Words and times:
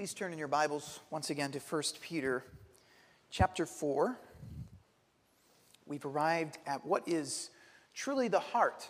Please 0.00 0.14
turn 0.14 0.32
in 0.32 0.38
your 0.38 0.48
Bibles 0.48 1.00
once 1.10 1.28
again 1.28 1.52
to 1.52 1.58
1 1.58 1.82
Peter 2.00 2.42
chapter 3.30 3.66
4. 3.66 4.18
We've 5.84 6.06
arrived 6.06 6.56
at 6.66 6.86
what 6.86 7.06
is 7.06 7.50
truly 7.92 8.26
the 8.28 8.40
heart 8.40 8.88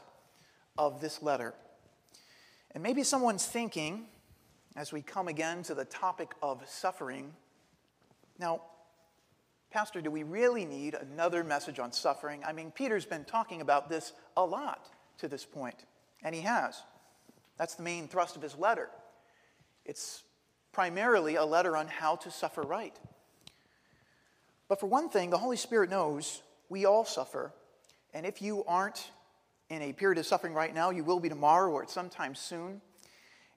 of 0.79 1.01
this 1.01 1.21
letter. 1.21 1.53
And 2.71 2.83
maybe 2.85 3.03
someone's 3.03 3.45
thinking, 3.45 4.05
as 4.77 4.93
we 4.93 5.03
come 5.03 5.27
again 5.27 5.65
to 5.65 5.75
the 5.75 5.85
topic 5.85 6.31
of 6.45 6.63
suffering, 6.69 7.33
now, 8.39 8.63
Pastor, 9.73 10.01
do 10.01 10.13
we 10.13 10.23
really 10.23 10.65
need 10.65 10.95
another 10.95 11.43
message 11.43 11.81
on 11.81 11.91
suffering? 11.91 12.41
I 12.47 12.53
mean, 12.53 12.71
Peter's 12.71 13.05
been 13.05 13.25
talking 13.25 13.63
about 13.63 13.89
this 13.89 14.13
a 14.37 14.45
lot 14.45 14.91
to 15.19 15.27
this 15.27 15.45
point, 15.45 15.87
and 16.23 16.37
he 16.37 16.43
has. 16.43 16.81
That's 17.59 17.75
the 17.75 17.83
main 17.83 18.07
thrust 18.07 18.37
of 18.37 18.43
his 18.43 18.57
letter. 18.57 18.91
It's 19.85 20.23
primarily 20.73 21.37
a 21.37 21.45
letter 21.45 21.77
on 21.77 21.89
how 21.89 22.17
to 22.17 22.31
suffer 22.31 22.63
right. 22.63 22.99
But 24.69 24.81
for 24.81 24.87
one 24.87 25.09
thing, 25.09 25.31
the 25.31 25.39
Holy 25.39 25.57
Spirit 25.57 25.91
knows 25.91 26.43
we 26.69 26.87
all 26.87 27.05
suffer. 27.05 27.53
And 28.15 28.25
if 28.25 28.41
you 28.41 28.65
aren't 28.65 29.11
in 29.69 29.83
a 29.83 29.93
period 29.93 30.19
of 30.19 30.27
suffering 30.27 30.55
right 30.55 30.75
now, 30.75 30.91
you 30.91 31.05
will 31.05 31.21
be 31.21 31.29
tomorrow 31.29 31.71
or 31.71 31.87
sometime 31.87 32.35
soon. 32.35 32.81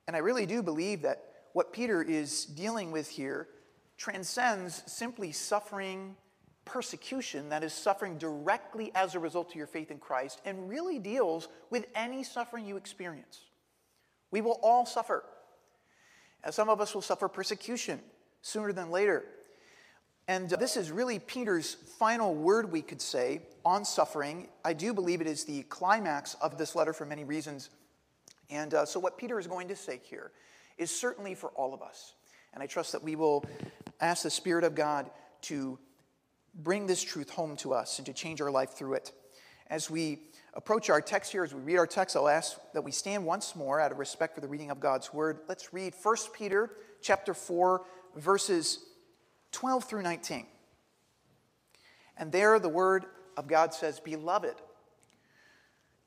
And 0.07 0.15
I 0.15 0.19
really 0.19 0.45
do 0.45 0.61
believe 0.61 1.03
that 1.03 1.23
what 1.53 1.71
Peter 1.71 2.01
is 2.01 2.45
dealing 2.45 2.91
with 2.91 3.09
here 3.09 3.47
transcends 3.97 4.83
simply 4.85 5.31
suffering 5.31 6.15
persecution 6.65 7.49
that 7.49 7.63
is 7.63 7.73
suffering 7.73 8.17
directly 8.17 8.91
as 8.95 9.15
a 9.15 9.19
result 9.19 9.49
of 9.49 9.55
your 9.55 9.67
faith 9.67 9.91
in 9.91 9.99
Christ 9.99 10.41
and 10.45 10.69
really 10.69 10.97
deals 10.97 11.49
with 11.69 11.85
any 11.93 12.23
suffering 12.23 12.65
you 12.65 12.77
experience. 12.77 13.41
We 14.31 14.41
will 14.41 14.59
all 14.63 14.85
suffer. 14.85 15.23
And 16.43 16.53
some 16.53 16.69
of 16.69 16.81
us 16.81 16.93
will 16.93 17.01
suffer 17.01 17.27
persecution 17.27 17.99
sooner 18.41 18.73
than 18.73 18.91
later. 18.91 19.23
And 20.27 20.51
uh, 20.51 20.57
this 20.57 20.77
is 20.77 20.91
really 20.91 21.19
Peter's 21.19 21.73
final 21.73 22.33
word, 22.33 22.71
we 22.71 22.81
could 22.81 23.01
say, 23.01 23.41
on 23.65 23.83
suffering. 23.85 24.47
I 24.63 24.73
do 24.73 24.93
believe 24.93 25.21
it 25.21 25.27
is 25.27 25.43
the 25.43 25.63
climax 25.63 26.35
of 26.35 26.57
this 26.57 26.75
letter 26.75 26.93
for 26.93 27.05
many 27.05 27.23
reasons. 27.23 27.69
And 28.49 28.73
uh, 28.73 28.85
so, 28.85 28.99
what 28.99 29.17
Peter 29.17 29.39
is 29.39 29.47
going 29.47 29.67
to 29.69 29.75
say 29.75 29.99
here 30.03 30.31
is 30.77 30.91
certainly 30.91 31.35
for 31.35 31.49
all 31.51 31.73
of 31.73 31.81
us. 31.81 32.13
And 32.53 32.61
I 32.61 32.67
trust 32.67 32.91
that 32.91 33.03
we 33.03 33.15
will 33.15 33.45
ask 33.99 34.23
the 34.23 34.29
Spirit 34.29 34.63
of 34.63 34.75
God 34.75 35.09
to 35.43 35.77
bring 36.55 36.85
this 36.87 37.01
truth 37.01 37.29
home 37.29 37.55
to 37.57 37.73
us 37.73 37.97
and 37.99 38.05
to 38.05 38.13
change 38.13 38.41
our 38.41 38.51
life 38.51 38.71
through 38.71 38.93
it. 38.93 39.11
As 39.67 39.89
we 39.89 40.19
approach 40.53 40.89
our 40.89 41.01
text 41.01 41.31
here, 41.31 41.43
as 41.43 41.53
we 41.53 41.61
read 41.61 41.77
our 41.77 41.87
text, 41.87 42.15
I'll 42.15 42.29
ask 42.29 42.57
that 42.73 42.83
we 42.83 42.91
stand 42.91 43.25
once 43.25 43.55
more 43.55 43.79
out 43.79 43.91
of 43.91 43.99
respect 43.99 44.35
for 44.35 44.41
the 44.41 44.47
reading 44.47 44.69
of 44.69 44.79
God's 44.79 45.13
word. 45.13 45.39
Let's 45.47 45.73
read 45.73 45.93
1 46.01 46.15
Peter 46.33 46.71
chapter 47.01 47.33
4, 47.33 47.81
verses 48.15 48.79
12 49.51 49.83
through 49.85 50.03
19. 50.03 50.45
And 52.17 52.31
there 52.31 52.59
the 52.59 52.69
word 52.69 53.05
of 53.35 53.47
God 53.47 53.73
says, 53.73 53.99
Beloved, 53.99 54.55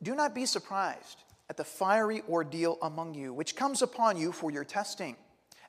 do 0.02 0.14
not 0.14 0.34
be 0.34 0.46
surprised 0.46 1.22
at 1.48 1.56
the 1.56 1.64
fiery 1.64 2.22
ordeal 2.28 2.78
among 2.82 3.14
you, 3.14 3.32
which 3.32 3.56
comes 3.56 3.82
upon 3.82 4.16
you 4.16 4.32
for 4.32 4.50
your 4.50 4.64
testing, 4.64 5.16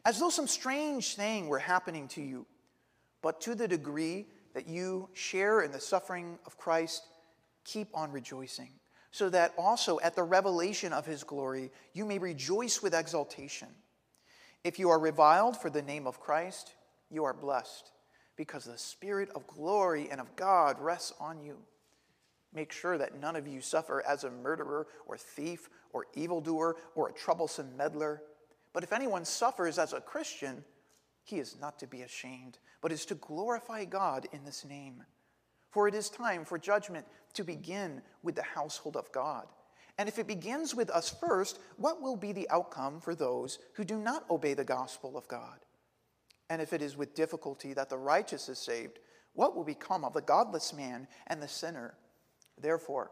as 0.06 0.20
though 0.20 0.30
some 0.30 0.48
strange 0.48 1.16
thing 1.16 1.48
were 1.48 1.60
happening 1.60 2.08
to 2.10 2.22
you. 2.22 2.46
But 3.22 3.42
to 3.42 3.56
the 3.56 3.68
degree 3.68 4.28
that 4.54 4.68
you 4.68 5.10
share 5.14 5.62
in 5.62 5.72
the 5.72 5.80
suffering 5.80 6.38
of 6.46 6.58
Christ, 6.58 7.04
keep 7.68 7.90
on 7.94 8.12
rejoicing, 8.12 8.72
so 9.12 9.30
that 9.30 9.54
also 9.58 10.00
at 10.00 10.16
the 10.16 10.24
revelation 10.24 10.94
of 10.94 11.06
his 11.06 11.24
glory 11.24 11.70
you 11.94 12.06
may 12.06 12.18
rejoice 12.18 12.82
with 12.82 12.96
exultation. 12.96 13.68
If 14.64 14.80
you 14.80 14.90
are 14.90 15.00
reviled 15.00 15.58
for 15.58 15.70
the 15.70 15.82
name 15.82 16.08
of 16.08 16.20
Christ, 16.20 16.74
you 17.10 17.24
are 17.26 17.34
blessed, 17.34 17.92
because 18.36 18.66
the 18.66 18.78
Spirit 18.78 19.30
of 19.36 19.48
glory 19.48 20.08
and 20.10 20.20
of 20.20 20.36
God 20.36 20.80
rests 20.80 21.14
on 21.20 21.42
you. 21.42 21.58
Make 22.54 22.72
sure 22.72 22.98
that 22.98 23.20
none 23.20 23.36
of 23.36 23.48
you 23.48 23.62
suffer 23.62 24.04
as 24.08 24.24
a 24.24 24.32
murderer 24.32 24.88
or 25.06 25.18
thief 25.18 25.70
or 25.92 26.08
evildoer 26.16 26.78
or 26.96 27.10
a 27.10 27.14
troublesome 27.14 27.76
meddler. 27.78 28.22
But 28.74 28.84
if 28.84 28.94
anyone 28.94 29.26
suffers 29.26 29.78
as 29.78 29.94
a 29.94 30.02
Christian, 30.02 30.64
he 31.24 31.40
is 31.40 31.58
not 31.60 31.78
to 31.80 31.88
be 31.88 32.02
ashamed, 32.02 32.58
but 32.82 32.92
is 32.92 33.06
to 33.08 33.16
glorify 33.16 33.86
God 33.86 34.28
in 34.32 34.46
this 34.46 34.66
name. 34.66 35.04
For 35.72 35.88
it 35.88 35.94
is 35.94 36.10
time 36.10 36.46
for 36.46 36.58
judgment 36.58 37.06
to 37.38 37.44
begin 37.44 38.02
with 38.24 38.36
the 38.36 38.44
household 38.44 38.98
of 38.98 39.12
God. 39.12 39.48
And 39.98 40.08
if 40.08 40.20
it 40.20 40.28
begins 40.28 40.76
with 40.76 40.90
us 40.90 41.10
first, 41.10 41.60
what 41.78 42.02
will 42.02 42.16
be 42.16 42.32
the 42.32 42.50
outcome 42.50 43.00
for 43.00 43.16
those 43.16 43.60
who 43.74 43.84
do 43.84 43.98
not 43.98 44.30
obey 44.30 44.54
the 44.54 44.64
gospel 44.64 45.18
of 45.18 45.28
God? 45.28 45.60
And 46.50 46.62
if 46.62 46.74
it 46.74 46.82
is 46.82 46.98
with 46.98 47.16
difficulty 47.16 47.74
that 47.74 47.90
the 47.90 47.98
righteous 47.98 48.50
is 48.50 48.60
saved, 48.60 49.00
what 49.34 49.56
will 49.56 49.64
become 49.64 50.04
of 50.04 50.14
the 50.14 50.22
godless 50.22 50.74
man 50.74 51.08
and 51.28 51.42
the 51.42 51.48
sinner? 51.48 51.96
Therefore, 52.60 53.12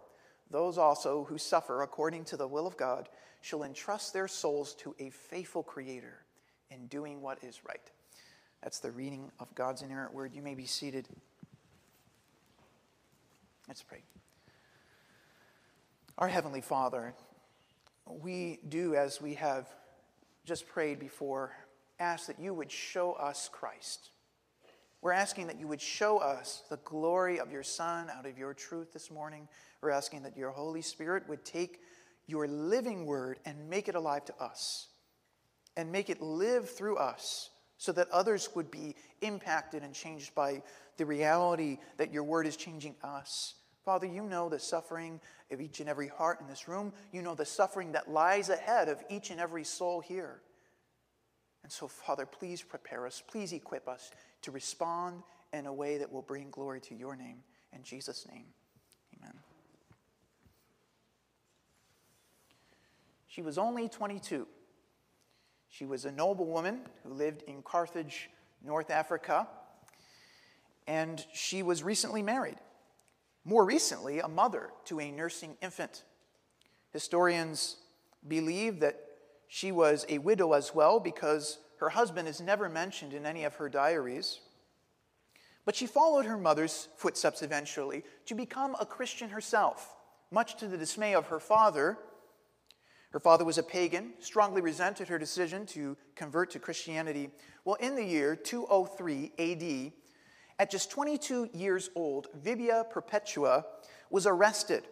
those 0.50 0.78
also 0.78 1.24
who 1.24 1.38
suffer 1.38 1.82
according 1.82 2.26
to 2.26 2.38
the 2.38 2.48
will 2.48 2.68
of 2.68 2.78
God 2.78 3.10
shall 3.42 3.64
entrust 3.64 4.14
their 4.14 4.28
souls 4.28 4.74
to 4.76 4.96
a 5.00 5.10
faithful 5.10 5.64
Creator 5.64 6.26
in 6.72 6.88
doing 6.88 7.22
what 7.22 7.44
is 7.44 7.62
right. 7.68 7.92
That's 8.64 8.80
the 8.80 8.92
reading 8.92 9.32
of 9.40 9.54
God's 9.54 9.84
inerrant 9.84 10.14
word. 10.14 10.34
You 10.34 10.42
may 10.42 10.56
be 10.56 10.66
seated. 10.66 11.08
Let's 13.68 13.82
pray. 13.82 14.04
Our 16.20 16.28
Heavenly 16.28 16.62
Father, 16.62 17.16
we 18.06 18.60
do 18.70 18.94
as 18.94 19.20
we 19.20 19.34
have 19.34 19.68
just 20.46 20.68
prayed 20.68 21.00
before, 21.00 21.52
ask 22.00 22.28
that 22.28 22.40
you 22.40 22.54
would 22.54 22.72
show 22.72 23.14
us 23.14 23.50
Christ. 23.52 24.12
We're 25.02 25.14
asking 25.14 25.48
that 25.48 25.60
you 25.60 25.68
would 25.68 25.82
show 25.82 26.20
us 26.20 26.62
the 26.70 26.78
glory 26.78 27.40
of 27.40 27.52
your 27.52 27.64
Son 27.64 28.08
out 28.12 28.28
of 28.28 28.38
your 28.38 28.54
truth 28.54 28.94
this 28.94 29.10
morning. 29.10 29.48
We're 29.82 29.90
asking 29.90 30.22
that 30.24 30.38
your 30.38 30.52
Holy 30.52 30.84
Spirit 30.84 31.28
would 31.28 31.44
take 31.44 31.82
your 32.28 32.48
living 32.48 33.08
word 33.08 33.40
and 33.46 33.68
make 33.68 33.88
it 33.88 33.96
alive 33.96 34.26
to 34.26 34.36
us 34.40 34.90
and 35.76 35.92
make 35.92 36.12
it 36.12 36.22
live 36.22 36.70
through 36.70 36.98
us 36.98 37.50
so 37.78 37.92
that 37.92 38.10
others 38.10 38.50
would 38.56 38.72
be 38.72 38.96
impacted 39.22 39.84
and 39.84 39.94
changed 39.94 40.34
by 40.34 40.62
the 40.98 41.06
reality 41.06 41.78
that 41.98 42.12
your 42.12 42.24
word 42.24 42.48
is 42.48 42.56
changing 42.56 42.96
us. 43.04 43.56
Father, 43.84 44.08
you 44.08 44.24
know 44.24 44.50
the 44.50 44.60
suffering 44.60 45.20
of 45.52 45.62
each 45.62 45.80
and 45.80 45.88
every 45.88 46.08
heart 46.08 46.42
in 46.42 46.48
this 46.48 46.68
room. 46.68 46.92
You 47.12 47.22
know 47.22 47.36
the 47.36 47.46
suffering 47.46 47.92
that 47.92 48.10
lies 48.10 48.50
ahead 48.50 48.90
of 48.90 49.04
each 49.10 49.30
and 49.30 49.40
every 49.40 49.64
soul 49.64 50.02
here. 50.02 50.42
And 51.64 51.72
so, 51.72 51.88
Father, 51.88 52.26
please 52.26 52.62
prepare 52.62 53.06
us, 53.06 53.22
please 53.28 53.54
equip 53.54 53.88
us 53.88 54.12
to 54.44 54.52
respond 54.52 55.24
in 55.54 55.66
a 55.66 55.74
way 55.74 55.98
that 55.98 56.12
will 56.12 56.22
bring 56.22 56.50
glory 56.50 56.82
to 56.82 56.96
your 56.96 57.16
name. 57.16 57.38
In 57.74 57.84
Jesus' 57.84 58.28
name, 58.32 58.46
amen. 59.20 59.34
She 63.28 63.42
was 63.42 63.58
only 63.58 63.90
22. 63.90 64.48
She 65.76 65.86
was 65.86 66.06
a 66.06 66.12
noble 66.12 66.46
woman 66.46 66.82
who 67.04 67.14
lived 67.14 67.42
in 67.44 67.62
Carthage, 67.62 68.30
North 68.64 68.90
Africa 68.90 69.48
and 70.88 71.26
she 71.34 71.64
was 71.64 71.84
recently 71.84 72.22
married. 72.22 72.58
More 73.44 73.66
recently, 73.66 74.20
a 74.20 74.28
mother 74.28 74.70
to 74.86 75.00
a 75.00 75.12
nursing 75.12 75.58
infant. 75.62 76.04
Historians 76.94 77.78
believe 78.28 78.80
that 78.80 79.00
she 79.48 79.72
was 79.72 80.06
a 80.10 80.18
widow 80.20 80.54
as 80.54 80.74
well 80.74 81.00
because 81.00 81.60
her 81.80 81.90
husband 81.90 82.28
is 82.28 82.42
never 82.42 82.70
mentioned 82.70 83.14
in 83.14 83.26
any 83.26 83.44
of 83.44 83.56
her 83.56 83.70
diaries. 83.70 84.40
But 85.66 85.76
she 85.76 85.88
followed 85.88 86.26
her 86.26 86.38
mother's 86.38 86.88
footsteps 86.96 87.42
eventually 87.42 88.04
to 88.28 88.36
become 88.36 88.76
a 88.80 88.86
Christian 88.86 89.30
herself, 89.30 89.96
much 90.32 90.56
to 90.58 90.68
the 90.68 90.78
dismay 90.78 91.14
of 91.16 91.28
her 91.28 91.40
father. 91.40 91.98
Her 93.16 93.22
father 93.22 93.46
was 93.46 93.58
a 93.58 93.64
pagan, 93.64 94.12
strongly 94.20 94.60
resented 94.60 95.08
her 95.08 95.18
decision 95.18 95.66
to 95.68 95.96
convert 96.16 96.52
to 96.52 96.60
Christianity. 96.60 97.30
Well, 97.64 97.76
in 97.76 97.96
the 97.96 98.04
year 98.04 98.36
203 98.36 99.32
AD, 99.40 99.94
at 100.60 100.70
just 100.70 100.92
22 100.92 101.52
years 101.54 101.90
old, 101.96 102.28
Vibia 102.44 102.90
Perpetua 102.90 103.64
was 104.10 104.28
arrested. 104.28 104.84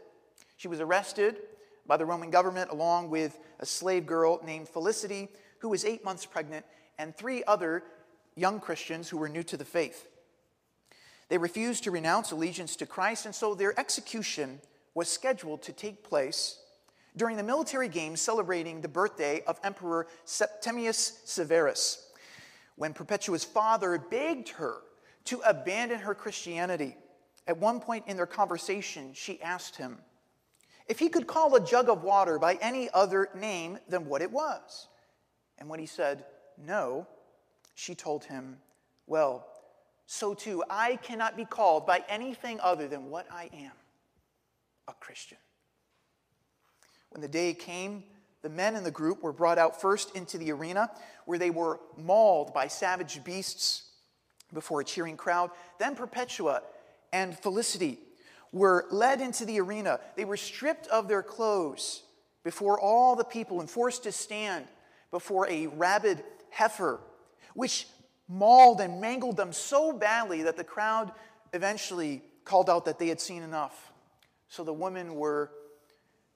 She 0.56 0.70
was 0.70 0.80
arrested 0.80 1.40
by 1.86 1.98
the 1.98 2.06
Roman 2.06 2.30
government 2.30 2.72
along 2.72 3.10
with 3.10 3.42
a 3.60 3.66
slave 3.66 4.06
girl 4.06 4.40
named 4.46 4.70
Felicity, 4.70 5.28
who 5.60 5.68
was 5.68 5.84
eight 5.84 6.06
months 6.06 6.26
pregnant, 6.26 6.66
and 6.98 7.14
three 7.14 7.44
other 7.44 7.84
young 8.38 8.62
Christians 8.62 9.10
who 9.10 9.18
were 9.18 9.28
new 9.28 9.44
to 9.44 9.58
the 9.58 9.66
faith. 9.66 10.08
They 11.28 11.38
refused 11.38 11.84
to 11.84 11.92
renounce 11.92 12.32
allegiance 12.32 12.78
to 12.78 12.86
Christ, 12.86 13.26
and 13.26 13.36
so 13.36 13.54
their 13.54 13.78
execution 13.78 14.62
was 14.94 15.10
scheduled 15.10 15.62
to 15.64 15.74
take 15.74 16.06
place 16.06 16.60
during 17.16 17.38
the 17.38 17.44
military 17.44 17.88
games 17.88 18.22
celebrating 18.22 18.82
the 18.82 18.88
birthday 18.88 19.44
of 19.46 19.60
Emperor 19.64 20.08
Septimius 20.26 21.22
Severus, 21.26 22.12
when 22.76 22.94
Perpetua's 22.94 23.44
father 23.44 23.98
begged 23.98 24.50
her 24.50 24.78
to 25.26 25.40
abandon 25.46 26.00
her 26.00 26.16
Christianity. 26.16 26.98
At 27.48 27.58
one 27.58 27.80
point 27.80 28.06
in 28.08 28.18
their 28.18 28.26
conversation, 28.26 29.12
she 29.14 29.42
asked 29.42 29.76
him 29.76 29.98
if 30.88 31.00
he 31.00 31.10
could 31.10 31.28
call 31.28 31.56
a 31.56 31.66
jug 31.66 31.90
of 31.90 32.04
water 32.04 32.40
by 32.40 32.56
any 32.56 32.90
other 32.94 33.30
name 33.36 33.78
than 33.88 34.06
what 34.06 34.22
it 34.22 34.32
was. 34.32 34.88
And 35.58 35.70
when 35.70 35.80
he 35.80 35.86
said 35.86 36.26
no, 36.58 37.08
she 37.76 37.96
told 37.96 38.26
him, 38.26 38.58
Well, 39.08 39.48
so 40.06 40.34
too 40.34 40.64
I 40.70 40.98
cannot 40.98 41.38
be 41.38 41.46
called 41.46 41.86
by 41.86 42.04
anything 42.10 42.60
other 42.60 42.88
than 42.88 43.10
what 43.10 43.28
I 43.32 43.50
am 43.54 43.72
a 44.88 44.94
Christian. 44.94 45.38
When 47.14 47.22
the 47.22 47.28
day 47.28 47.54
came, 47.54 48.04
the 48.42 48.50
men 48.50 48.76
in 48.76 48.84
the 48.84 48.92
group 48.92 49.24
were 49.24 49.32
brought 49.32 49.58
out 49.58 49.80
first 49.80 50.16
into 50.16 50.38
the 50.38 50.52
arena 50.52 50.92
where 51.26 51.40
they 51.40 51.50
were 51.50 51.80
mauled 51.98 52.54
by 52.54 52.68
savage 52.68 53.24
beasts 53.24 53.84
before 54.54 54.82
a 54.82 54.84
cheering 54.84 55.16
crowd. 55.16 55.52
Then 55.80 55.96
Perpetua 55.96 56.62
and 57.14 57.38
Felicity 57.38 58.00
were 58.52 58.86
led 58.92 59.22
into 59.22 59.46
the 59.46 59.60
arena. 59.62 60.00
They 60.16 60.26
were 60.26 60.38
stripped 60.38 60.88
of 60.88 61.08
their 61.08 61.24
clothes 61.24 62.04
before 62.44 62.80
all 62.80 63.16
the 63.16 63.24
people 63.24 63.62
and 63.62 63.70
forced 63.70 64.04
to 64.04 64.12
stand 64.12 64.66
before 65.12 65.48
a 65.50 65.68
rabid 65.68 66.24
heifer, 66.50 67.00
which 67.54 67.88
mauled 68.28 68.82
and 68.82 69.00
mangled 69.00 69.38
them 69.38 69.54
so 69.54 69.94
badly 69.94 70.44
that 70.44 70.58
the 70.58 70.64
crowd 70.64 71.12
eventually 71.54 72.24
called 72.44 72.70
out 72.70 72.86
that 72.86 73.00
they 73.00 73.08
had 73.08 73.22
seen 73.22 73.44
enough. 73.44 73.92
So 74.50 74.64
the 74.64 74.74
women 74.74 75.16
were 75.16 75.52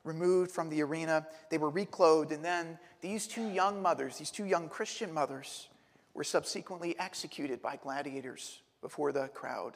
removed 0.04 0.52
from 0.52 0.70
the 0.70 0.82
arena, 0.82 1.28
they 1.50 1.58
were 1.58 1.70
reclothed, 1.70 2.32
and 2.32 2.44
then 2.44 2.80
these 3.02 3.28
two 3.28 3.50
young 3.50 3.82
mothers, 3.82 4.18
these 4.18 4.32
two 4.32 4.46
young 4.46 4.70
Christian 4.70 5.14
mothers, 5.14 5.68
were 6.14 6.24
subsequently 6.24 6.98
executed 7.00 7.62
by 7.62 7.76
gladiators 7.76 8.62
before 8.82 9.12
the 9.12 9.28
crowd. 9.30 9.74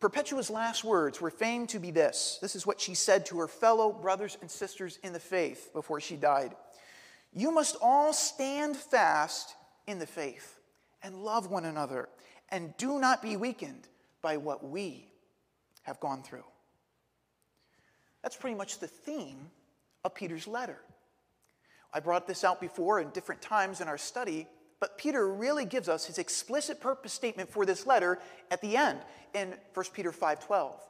Perpetua's 0.00 0.48
last 0.48 0.84
words 0.84 1.20
were 1.20 1.30
famed 1.30 1.70
to 1.70 1.80
be 1.80 1.90
this. 1.90 2.38
This 2.40 2.54
is 2.54 2.66
what 2.66 2.80
she 2.80 2.94
said 2.94 3.26
to 3.26 3.38
her 3.40 3.48
fellow 3.48 3.92
brothers 3.92 4.38
and 4.40 4.50
sisters 4.50 4.98
in 5.02 5.12
the 5.12 5.18
faith 5.18 5.70
before 5.72 6.00
she 6.00 6.14
died. 6.14 6.54
You 7.34 7.50
must 7.50 7.76
all 7.82 8.12
stand 8.12 8.76
fast 8.76 9.56
in 9.88 9.98
the 9.98 10.06
faith 10.06 10.60
and 11.02 11.24
love 11.24 11.50
one 11.50 11.64
another, 11.64 12.08
and 12.48 12.76
do 12.76 13.00
not 13.00 13.22
be 13.22 13.36
weakened 13.36 13.88
by 14.22 14.36
what 14.36 14.64
we 14.64 15.08
have 15.82 15.98
gone 16.00 16.22
through. 16.22 16.44
That's 18.22 18.36
pretty 18.36 18.56
much 18.56 18.78
the 18.78 18.86
theme 18.86 19.50
of 20.04 20.14
Peter's 20.14 20.46
letter. 20.46 20.78
I 21.92 22.00
brought 22.00 22.26
this 22.26 22.44
out 22.44 22.60
before 22.60 23.00
in 23.00 23.10
different 23.10 23.40
times 23.40 23.80
in 23.80 23.88
our 23.88 23.98
study, 23.98 24.46
but 24.80 24.98
Peter 24.98 25.28
really 25.28 25.64
gives 25.64 25.88
us 25.88 26.04
his 26.04 26.18
explicit 26.18 26.80
purpose 26.80 27.12
statement 27.12 27.48
for 27.48 27.64
this 27.64 27.86
letter 27.86 28.18
at 28.50 28.60
the 28.60 28.76
end 28.76 29.00
in 29.34 29.54
1 29.74 29.94
Peter 29.94 30.12
5:12, 30.12 30.80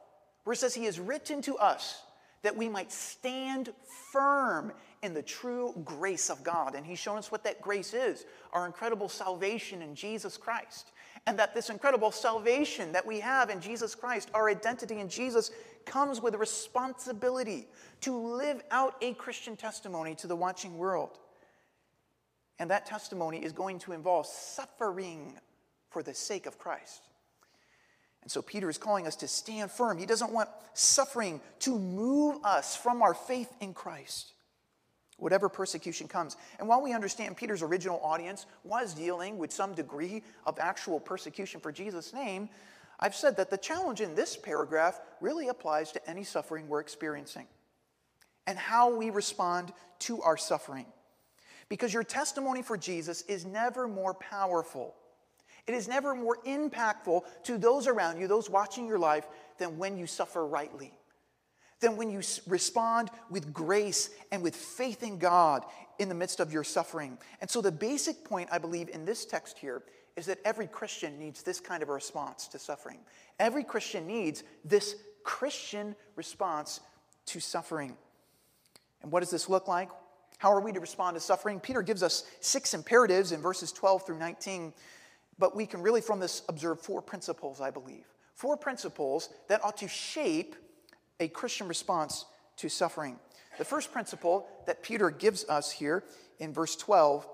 where 0.43 0.53
it 0.53 0.57
says 0.57 0.75
he 0.75 0.85
has 0.85 0.99
written 0.99 1.41
to 1.43 1.57
us 1.57 2.01
that 2.41 2.55
we 2.55 2.69
might 2.69 2.91
stand 2.91 3.73
firm 4.11 4.71
in 5.01 5.13
the 5.13 5.21
true 5.21 5.73
grace 5.83 6.29
of 6.29 6.43
God. 6.43 6.75
And 6.75 6.85
he's 6.85 6.99
shown 6.99 7.17
us 7.17 7.31
what 7.31 7.43
that 7.43 7.61
grace 7.61 7.93
is 7.93 8.25
our 8.53 8.65
incredible 8.65 9.09
salvation 9.09 9.81
in 9.81 9.95
Jesus 9.95 10.37
Christ. 10.37 10.91
And 11.27 11.37
that 11.37 11.53
this 11.53 11.69
incredible 11.69 12.11
salvation 12.11 12.93
that 12.93 13.05
we 13.05 13.19
have 13.19 13.49
in 13.49 13.59
Jesus 13.59 13.93
Christ, 13.93 14.29
our 14.33 14.49
identity 14.49 14.99
in 14.99 15.09
Jesus, 15.09 15.51
comes 15.85 16.21
with 16.21 16.33
a 16.35 16.37
responsibility 16.37 17.67
to 18.01 18.17
live 18.17 18.61
out 18.71 18.95
a 19.01 19.13
Christian 19.13 19.55
testimony 19.55 20.15
to 20.15 20.27
the 20.27 20.35
watching 20.35 20.77
world. 20.77 21.17
And 22.59 22.69
that 22.71 22.85
testimony 22.85 23.43
is 23.43 23.53
going 23.53 23.79
to 23.79 23.93
involve 23.93 24.25
suffering 24.25 25.39
for 25.89 26.03
the 26.03 26.13
sake 26.13 26.45
of 26.45 26.57
Christ. 26.59 27.03
And 28.21 28.31
so 28.31 28.41
Peter 28.41 28.69
is 28.69 28.77
calling 28.77 29.07
us 29.07 29.15
to 29.17 29.27
stand 29.27 29.71
firm. 29.71 29.97
He 29.97 30.05
doesn't 30.05 30.31
want 30.31 30.49
suffering 30.73 31.41
to 31.59 31.77
move 31.77 32.43
us 32.43 32.75
from 32.75 33.01
our 33.01 33.13
faith 33.13 33.51
in 33.61 33.73
Christ, 33.73 34.33
whatever 35.17 35.47
persecution 35.47 36.07
comes. 36.07 36.35
And 36.59 36.67
while 36.67 36.81
we 36.81 36.93
understand 36.93 37.37
Peter's 37.37 37.63
original 37.63 37.99
audience 38.03 38.45
was 38.63 38.93
dealing 38.93 39.37
with 39.37 39.53
some 39.53 39.73
degree 39.73 40.21
of 40.45 40.59
actual 40.59 40.99
persecution 40.99 41.61
for 41.61 41.71
Jesus' 41.71 42.13
name, 42.13 42.49
I've 42.99 43.15
said 43.15 43.37
that 43.37 43.49
the 43.49 43.57
challenge 43.57 44.01
in 44.01 44.15
this 44.15 44.35
paragraph 44.35 44.99
really 45.21 45.47
applies 45.47 45.91
to 45.93 46.09
any 46.09 46.23
suffering 46.23 46.67
we're 46.67 46.81
experiencing 46.81 47.47
and 48.45 48.57
how 48.57 48.93
we 48.93 49.09
respond 49.09 49.71
to 49.99 50.21
our 50.21 50.35
suffering. 50.35 50.85
Because 51.69 51.93
your 51.93 52.03
testimony 52.03 52.61
for 52.61 52.77
Jesus 52.77 53.21
is 53.23 53.45
never 53.45 53.87
more 53.87 54.15
powerful. 54.15 54.95
It 55.67 55.75
is 55.75 55.87
never 55.87 56.15
more 56.15 56.37
impactful 56.47 57.21
to 57.43 57.57
those 57.57 57.87
around 57.87 58.19
you, 58.19 58.27
those 58.27 58.49
watching 58.49 58.87
your 58.87 58.97
life, 58.97 59.27
than 59.59 59.77
when 59.77 59.97
you 59.97 60.07
suffer 60.07 60.45
rightly. 60.45 60.91
Than 61.79 61.95
when 61.95 62.09
you 62.09 62.21
respond 62.47 63.11
with 63.29 63.53
grace 63.53 64.09
and 64.31 64.41
with 64.41 64.55
faith 64.55 65.03
in 65.03 65.19
God 65.19 65.63
in 65.99 66.09
the 66.09 66.15
midst 66.15 66.39
of 66.39 66.51
your 66.51 66.63
suffering. 66.63 67.17
And 67.39 67.49
so, 67.49 67.61
the 67.61 67.71
basic 67.71 68.25
point 68.25 68.49
I 68.51 68.57
believe 68.57 68.89
in 68.89 69.05
this 69.05 69.25
text 69.25 69.59
here 69.59 69.83
is 70.15 70.25
that 70.25 70.39
every 70.45 70.67
Christian 70.67 71.17
needs 71.19 71.43
this 71.43 71.59
kind 71.59 71.83
of 71.83 71.89
a 71.89 71.93
response 71.93 72.47
to 72.49 72.59
suffering. 72.59 72.99
Every 73.39 73.63
Christian 73.63 74.07
needs 74.07 74.43
this 74.65 74.95
Christian 75.23 75.95
response 76.15 76.79
to 77.27 77.39
suffering. 77.39 77.95
And 79.01 79.11
what 79.11 79.21
does 79.21 79.29
this 79.29 79.49
look 79.49 79.67
like? 79.67 79.89
How 80.37 80.51
are 80.51 80.61
we 80.61 80.71
to 80.71 80.79
respond 80.79 81.15
to 81.15 81.21
suffering? 81.21 81.59
Peter 81.59 81.81
gives 81.81 82.01
us 82.01 82.23
six 82.39 82.73
imperatives 82.73 83.31
in 83.31 83.41
verses 83.41 83.71
12 83.71 84.05
through 84.05 84.19
19, 84.19 84.73
but 85.37 85.55
we 85.55 85.65
can 85.65 85.81
really 85.81 86.01
from 86.01 86.19
this 86.19 86.43
observe 86.49 86.79
four 86.79 87.01
principles, 87.01 87.61
I 87.61 87.71
believe. 87.71 88.05
Four 88.35 88.55
principles 88.55 89.29
that 89.49 89.63
ought 89.63 89.77
to 89.77 89.87
shape 89.87 90.55
a 91.19 91.27
Christian 91.27 91.67
response 91.67 92.25
to 92.57 92.69
suffering. 92.69 93.19
The 93.57 93.65
first 93.65 93.91
principle 93.91 94.47
that 94.65 94.81
Peter 94.81 95.09
gives 95.09 95.43
us 95.49 95.71
here 95.71 96.05
in 96.39 96.53
verse 96.53 96.77
12 96.77 97.27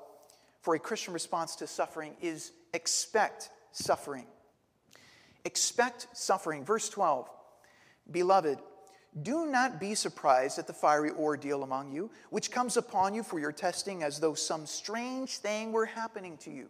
for 0.61 0.73
a 0.73 0.79
Christian 0.79 1.13
response 1.13 1.55
to 1.57 1.67
suffering 1.67 2.15
is 2.21 2.51
expect 2.75 3.49
suffering. 3.71 4.27
Expect 5.45 6.07
suffering. 6.13 6.63
Verse 6.63 6.89
12 6.89 7.29
Beloved, 8.11 8.59
do 9.23 9.45
not 9.45 9.79
be 9.79 9.95
surprised 9.95 10.59
at 10.59 10.67
the 10.67 10.73
fiery 10.73 11.11
ordeal 11.11 11.63
among 11.63 11.91
you, 11.91 12.11
which 12.29 12.51
comes 12.51 12.75
upon 12.77 13.13
you 13.13 13.23
for 13.23 13.39
your 13.39 13.53
testing 13.53 14.03
as 14.03 14.19
though 14.19 14.33
some 14.33 14.65
strange 14.65 15.37
thing 15.37 15.71
were 15.71 15.85
happening 15.85 16.37
to 16.39 16.51
you. 16.51 16.69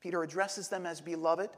Peter 0.00 0.22
addresses 0.22 0.68
them 0.68 0.86
as 0.86 1.00
beloved. 1.00 1.50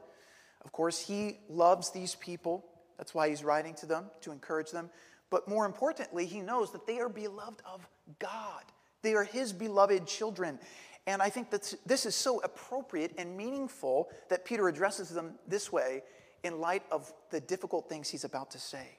Of 0.65 0.71
course, 0.71 0.99
he 0.99 1.39
loves 1.49 1.89
these 1.91 2.15
people. 2.15 2.65
That's 2.97 3.15
why 3.15 3.29
he's 3.29 3.43
writing 3.43 3.73
to 3.75 3.85
them, 3.85 4.05
to 4.21 4.31
encourage 4.31 4.71
them. 4.71 4.89
But 5.29 5.47
more 5.47 5.65
importantly, 5.65 6.25
he 6.25 6.41
knows 6.41 6.71
that 6.73 6.85
they 6.85 6.99
are 6.99 7.09
beloved 7.09 7.61
of 7.65 7.87
God. 8.19 8.63
They 9.01 9.13
are 9.13 9.23
his 9.23 9.53
beloved 9.53 10.05
children. 10.07 10.59
And 11.07 11.21
I 11.21 11.29
think 11.29 11.49
that 11.51 11.73
this 11.85 12.05
is 12.05 12.15
so 12.15 12.39
appropriate 12.41 13.13
and 13.17 13.35
meaningful 13.35 14.09
that 14.29 14.45
Peter 14.45 14.67
addresses 14.67 15.09
them 15.09 15.35
this 15.47 15.71
way 15.71 16.03
in 16.43 16.59
light 16.59 16.83
of 16.91 17.11
the 17.31 17.39
difficult 17.39 17.89
things 17.89 18.09
he's 18.09 18.23
about 18.23 18.51
to 18.51 18.59
say. 18.59 18.97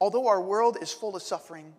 Although 0.00 0.26
our 0.26 0.40
world 0.40 0.78
is 0.80 0.92
full 0.92 1.14
of 1.14 1.22
suffering, 1.22 1.72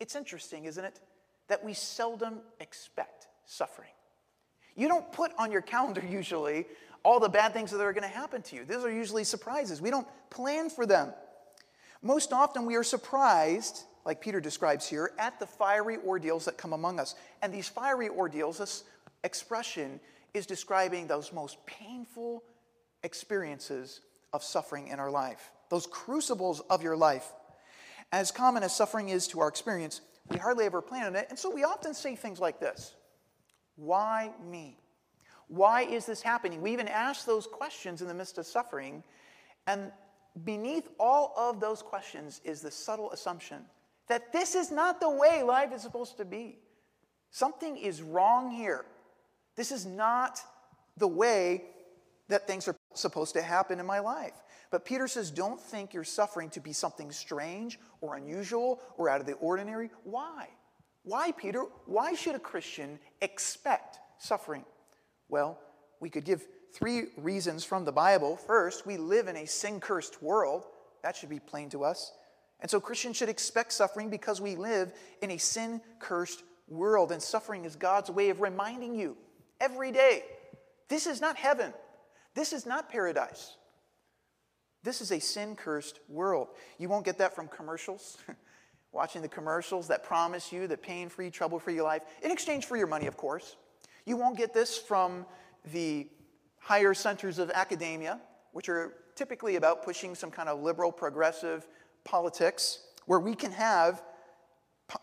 it's 0.00 0.14
interesting, 0.14 0.66
isn't 0.66 0.84
it, 0.84 1.00
that 1.48 1.64
we 1.64 1.72
seldom 1.72 2.40
expect 2.60 3.28
suffering. 3.46 3.90
You 4.76 4.88
don't 4.88 5.10
put 5.12 5.32
on 5.38 5.50
your 5.50 5.62
calendar 5.62 6.02
usually 6.08 6.66
all 7.02 7.20
the 7.20 7.28
bad 7.28 7.52
things 7.52 7.70
that 7.70 7.80
are 7.80 7.92
going 7.92 8.02
to 8.02 8.08
happen 8.08 8.42
to 8.42 8.56
you. 8.56 8.64
Those 8.64 8.84
are 8.84 8.92
usually 8.92 9.24
surprises. 9.24 9.80
We 9.80 9.90
don't 9.90 10.08
plan 10.30 10.70
for 10.70 10.86
them. 10.86 11.12
Most 12.02 12.32
often, 12.32 12.66
we 12.66 12.76
are 12.76 12.82
surprised 12.82 13.84
like 14.04 14.20
Peter 14.20 14.40
describes 14.40 14.86
here, 14.86 15.12
at 15.18 15.38
the 15.38 15.46
fiery 15.46 15.98
ordeals 16.04 16.44
that 16.44 16.58
come 16.58 16.72
among 16.72 17.00
us. 17.00 17.14
And 17.42 17.52
these 17.52 17.68
fiery 17.68 18.08
ordeals, 18.08 18.58
this 18.58 18.84
expression 19.22 19.98
is 20.34 20.46
describing 20.46 21.06
those 21.06 21.32
most 21.32 21.64
painful 21.64 22.42
experiences 23.02 24.00
of 24.32 24.42
suffering 24.42 24.88
in 24.88 24.98
our 24.98 25.10
life, 25.10 25.52
those 25.70 25.86
crucibles 25.86 26.60
of 26.68 26.82
your 26.82 26.96
life. 26.96 27.32
As 28.12 28.30
common 28.30 28.62
as 28.62 28.74
suffering 28.74 29.08
is 29.08 29.26
to 29.28 29.40
our 29.40 29.48
experience, 29.48 30.00
we 30.28 30.36
hardly 30.36 30.66
ever 30.66 30.82
plan 30.82 31.06
on 31.06 31.16
it. 31.16 31.26
And 31.30 31.38
so 31.38 31.50
we 31.50 31.64
often 31.64 31.94
say 31.94 32.16
things 32.16 32.40
like 32.40 32.60
this 32.60 32.94
Why 33.76 34.30
me? 34.44 34.78
Why 35.48 35.82
is 35.82 36.06
this 36.06 36.22
happening? 36.22 36.60
We 36.62 36.72
even 36.72 36.88
ask 36.88 37.26
those 37.26 37.46
questions 37.46 38.02
in 38.02 38.08
the 38.08 38.14
midst 38.14 38.38
of 38.38 38.46
suffering. 38.46 39.02
And 39.66 39.92
beneath 40.44 40.88
all 40.98 41.34
of 41.36 41.60
those 41.60 41.82
questions 41.82 42.40
is 42.44 42.60
the 42.60 42.70
subtle 42.70 43.10
assumption 43.12 43.64
that 44.08 44.32
this 44.32 44.54
is 44.54 44.70
not 44.70 45.00
the 45.00 45.10
way 45.10 45.42
life 45.42 45.72
is 45.72 45.82
supposed 45.82 46.16
to 46.18 46.24
be. 46.24 46.58
Something 47.30 47.76
is 47.76 48.02
wrong 48.02 48.50
here. 48.50 48.84
This 49.56 49.72
is 49.72 49.86
not 49.86 50.40
the 50.96 51.08
way 51.08 51.64
that 52.28 52.46
things 52.46 52.68
are 52.68 52.76
supposed 52.94 53.34
to 53.34 53.42
happen 53.42 53.80
in 53.80 53.86
my 53.86 53.98
life. 53.98 54.34
But 54.70 54.84
Peter 54.84 55.06
says, 55.06 55.30
don't 55.30 55.60
think 55.60 55.94
you're 55.94 56.04
suffering 56.04 56.50
to 56.50 56.60
be 56.60 56.72
something 56.72 57.12
strange 57.12 57.78
or 58.00 58.16
unusual 58.16 58.80
or 58.96 59.08
out 59.08 59.20
of 59.20 59.26
the 59.26 59.34
ordinary. 59.34 59.90
Why? 60.04 60.48
Why, 61.02 61.32
Peter? 61.32 61.64
Why 61.86 62.14
should 62.14 62.34
a 62.34 62.40
Christian 62.40 62.98
expect 63.20 63.98
suffering? 64.18 64.64
Well, 65.28 65.58
we 66.00 66.10
could 66.10 66.24
give 66.24 66.46
three 66.72 67.04
reasons 67.16 67.62
from 67.64 67.84
the 67.84 67.92
Bible. 67.92 68.36
First, 68.36 68.86
we 68.86 68.96
live 68.96 69.28
in 69.28 69.36
a 69.36 69.46
sin 69.46 69.80
cursed 69.80 70.22
world. 70.22 70.64
That 71.02 71.14
should 71.14 71.28
be 71.28 71.40
plain 71.40 71.68
to 71.70 71.84
us. 71.84 72.12
And 72.60 72.70
so 72.70 72.80
Christians 72.80 73.16
should 73.16 73.28
expect 73.28 73.72
suffering 73.72 74.10
because 74.10 74.40
we 74.40 74.56
live 74.56 74.92
in 75.20 75.30
a 75.30 75.38
sin 75.38 75.80
cursed 75.98 76.42
world, 76.68 77.12
and 77.12 77.22
suffering 77.22 77.64
is 77.64 77.76
God's 77.76 78.10
way 78.10 78.30
of 78.30 78.40
reminding 78.40 78.94
you 78.94 79.16
every 79.60 79.92
day 79.92 80.24
this 80.88 81.06
is 81.06 81.20
not 81.20 81.36
heaven, 81.36 81.72
this 82.34 82.52
is 82.52 82.66
not 82.66 82.88
paradise. 82.88 83.56
This 84.82 85.00
is 85.00 85.12
a 85.12 85.18
sin 85.18 85.56
cursed 85.56 85.98
world. 86.10 86.48
You 86.78 86.90
won't 86.90 87.06
get 87.06 87.16
that 87.18 87.34
from 87.34 87.48
commercials. 87.48 88.18
Watching 88.92 89.22
the 89.22 89.28
commercials 89.28 89.88
that 89.88 90.04
promise 90.04 90.52
you 90.52 90.68
the 90.68 90.76
pain 90.76 91.08
free, 91.08 91.30
trouble 91.30 91.58
free 91.58 91.80
life, 91.80 92.02
in 92.22 92.30
exchange 92.30 92.66
for 92.66 92.76
your 92.76 92.86
money, 92.86 93.06
of 93.06 93.16
course. 93.16 93.56
You 94.04 94.18
won't 94.18 94.36
get 94.36 94.52
this 94.52 94.76
from 94.76 95.24
the 95.72 96.06
higher 96.58 96.92
centers 96.92 97.38
of 97.38 97.50
academia, 97.50 98.20
which 98.52 98.68
are 98.68 98.92
typically 99.16 99.56
about 99.56 99.84
pushing 99.84 100.14
some 100.14 100.30
kind 100.30 100.48
of 100.48 100.60
liberal, 100.60 100.92
progressive 100.92 101.66
politics, 102.04 102.80
where 103.06 103.20
we 103.20 103.34
can 103.34 103.52
have 103.52 104.02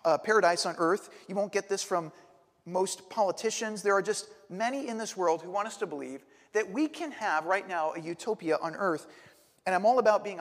uh, 0.05 0.17
paradise 0.17 0.65
on 0.65 0.75
earth. 0.77 1.10
You 1.27 1.36
won't 1.36 1.51
get 1.51 1.70
this 1.70 1.84
from 1.84 2.12
most 2.65 3.10
politicians. 3.10 3.81
There 3.81 3.96
are 3.96 4.01
just 4.01 4.27
many 4.50 4.88
in 4.88 4.98
this 4.98 5.17
world 5.17 5.41
who 5.41 5.50
want 5.50 5.67
us 5.67 5.77
to 5.77 5.88
believe 5.88 6.24
that 6.53 6.70
we 6.70 6.88
can 6.88 7.12
have 7.12 7.46
right 7.46 7.67
now 7.67 7.93
a 7.93 8.00
utopia 8.00 8.58
on 8.62 8.75
earth. 8.75 9.08
And 9.65 9.74
I'm 9.74 9.86
all 9.86 10.00
about 10.00 10.24
being 10.24 10.39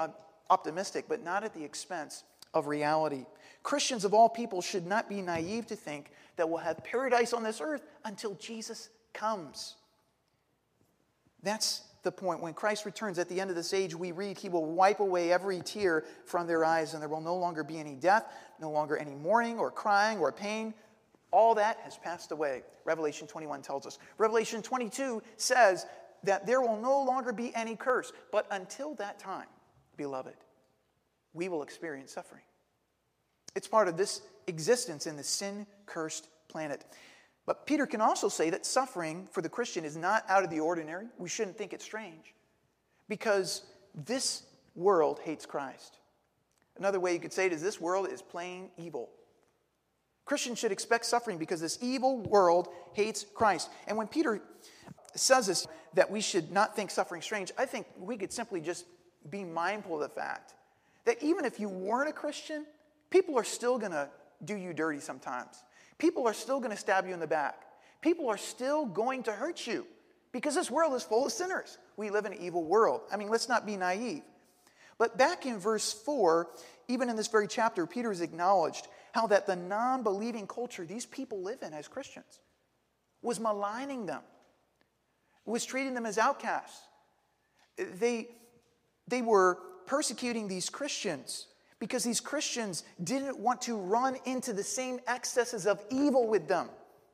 optimistic, 0.50 1.06
but 1.08 1.22
not 1.22 1.44
at 1.44 1.54
the 1.54 1.64
expense 1.64 2.24
of 2.52 2.66
reality. 2.66 3.26
Christians 3.62 4.04
of 4.04 4.14
all 4.14 4.28
people 4.28 4.60
should 4.60 4.86
not 4.86 5.08
be 5.08 5.22
naive 5.22 5.66
to 5.66 5.76
think 5.76 6.10
that 6.36 6.48
we'll 6.48 6.58
have 6.58 6.82
paradise 6.82 7.32
on 7.32 7.42
this 7.42 7.60
earth 7.60 7.82
until 8.04 8.34
Jesus 8.34 8.88
comes. 9.12 9.76
That's 11.42 11.82
the 12.02 12.12
point. 12.12 12.40
When 12.40 12.54
Christ 12.54 12.84
returns 12.84 13.18
at 13.18 13.28
the 13.28 13.40
end 13.40 13.50
of 13.50 13.56
this 13.56 13.74
age, 13.74 13.94
we 13.94 14.12
read, 14.12 14.38
He 14.38 14.48
will 14.48 14.64
wipe 14.64 15.00
away 15.00 15.32
every 15.32 15.60
tear 15.60 16.04
from 16.24 16.46
their 16.46 16.64
eyes, 16.64 16.94
and 16.94 17.02
there 17.02 17.08
will 17.08 17.20
no 17.20 17.36
longer 17.36 17.62
be 17.64 17.78
any 17.78 17.94
death, 17.94 18.32
no 18.60 18.70
longer 18.70 18.96
any 18.96 19.14
mourning 19.14 19.58
or 19.58 19.70
crying 19.70 20.18
or 20.18 20.32
pain. 20.32 20.74
All 21.30 21.54
that 21.54 21.78
has 21.84 21.96
passed 21.96 22.32
away. 22.32 22.62
Revelation 22.84 23.26
21 23.26 23.62
tells 23.62 23.86
us. 23.86 23.98
Revelation 24.18 24.62
22 24.62 25.22
says 25.36 25.86
that 26.24 26.46
there 26.46 26.60
will 26.60 26.80
no 26.80 27.02
longer 27.02 27.32
be 27.32 27.54
any 27.54 27.76
curse. 27.76 28.12
But 28.32 28.46
until 28.50 28.94
that 28.94 29.18
time, 29.18 29.46
beloved, 29.96 30.34
we 31.32 31.48
will 31.48 31.62
experience 31.62 32.12
suffering. 32.12 32.42
It's 33.54 33.68
part 33.68 33.88
of 33.88 33.96
this 33.96 34.22
existence 34.46 35.06
in 35.06 35.16
the 35.16 35.22
sin 35.22 35.66
cursed 35.86 36.28
planet. 36.48 36.84
But 37.50 37.66
Peter 37.66 37.84
can 37.84 38.00
also 38.00 38.28
say 38.28 38.48
that 38.50 38.64
suffering 38.64 39.26
for 39.32 39.42
the 39.42 39.48
Christian 39.48 39.84
is 39.84 39.96
not 39.96 40.22
out 40.28 40.44
of 40.44 40.50
the 40.50 40.60
ordinary. 40.60 41.08
We 41.18 41.28
shouldn't 41.28 41.58
think 41.58 41.72
it's 41.72 41.84
strange 41.84 42.32
because 43.08 43.62
this 43.92 44.44
world 44.76 45.18
hates 45.24 45.46
Christ. 45.46 45.98
Another 46.78 47.00
way 47.00 47.12
you 47.12 47.18
could 47.18 47.32
say 47.32 47.46
it 47.46 47.52
is 47.52 47.60
this 47.60 47.80
world 47.80 48.06
is 48.08 48.22
plain 48.22 48.70
evil. 48.76 49.10
Christians 50.26 50.60
should 50.60 50.70
expect 50.70 51.06
suffering 51.06 51.38
because 51.38 51.60
this 51.60 51.76
evil 51.82 52.20
world 52.20 52.68
hates 52.92 53.26
Christ. 53.34 53.68
And 53.88 53.98
when 53.98 54.06
Peter 54.06 54.40
says 55.16 55.48
this, 55.48 55.66
that 55.94 56.08
we 56.08 56.20
should 56.20 56.52
not 56.52 56.76
think 56.76 56.92
suffering 56.92 57.20
strange, 57.20 57.50
I 57.58 57.66
think 57.66 57.88
we 57.98 58.16
could 58.16 58.32
simply 58.32 58.60
just 58.60 58.86
be 59.28 59.42
mindful 59.42 60.00
of 60.00 60.08
the 60.08 60.20
fact 60.20 60.54
that 61.04 61.20
even 61.20 61.44
if 61.44 61.58
you 61.58 61.68
weren't 61.68 62.10
a 62.10 62.12
Christian, 62.12 62.64
people 63.10 63.36
are 63.36 63.42
still 63.42 63.76
going 63.76 63.90
to 63.90 64.08
do 64.44 64.54
you 64.54 64.72
dirty 64.72 65.00
sometimes. 65.00 65.64
People 66.00 66.26
are 66.26 66.34
still 66.34 66.58
going 66.58 66.70
to 66.70 66.76
stab 66.76 67.06
you 67.06 67.14
in 67.14 67.20
the 67.20 67.26
back. 67.26 67.62
People 68.00 68.28
are 68.28 68.38
still 68.38 68.86
going 68.86 69.22
to 69.24 69.32
hurt 69.32 69.66
you 69.66 69.86
because 70.32 70.54
this 70.54 70.70
world 70.70 70.94
is 70.94 71.02
full 71.02 71.26
of 71.26 71.32
sinners. 71.32 71.76
We 71.96 72.10
live 72.10 72.24
in 72.24 72.32
an 72.32 72.40
evil 72.40 72.64
world. 72.64 73.02
I 73.12 73.18
mean, 73.18 73.28
let's 73.28 73.48
not 73.48 73.66
be 73.66 73.76
naive. 73.76 74.22
But 74.98 75.18
back 75.18 75.44
in 75.44 75.58
verse 75.58 75.92
4, 75.92 76.48
even 76.88 77.10
in 77.10 77.16
this 77.16 77.28
very 77.28 77.46
chapter, 77.46 77.86
Peter 77.86 78.08
has 78.08 78.22
acknowledged 78.22 78.88
how 79.12 79.26
that 79.26 79.46
the 79.46 79.56
non 79.56 80.02
believing 80.02 80.46
culture 80.46 80.86
these 80.86 81.06
people 81.06 81.42
live 81.42 81.62
in 81.62 81.74
as 81.74 81.86
Christians 81.86 82.40
was 83.22 83.38
maligning 83.38 84.06
them, 84.06 84.22
was 85.44 85.66
treating 85.66 85.94
them 85.94 86.06
as 86.06 86.16
outcasts. 86.16 86.80
They, 87.76 88.28
they 89.06 89.20
were 89.20 89.58
persecuting 89.86 90.48
these 90.48 90.70
Christians 90.70 91.46
because 91.80 92.04
these 92.04 92.20
Christians 92.20 92.84
didn't 93.02 93.38
want 93.38 93.62
to 93.62 93.76
run 93.76 94.16
into 94.26 94.52
the 94.52 94.62
same 94.62 95.00
excesses 95.08 95.66
of 95.66 95.82
evil 95.90 96.28
with 96.28 96.46
them. 96.46 96.68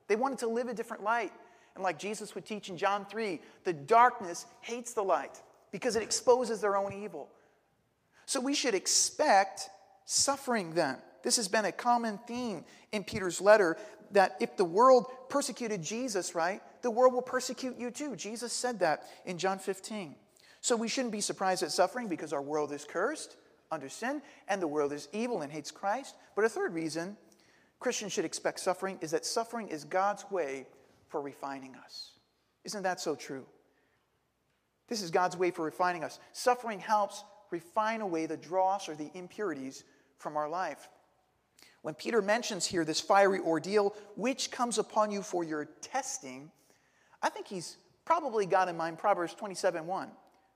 They 0.08 0.16
wanted 0.16 0.38
to 0.40 0.48
live 0.48 0.68
a 0.68 0.74
different 0.74 1.02
light. 1.02 1.32
And 1.74 1.84
like 1.84 1.98
Jesus 1.98 2.34
would 2.34 2.44
teach 2.44 2.68
in 2.68 2.76
John 2.76 3.06
3, 3.06 3.40
the 3.64 3.72
darkness 3.72 4.46
hates 4.60 4.92
the 4.92 5.02
light 5.02 5.40
because 5.70 5.94
it 5.94 6.02
exposes 6.02 6.60
their 6.60 6.76
own 6.76 6.92
evil. 6.92 7.28
So 8.26 8.40
we 8.40 8.54
should 8.54 8.74
expect 8.74 9.70
suffering 10.04 10.74
then. 10.74 10.96
This 11.22 11.36
has 11.36 11.48
been 11.48 11.64
a 11.64 11.72
common 11.72 12.18
theme 12.26 12.64
in 12.92 13.04
Peter's 13.04 13.40
letter 13.40 13.76
that 14.12 14.36
if 14.40 14.56
the 14.56 14.64
world 14.64 15.06
persecuted 15.28 15.82
Jesus, 15.82 16.34
right, 16.34 16.60
the 16.82 16.90
world 16.90 17.12
will 17.12 17.22
persecute 17.22 17.76
you 17.78 17.90
too. 17.90 18.16
Jesus 18.16 18.52
said 18.52 18.80
that 18.80 19.04
in 19.24 19.38
John 19.38 19.58
15. 19.58 20.14
So 20.60 20.76
we 20.76 20.88
shouldn't 20.88 21.12
be 21.12 21.20
surprised 21.20 21.62
at 21.62 21.70
suffering 21.70 22.08
because 22.08 22.32
our 22.32 22.42
world 22.42 22.72
is 22.72 22.84
cursed 22.84 23.36
under 23.70 23.88
sin, 23.88 24.22
and 24.48 24.60
the 24.60 24.68
world 24.68 24.92
is 24.92 25.08
evil 25.12 25.42
and 25.42 25.52
hates 25.52 25.70
Christ. 25.70 26.14
But 26.34 26.44
a 26.44 26.48
third 26.48 26.74
reason 26.74 27.16
Christians 27.78 28.12
should 28.12 28.24
expect 28.24 28.60
suffering 28.60 28.98
is 29.00 29.10
that 29.10 29.24
suffering 29.24 29.68
is 29.68 29.84
God's 29.84 30.24
way 30.30 30.66
for 31.08 31.20
refining 31.20 31.74
us. 31.76 32.12
Isn't 32.64 32.82
that 32.82 33.00
so 33.00 33.14
true? 33.14 33.46
This 34.88 35.02
is 35.02 35.10
God's 35.10 35.36
way 35.36 35.50
for 35.50 35.64
refining 35.64 36.04
us. 36.04 36.18
Suffering 36.32 36.80
helps 36.80 37.24
refine 37.50 38.00
away 38.00 38.26
the 38.26 38.36
dross 38.36 38.88
or 38.88 38.94
the 38.94 39.10
impurities 39.14 39.84
from 40.18 40.36
our 40.36 40.48
life. 40.48 40.88
When 41.82 41.94
Peter 41.94 42.22
mentions 42.22 42.66
here 42.66 42.84
this 42.84 43.00
fiery 43.00 43.38
ordeal 43.38 43.94
which 44.16 44.50
comes 44.50 44.78
upon 44.78 45.10
you 45.10 45.22
for 45.22 45.44
your 45.44 45.66
testing, 45.82 46.50
I 47.22 47.28
think 47.28 47.46
he's 47.46 47.76
probably 48.04 48.46
got 48.46 48.68
in 48.68 48.76
mind 48.76 48.98
Proverbs 48.98 49.34
27 49.34 49.86
1, 49.86 50.08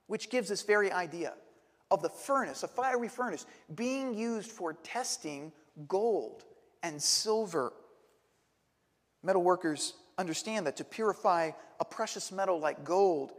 which 0.07 0.31
gives 0.31 0.49
this 0.49 0.63
very 0.63 0.91
idea 0.91 1.35
of 1.91 2.03
the 2.03 2.09
furnace, 2.09 2.63
a 2.63 2.69
fiery 2.69 3.09
furnace, 3.09 3.47
being 3.75 4.15
used 4.15 4.51
for 4.51 4.75
testing 4.75 5.53
gold 5.89 6.45
and 6.83 7.01
silver. 7.01 7.73
Metal 9.23 9.43
workers 9.43 9.95
understand 10.19 10.67
that 10.67 10.77
to 10.77 10.85
purify 10.85 11.51
a 11.81 11.85
precious 11.85 12.31
metal 12.31 12.61
like 12.61 12.85
gold, 12.85 13.33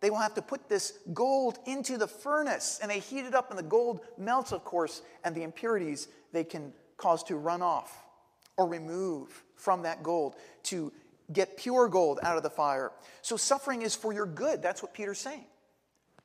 they 0.00 0.10
will 0.10 0.18
have 0.18 0.34
to 0.34 0.42
put 0.42 0.68
this 0.68 0.98
gold 1.12 1.58
into 1.66 1.98
the 1.98 2.06
furnace 2.06 2.78
and 2.80 2.90
they 2.90 3.00
heat 3.00 3.24
it 3.24 3.34
up, 3.34 3.50
and 3.50 3.58
the 3.58 3.64
gold 3.64 4.00
melts, 4.16 4.52
of 4.52 4.64
course, 4.64 5.02
and 5.24 5.34
the 5.34 5.42
impurities 5.42 6.08
they 6.32 6.44
can 6.44 6.72
cause 6.96 7.22
to 7.24 7.36
run 7.36 7.62
off 7.62 8.04
or 8.56 8.68
remove 8.68 9.44
from 9.56 9.82
that 9.82 10.02
gold 10.02 10.34
to 10.64 10.92
get 11.32 11.56
pure 11.56 11.88
gold 11.88 12.18
out 12.22 12.36
of 12.36 12.42
the 12.42 12.50
fire. 12.50 12.90
So 13.22 13.36
suffering 13.36 13.82
is 13.82 13.94
for 13.94 14.12
your 14.12 14.26
good. 14.26 14.62
That's 14.62 14.82
what 14.82 14.94
Peter's 14.94 15.18
saying. 15.18 15.44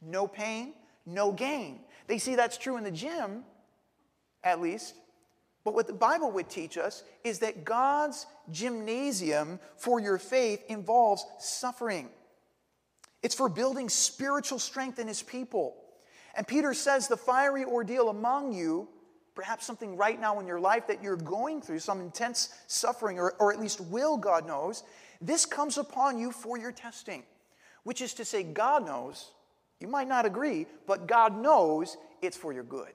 No 0.01 0.27
pain, 0.27 0.73
no 1.05 1.31
gain. 1.31 1.79
They 2.07 2.17
see 2.17 2.35
that's 2.35 2.57
true 2.57 2.77
in 2.77 2.83
the 2.83 2.91
gym, 2.91 3.43
at 4.43 4.61
least. 4.61 4.95
But 5.63 5.73
what 5.73 5.87
the 5.87 5.93
Bible 5.93 6.31
would 6.31 6.49
teach 6.49 6.77
us 6.77 7.03
is 7.23 7.39
that 7.39 7.63
God's 7.63 8.25
gymnasium 8.51 9.59
for 9.77 9.99
your 9.99 10.17
faith 10.17 10.61
involves 10.67 11.25
suffering. 11.39 12.09
It's 13.21 13.35
for 13.35 13.47
building 13.47 13.87
spiritual 13.87 14.59
strength 14.59 14.99
in 14.99 15.07
his 15.07 15.23
people. 15.23 15.75
And 16.35 16.45
Peter 16.45 16.73
says 16.73 17.07
the 17.07 17.15
fiery 17.15 17.63
ordeal 17.63 18.09
among 18.09 18.53
you, 18.53 18.89
perhaps 19.35 19.65
something 19.65 19.95
right 19.95 20.19
now 20.19 20.39
in 20.39 20.47
your 20.47 20.59
life 20.59 20.87
that 20.87 21.01
you're 21.01 21.15
going 21.15 21.61
through, 21.61 21.79
some 21.79 22.01
intense 22.01 22.49
suffering, 22.67 23.17
or, 23.17 23.33
or 23.39 23.53
at 23.53 23.59
least 23.59 23.79
will, 23.79 24.17
God 24.17 24.45
knows, 24.45 24.83
this 25.21 25.45
comes 25.45 25.77
upon 25.77 26.17
you 26.17 26.31
for 26.31 26.57
your 26.57 26.73
testing, 26.73 27.23
which 27.83 28.01
is 28.01 28.13
to 28.15 28.25
say, 28.25 28.43
God 28.43 28.85
knows 28.85 29.31
you 29.83 29.89
might 29.89 30.07
not 30.07 30.25
agree, 30.25 30.65
but 30.87 31.07
God 31.07 31.37
knows 31.37 31.97
it's 32.21 32.37
for 32.37 32.53
your 32.53 32.63
good. 32.63 32.93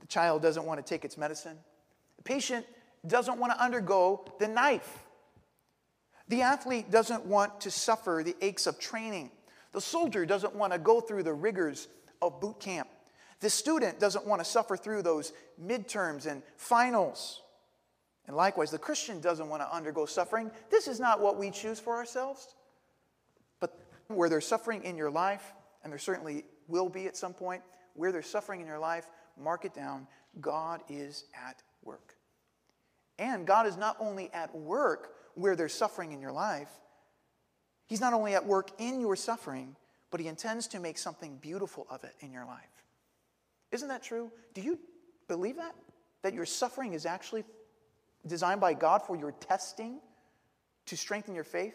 The 0.00 0.08
child 0.08 0.42
doesn't 0.42 0.66
want 0.66 0.84
to 0.84 0.92
take 0.92 1.04
its 1.04 1.16
medicine. 1.16 1.56
The 2.16 2.24
patient 2.24 2.66
doesn't 3.06 3.38
want 3.38 3.52
to 3.52 3.62
undergo 3.62 4.24
the 4.40 4.48
knife. 4.48 5.04
The 6.26 6.42
athlete 6.42 6.90
doesn't 6.90 7.24
want 7.26 7.60
to 7.60 7.70
suffer 7.70 8.22
the 8.24 8.34
aches 8.40 8.66
of 8.66 8.80
training. 8.80 9.30
The 9.70 9.80
soldier 9.80 10.26
doesn't 10.26 10.56
want 10.56 10.72
to 10.72 10.80
go 10.80 11.00
through 11.00 11.22
the 11.22 11.32
rigors 11.32 11.86
of 12.20 12.40
boot 12.40 12.58
camp. 12.58 12.88
The 13.38 13.50
student 13.50 14.00
doesn't 14.00 14.26
want 14.26 14.40
to 14.40 14.44
suffer 14.44 14.76
through 14.76 15.02
those 15.02 15.32
midterms 15.64 16.26
and 16.26 16.42
finals. 16.56 17.40
And 18.26 18.34
likewise, 18.34 18.72
the 18.72 18.78
Christian 18.78 19.20
doesn't 19.20 19.48
want 19.48 19.62
to 19.62 19.72
undergo 19.72 20.06
suffering. 20.06 20.50
This 20.72 20.88
is 20.88 20.98
not 20.98 21.20
what 21.20 21.38
we 21.38 21.52
choose 21.52 21.78
for 21.78 21.94
ourselves 21.94 22.56
where 24.08 24.28
there's 24.28 24.46
suffering 24.46 24.84
in 24.84 24.96
your 24.96 25.10
life, 25.10 25.54
and 25.82 25.92
there 25.92 25.98
certainly 25.98 26.44
will 26.68 26.88
be 26.88 27.06
at 27.06 27.16
some 27.16 27.34
point, 27.34 27.62
where 27.94 28.12
there's 28.12 28.26
suffering 28.26 28.60
in 28.60 28.66
your 28.66 28.78
life, 28.78 29.10
mark 29.40 29.64
it 29.64 29.74
down. 29.74 30.06
God 30.40 30.82
is 30.88 31.24
at 31.34 31.62
work. 31.82 32.14
And 33.18 33.46
God 33.46 33.66
is 33.66 33.76
not 33.76 33.96
only 34.00 34.32
at 34.32 34.54
work 34.54 35.10
where 35.34 35.56
there's 35.56 35.72
suffering 35.72 36.12
in 36.12 36.20
your 36.20 36.32
life, 36.32 36.70
He's 37.86 38.00
not 38.00 38.12
only 38.12 38.34
at 38.34 38.46
work 38.46 38.70
in 38.78 39.00
your 39.00 39.14
suffering, 39.14 39.76
but 40.10 40.20
He 40.20 40.26
intends 40.26 40.68
to 40.68 40.80
make 40.80 40.98
something 40.98 41.36
beautiful 41.36 41.86
of 41.90 42.02
it 42.04 42.14
in 42.20 42.32
your 42.32 42.46
life. 42.46 42.84
Isn't 43.70 43.88
that 43.88 44.02
true? 44.02 44.30
Do 44.54 44.60
you 44.60 44.78
believe 45.28 45.56
that? 45.56 45.74
That 46.22 46.34
your 46.34 46.46
suffering 46.46 46.94
is 46.94 47.06
actually 47.06 47.44
designed 48.26 48.60
by 48.60 48.74
God 48.74 49.02
for 49.02 49.16
your 49.16 49.32
testing 49.32 50.00
to 50.86 50.96
strengthen 50.96 51.34
your 51.34 51.44
faith. 51.44 51.74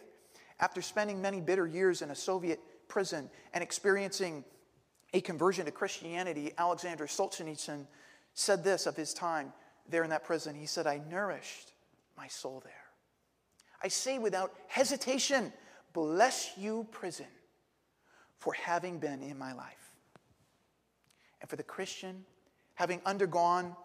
After 0.59 0.81
spending 0.81 1.21
many 1.21 1.39
bitter 1.39 1.65
years 1.65 2.01
in 2.01 2.11
a 2.11 2.15
Soviet 2.15 2.59
prison 2.87 3.29
and 3.53 3.63
experiencing 3.63 4.43
a 5.13 5.21
conversion 5.21 5.65
to 5.65 5.71
Christianity, 5.71 6.53
Alexander 6.57 7.07
Solzhenitsyn 7.07 7.87
said 8.33 8.63
this 8.63 8.85
of 8.85 8.95
his 8.95 9.13
time 9.13 9.53
there 9.87 10.03
in 10.03 10.09
that 10.09 10.23
prison. 10.23 10.55
He 10.55 10.65
said, 10.65 10.85
I 10.85 11.01
nourished 11.09 11.71
my 12.17 12.27
soul 12.27 12.61
there. 12.63 12.73
I 13.81 13.87
say 13.87 14.19
without 14.19 14.53
hesitation, 14.67 15.53
bless 15.93 16.51
you, 16.57 16.87
prison, 16.91 17.27
for 18.37 18.53
having 18.53 18.99
been 18.99 19.21
in 19.21 19.37
my 19.37 19.53
life. 19.53 19.93
And 21.41 21.49
for 21.49 21.55
the 21.55 21.63
Christian, 21.63 22.25
having 22.75 23.01
undergone 23.05 23.75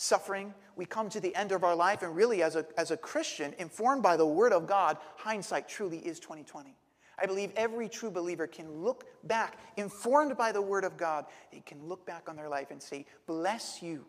suffering, 0.00 0.54
we 0.76 0.86
come 0.86 1.08
to 1.08 1.18
the 1.18 1.34
end 1.34 1.50
of 1.50 1.64
our 1.64 1.74
life, 1.74 2.02
and 2.02 2.14
really, 2.14 2.40
as 2.40 2.54
a, 2.54 2.64
as 2.76 2.92
a 2.92 2.96
Christian, 2.96 3.52
informed 3.58 4.00
by 4.00 4.16
the 4.16 4.24
Word 4.24 4.52
of 4.52 4.64
God, 4.64 4.96
hindsight 5.16 5.68
truly 5.68 5.98
is 5.98 6.20
2020. 6.20 6.72
I 7.20 7.26
believe 7.26 7.50
every 7.56 7.88
true 7.88 8.12
believer 8.12 8.46
can 8.46 8.70
look 8.70 9.06
back, 9.24 9.58
informed 9.76 10.36
by 10.36 10.52
the 10.52 10.62
Word 10.62 10.84
of 10.84 10.96
God, 10.96 11.26
they 11.50 11.58
can 11.66 11.84
look 11.84 12.06
back 12.06 12.28
on 12.28 12.36
their 12.36 12.48
life 12.48 12.70
and 12.70 12.80
say, 12.80 13.06
Bless 13.26 13.82
you, 13.82 14.04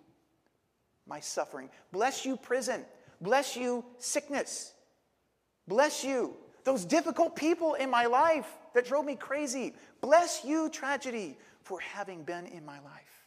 my 1.08 1.20
suffering. 1.20 1.72
Bless 1.92 2.24
you, 2.24 2.38
prison. 2.38 2.86
Bless 3.20 3.58
you, 3.58 3.84
sickness. 3.98 4.74
Bless 5.68 6.04
you, 6.04 6.36
those 6.66 6.86
difficult 6.86 7.36
people 7.36 7.74
in 7.74 7.90
my 7.90 8.06
life 8.06 8.48
that 8.76 8.86
drove 8.86 9.06
me 9.06 9.16
crazy. 9.16 9.74
Bless 10.02 10.46
you, 10.46 10.70
tragedy, 10.70 11.36
for 11.64 11.80
having 11.80 12.22
been 12.22 12.46
in 12.46 12.64
my 12.64 12.80
life. 12.82 13.26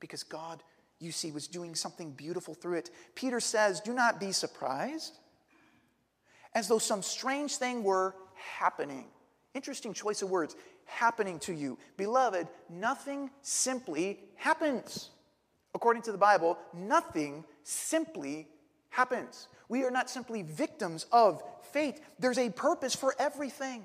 Because 0.00 0.22
God, 0.22 0.62
you 1.00 1.12
see, 1.12 1.30
was 1.30 1.46
doing 1.46 1.74
something 1.74 2.12
beautiful 2.12 2.54
through 2.54 2.78
it. 2.78 2.90
Peter 3.14 3.40
says, 3.40 3.80
Do 3.80 3.92
not 3.92 4.18
be 4.18 4.32
surprised, 4.32 5.18
as 6.54 6.68
though 6.68 6.78
some 6.78 7.02
strange 7.02 7.56
thing 7.56 7.84
were 7.84 8.14
happening. 8.34 9.06
Interesting 9.54 9.92
choice 9.92 10.22
of 10.22 10.30
words 10.30 10.56
happening 10.84 11.38
to 11.40 11.52
you. 11.52 11.78
Beloved, 11.96 12.48
nothing 12.68 13.30
simply 13.42 14.18
happens. 14.36 15.10
According 15.74 16.02
to 16.02 16.12
the 16.12 16.18
Bible, 16.18 16.58
nothing 16.74 17.44
simply 17.62 18.48
happens. 18.90 19.48
We 19.68 19.84
are 19.84 19.90
not 19.90 20.10
simply 20.10 20.42
victims 20.42 21.06
of 21.12 21.42
fate, 21.72 22.00
there's 22.18 22.38
a 22.38 22.50
purpose 22.50 22.94
for 22.94 23.14
everything. 23.18 23.84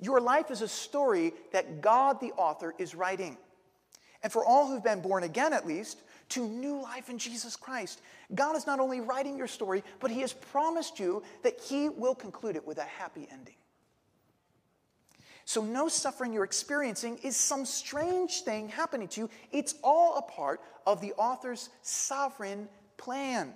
Your 0.00 0.20
life 0.20 0.52
is 0.52 0.62
a 0.62 0.68
story 0.68 1.32
that 1.52 1.80
God, 1.80 2.20
the 2.20 2.32
author, 2.36 2.72
is 2.78 2.94
writing. 2.94 3.36
And 4.22 4.32
for 4.32 4.44
all 4.44 4.66
who've 4.66 4.82
been 4.82 5.00
born 5.00 5.22
again, 5.22 5.52
at 5.52 5.66
least, 5.66 6.02
to 6.30 6.46
new 6.46 6.82
life 6.82 7.08
in 7.08 7.18
Jesus 7.18 7.56
Christ, 7.56 8.00
God 8.34 8.56
is 8.56 8.66
not 8.66 8.80
only 8.80 9.00
writing 9.00 9.38
your 9.38 9.46
story, 9.46 9.82
but 10.00 10.10
He 10.10 10.20
has 10.20 10.32
promised 10.32 10.98
you 10.98 11.22
that 11.42 11.60
He 11.60 11.88
will 11.88 12.14
conclude 12.14 12.56
it 12.56 12.66
with 12.66 12.78
a 12.78 12.84
happy 12.84 13.26
ending. 13.30 13.54
So, 15.44 15.62
no 15.62 15.88
suffering 15.88 16.34
you're 16.34 16.44
experiencing 16.44 17.18
is 17.22 17.34
some 17.34 17.64
strange 17.64 18.42
thing 18.42 18.68
happening 18.68 19.08
to 19.08 19.22
you. 19.22 19.30
It's 19.50 19.76
all 19.82 20.18
a 20.18 20.22
part 20.22 20.60
of 20.86 21.00
the 21.00 21.14
author's 21.14 21.70
sovereign 21.80 22.68
plan, 22.98 23.54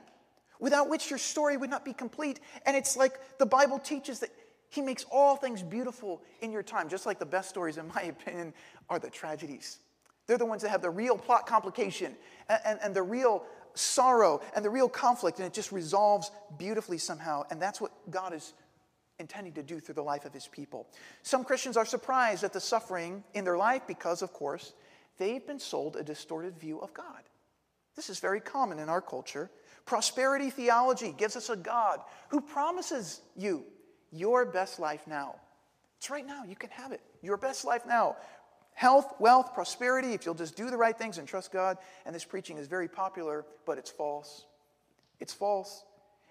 without 0.58 0.88
which 0.88 1.10
your 1.10 1.18
story 1.18 1.58
would 1.58 1.68
not 1.68 1.84
be 1.84 1.92
complete. 1.92 2.40
And 2.64 2.76
it's 2.76 2.96
like 2.96 3.18
the 3.38 3.44
Bible 3.44 3.78
teaches 3.78 4.20
that 4.20 4.30
He 4.70 4.80
makes 4.80 5.04
all 5.10 5.36
things 5.36 5.62
beautiful 5.62 6.22
in 6.40 6.50
your 6.50 6.62
time, 6.62 6.88
just 6.88 7.04
like 7.04 7.18
the 7.18 7.26
best 7.26 7.50
stories, 7.50 7.76
in 7.76 7.88
my 7.88 8.02
opinion, 8.18 8.54
are 8.88 8.98
the 8.98 9.10
tragedies. 9.10 9.78
They're 10.26 10.38
the 10.38 10.46
ones 10.46 10.62
that 10.62 10.70
have 10.70 10.82
the 10.82 10.90
real 10.90 11.18
plot 11.18 11.46
complication 11.46 12.14
and, 12.48 12.60
and, 12.64 12.78
and 12.82 12.96
the 12.96 13.02
real 13.02 13.44
sorrow 13.74 14.40
and 14.54 14.64
the 14.64 14.70
real 14.70 14.88
conflict, 14.88 15.38
and 15.38 15.46
it 15.46 15.52
just 15.52 15.72
resolves 15.72 16.30
beautifully 16.58 16.98
somehow. 16.98 17.44
And 17.50 17.60
that's 17.60 17.80
what 17.80 17.92
God 18.10 18.32
is 18.34 18.54
intending 19.18 19.52
to 19.54 19.62
do 19.62 19.80
through 19.80 19.94
the 19.94 20.02
life 20.02 20.24
of 20.24 20.32
his 20.32 20.46
people. 20.46 20.86
Some 21.22 21.44
Christians 21.44 21.76
are 21.76 21.84
surprised 21.84 22.44
at 22.44 22.52
the 22.52 22.60
suffering 22.60 23.22
in 23.34 23.44
their 23.44 23.56
life 23.56 23.82
because, 23.86 24.22
of 24.22 24.32
course, 24.32 24.74
they've 25.18 25.46
been 25.46 25.58
sold 25.58 25.96
a 25.96 26.02
distorted 26.02 26.58
view 26.58 26.80
of 26.80 26.92
God. 26.92 27.22
This 27.94 28.10
is 28.10 28.20
very 28.20 28.40
common 28.40 28.78
in 28.78 28.88
our 28.88 29.02
culture. 29.02 29.50
Prosperity 29.84 30.50
theology 30.50 31.14
gives 31.16 31.36
us 31.36 31.50
a 31.50 31.56
God 31.56 32.00
who 32.28 32.40
promises 32.40 33.20
you 33.36 33.64
your 34.10 34.46
best 34.46 34.78
life 34.78 35.06
now. 35.06 35.36
It's 35.98 36.10
right 36.10 36.26
now. 36.26 36.44
You 36.44 36.56
can 36.56 36.70
have 36.70 36.92
it. 36.92 37.00
Your 37.22 37.36
best 37.36 37.64
life 37.64 37.86
now. 37.86 38.16
Health, 38.74 39.14
wealth, 39.18 39.54
prosperity, 39.54 40.12
if 40.12 40.24
you'll 40.24 40.34
just 40.34 40.56
do 40.56 40.70
the 40.70 40.76
right 40.76 40.96
things 40.96 41.18
and 41.18 41.28
trust 41.28 41.52
God. 41.52 41.78
And 42.06 42.14
this 42.14 42.24
preaching 42.24 42.58
is 42.58 42.66
very 42.66 42.88
popular, 42.88 43.44
but 43.66 43.78
it's 43.78 43.90
false. 43.90 44.46
It's 45.20 45.32
false. 45.32 45.84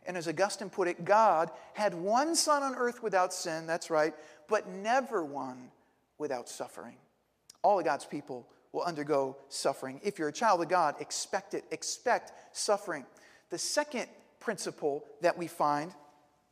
And 0.05 0.17
as 0.17 0.27
Augustine 0.27 0.69
put 0.69 0.87
it, 0.87 1.05
God 1.05 1.51
had 1.73 1.93
one 1.93 2.35
son 2.35 2.63
on 2.63 2.75
earth 2.75 3.03
without 3.03 3.33
sin, 3.33 3.67
that's 3.67 3.89
right, 3.89 4.13
but 4.47 4.67
never 4.67 5.23
one 5.23 5.69
without 6.17 6.49
suffering. 6.49 6.95
All 7.61 7.77
of 7.77 7.85
God's 7.85 8.05
people 8.05 8.47
will 8.71 8.81
undergo 8.83 9.37
suffering. 9.49 10.01
If 10.03 10.17
you're 10.17 10.29
a 10.29 10.33
child 10.33 10.61
of 10.61 10.69
God, 10.69 10.95
expect 10.99 11.53
it, 11.53 11.65
expect 11.71 12.31
suffering. 12.51 13.05
The 13.49 13.57
second 13.57 14.07
principle 14.39 15.05
that 15.21 15.37
we 15.37 15.47
find 15.47 15.93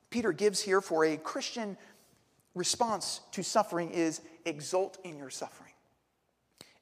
Peter 0.09 0.31
gives 0.31 0.61
here 0.61 0.81
for 0.81 1.05
a 1.05 1.17
Christian 1.17 1.77
response 2.55 3.21
to 3.31 3.43
suffering 3.43 3.91
is 3.91 4.21
exult 4.45 4.97
in 5.03 5.17
your 5.17 5.29
suffering. 5.29 5.68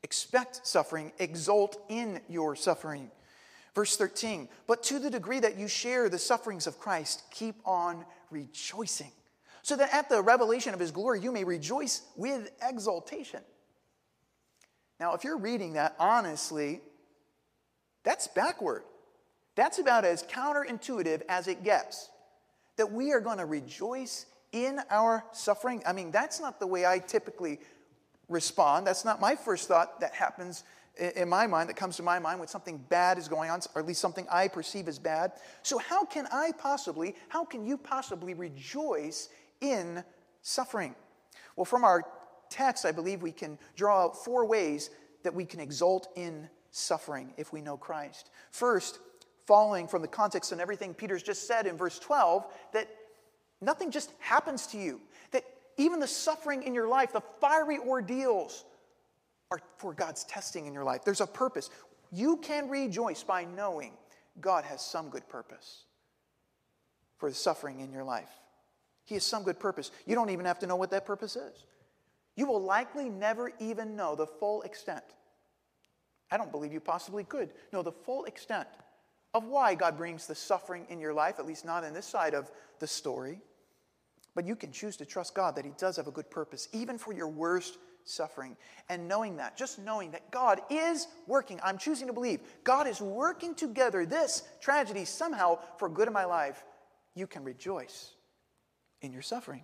Expect 0.03 0.65
suffering, 0.65 1.12
exult 1.19 1.83
in 1.89 2.21
your 2.29 2.55
suffering. 2.55 3.12
Verse 3.75 3.95
13, 3.95 4.49
but 4.65 4.81
to 4.83 4.97
the 4.97 5.10
degree 5.10 5.39
that 5.39 5.57
you 5.57 5.67
share 5.67 6.10
the 6.10 6.17
sufferings 6.17 6.65
of 6.65 6.79
Christ, 6.79 7.23
keep 7.29 7.55
on 7.63 8.05
rejoicing, 8.31 9.12
so 9.62 9.75
that 9.75 9.93
at 9.93 10.10
the 10.10 10.21
revelation 10.21 10.73
of 10.73 10.79
his 10.79 10.89
glory 10.89 11.21
you 11.21 11.31
may 11.31 11.43
rejoice 11.43 12.01
with 12.15 12.49
exultation. 12.62 13.41
Now, 14.99 15.13
if 15.13 15.23
you're 15.23 15.38
reading 15.38 15.73
that 15.73 15.95
honestly, 15.99 16.81
that's 18.03 18.27
backward. 18.27 18.83
That's 19.55 19.79
about 19.79 20.05
as 20.05 20.23
counterintuitive 20.23 21.23
as 21.29 21.47
it 21.47 21.63
gets. 21.63 22.10
That 22.77 22.91
we 22.91 23.12
are 23.12 23.19
going 23.19 23.39
to 23.39 23.45
rejoice 23.45 24.25
in 24.51 24.79
our 24.89 25.25
suffering. 25.33 25.83
I 25.86 25.93
mean, 25.93 26.12
that's 26.12 26.39
not 26.39 26.60
the 26.60 26.67
way 26.67 26.86
I 26.86 26.99
typically 26.99 27.60
respond. 28.29 28.85
That's 28.85 29.05
not 29.05 29.19
my 29.21 29.35
first 29.35 29.67
thought 29.67 29.99
that 30.01 30.13
happens 30.13 30.63
in 31.15 31.29
my 31.29 31.45
mind, 31.45 31.69
that 31.69 31.75
comes 31.75 31.95
to 31.97 32.03
my 32.03 32.19
mind 32.19 32.39
when 32.39 32.47
something 32.47 32.83
bad 32.89 33.17
is 33.17 33.27
going 33.27 33.49
on, 33.49 33.61
or 33.75 33.81
at 33.81 33.87
least 33.87 34.01
something 34.01 34.25
I 34.31 34.47
perceive 34.47 34.87
as 34.87 34.97
bad. 34.97 35.33
So, 35.61 35.77
how 35.77 36.05
can 36.05 36.27
I 36.31 36.51
possibly, 36.57 37.15
how 37.29 37.45
can 37.45 37.65
you 37.65 37.77
possibly 37.77 38.33
rejoice 38.33 39.29
in 39.61 40.03
suffering? 40.41 40.95
Well, 41.55 41.65
from 41.65 41.83
our 41.83 42.03
text, 42.49 42.85
I 42.85 42.91
believe 42.91 43.21
we 43.21 43.31
can 43.31 43.57
draw 43.75 44.05
out 44.05 44.23
four 44.23 44.45
ways 44.45 44.89
that 45.23 45.33
we 45.33 45.45
can 45.45 45.59
exult 45.59 46.07
in 46.15 46.49
suffering 46.71 47.33
if 47.37 47.53
we 47.53 47.61
know 47.61 47.77
Christ. 47.77 48.29
First, 48.51 48.99
following 49.45 49.87
from 49.87 50.01
the 50.01 50.07
context 50.07 50.51
and 50.51 50.61
everything 50.61 50.93
Peter's 50.93 51.23
just 51.23 51.47
said 51.47 51.67
in 51.67 51.77
verse 51.77 51.99
12, 51.99 52.45
that 52.73 52.89
nothing 53.61 53.91
just 53.91 54.11
happens 54.19 54.67
to 54.67 54.77
you, 54.77 55.01
even 55.77 55.99
the 55.99 56.07
suffering 56.07 56.63
in 56.63 56.73
your 56.73 56.87
life, 56.87 57.13
the 57.13 57.21
fiery 57.39 57.77
ordeals, 57.77 58.65
are 59.51 59.59
for 59.77 59.93
God's 59.93 60.23
testing 60.25 60.65
in 60.65 60.73
your 60.73 60.83
life. 60.83 61.05
There's 61.05 61.21
a 61.21 61.27
purpose. 61.27 61.69
You 62.11 62.37
can 62.37 62.69
rejoice 62.69 63.23
by 63.23 63.45
knowing 63.45 63.93
God 64.41 64.65
has 64.65 64.81
some 64.81 65.09
good 65.09 65.27
purpose 65.29 65.83
for 67.17 67.29
the 67.29 67.35
suffering 67.35 67.79
in 67.79 67.91
your 67.91 68.03
life. 68.03 68.29
He 69.05 69.15
has 69.15 69.23
some 69.23 69.43
good 69.43 69.59
purpose. 69.59 69.91
You 70.05 70.15
don't 70.15 70.29
even 70.29 70.45
have 70.45 70.59
to 70.59 70.67
know 70.67 70.75
what 70.75 70.91
that 70.91 71.05
purpose 71.05 71.35
is. 71.35 71.63
You 72.35 72.45
will 72.45 72.61
likely 72.61 73.09
never 73.09 73.51
even 73.59 73.95
know 73.95 74.15
the 74.15 74.27
full 74.27 74.63
extent. 74.63 75.03
I 76.29 76.37
don't 76.37 76.51
believe 76.51 76.73
you 76.73 76.81
possibly 76.81 77.23
could 77.23 77.51
know 77.71 77.81
the 77.81 77.91
full 77.91 78.25
extent 78.25 78.67
of 79.33 79.45
why 79.45 79.75
God 79.75 79.97
brings 79.97 80.27
the 80.27 80.35
suffering 80.35 80.85
in 80.89 80.99
your 80.99 81.13
life, 81.13 81.39
at 81.39 81.45
least 81.45 81.65
not 81.65 81.83
in 81.83 81.93
this 81.93 82.05
side 82.05 82.33
of 82.33 82.51
the 82.79 82.87
story. 82.87 83.39
But 84.38 84.45
you 84.45 84.56
can 84.56 84.71
choose 84.71 84.95
to 84.97 85.06
trust 85.06 85.34
God 85.34 85.56
that 85.56 85.65
He 85.65 85.71
does 85.80 85.97
have 85.97 86.06
a 86.06 86.12
good 86.12 86.30
purpose, 86.30 86.67
even 86.71 87.00
for 87.00 87.12
your 87.12 87.28
worst 87.28 87.80
suffering. 88.04 88.56
And 88.88 89.08
knowing 89.08 89.38
that, 89.38 89.58
just 89.58 89.80
knowing 89.80 90.12
that 90.12 90.30
God 90.30 90.62
is 90.69 91.08
working, 91.26 91.60
I'm 91.63 91.80
choosing 91.80 92.06
to 92.06 92.13
believe 92.13 92.41
God 92.63 92.86
is 92.86 93.02
working 93.02 93.56
together 93.56 94.06
this 94.06 94.43
tragedy 94.62 95.06
somehow 95.06 95.58
for 95.80 95.89
good 95.89 96.08
in 96.08 96.13
my 96.13 96.26
life, 96.26 96.63
you 97.15 97.26
can 97.26 97.43
rejoice 97.43 98.12
in 99.02 99.12
your 99.12 99.23
suffering. 99.23 99.63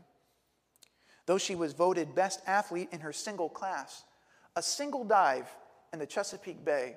Though 1.28 1.38
she 1.38 1.54
was 1.54 1.74
voted 1.74 2.16
best 2.16 2.42
athlete 2.48 2.90
in 2.92 3.02
her 3.02 3.14
single 3.14 3.50
class, 3.50 4.04
a 4.56 4.64
single 4.64 5.04
dive 5.04 5.56
in 5.94 6.00
the 6.00 6.08
Chesapeake 6.08 6.66
Bay 6.66 6.96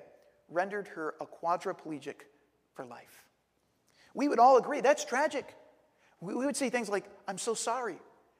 rendered 0.49 0.87
her 0.87 1.13
a 1.21 1.27
quadriplegic 1.27 2.21
for 2.73 2.85
life. 2.85 3.23
We 4.15 4.27
would 4.27 4.39
all 4.39 4.57
agree 4.57 4.81
that's 4.81 5.05
tragic. 5.05 5.53
We 6.19 6.33
would 6.33 6.57
say 6.57 6.69
things 6.69 6.89
like, 6.89 7.05
I'm 7.27 7.37
so 7.37 7.53
sorry. 7.53 7.97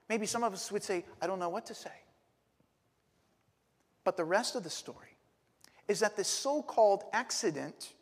Maybe 0.09 0.25
some 0.25 0.43
of 0.43 0.53
us 0.53 0.71
would 0.71 0.83
say, 0.83 1.05
I 1.21 1.27
don't 1.27 1.39
know 1.39 1.49
what 1.49 1.65
to 1.67 1.75
say. 1.75 1.91
But 4.03 4.17
the 4.17 4.25
rest 4.25 4.55
of 4.55 4.63
the 4.63 4.69
story 4.69 5.17
is 5.87 5.99
that 5.99 6.15
this 6.15 6.27
so 6.27 6.61
called 6.61 7.03
accident 7.13 7.93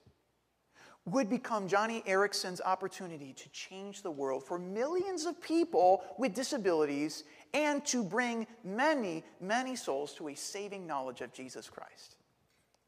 would 1.06 1.30
become 1.30 1.68
Joni 1.68 2.04
Eareckson's 2.06 2.62
opportunity 2.62 3.34
to 3.34 3.50
change 3.50 4.02
the 4.02 4.10
world 4.10 4.44
for 4.44 4.58
millions 4.58 5.26
of 5.26 5.40
people 5.40 6.04
with 6.18 6.34
disabilities 6.34 7.24
and 7.54 7.86
to 7.86 8.04
bring 8.04 8.48
many, 8.64 9.24
many 9.40 9.76
souls 9.76 10.14
to 10.14 10.30
a 10.30 10.36
saving 10.36 10.88
knowledge 10.88 11.22
of 11.22 11.32
Jesus 11.32 11.70
Christ. 11.70 12.18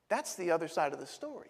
That's 0.10 0.36
the 0.36 0.50
other 0.50 0.68
side 0.68 0.94
of 0.94 1.00
the 1.00 1.06
story. 1.06 1.50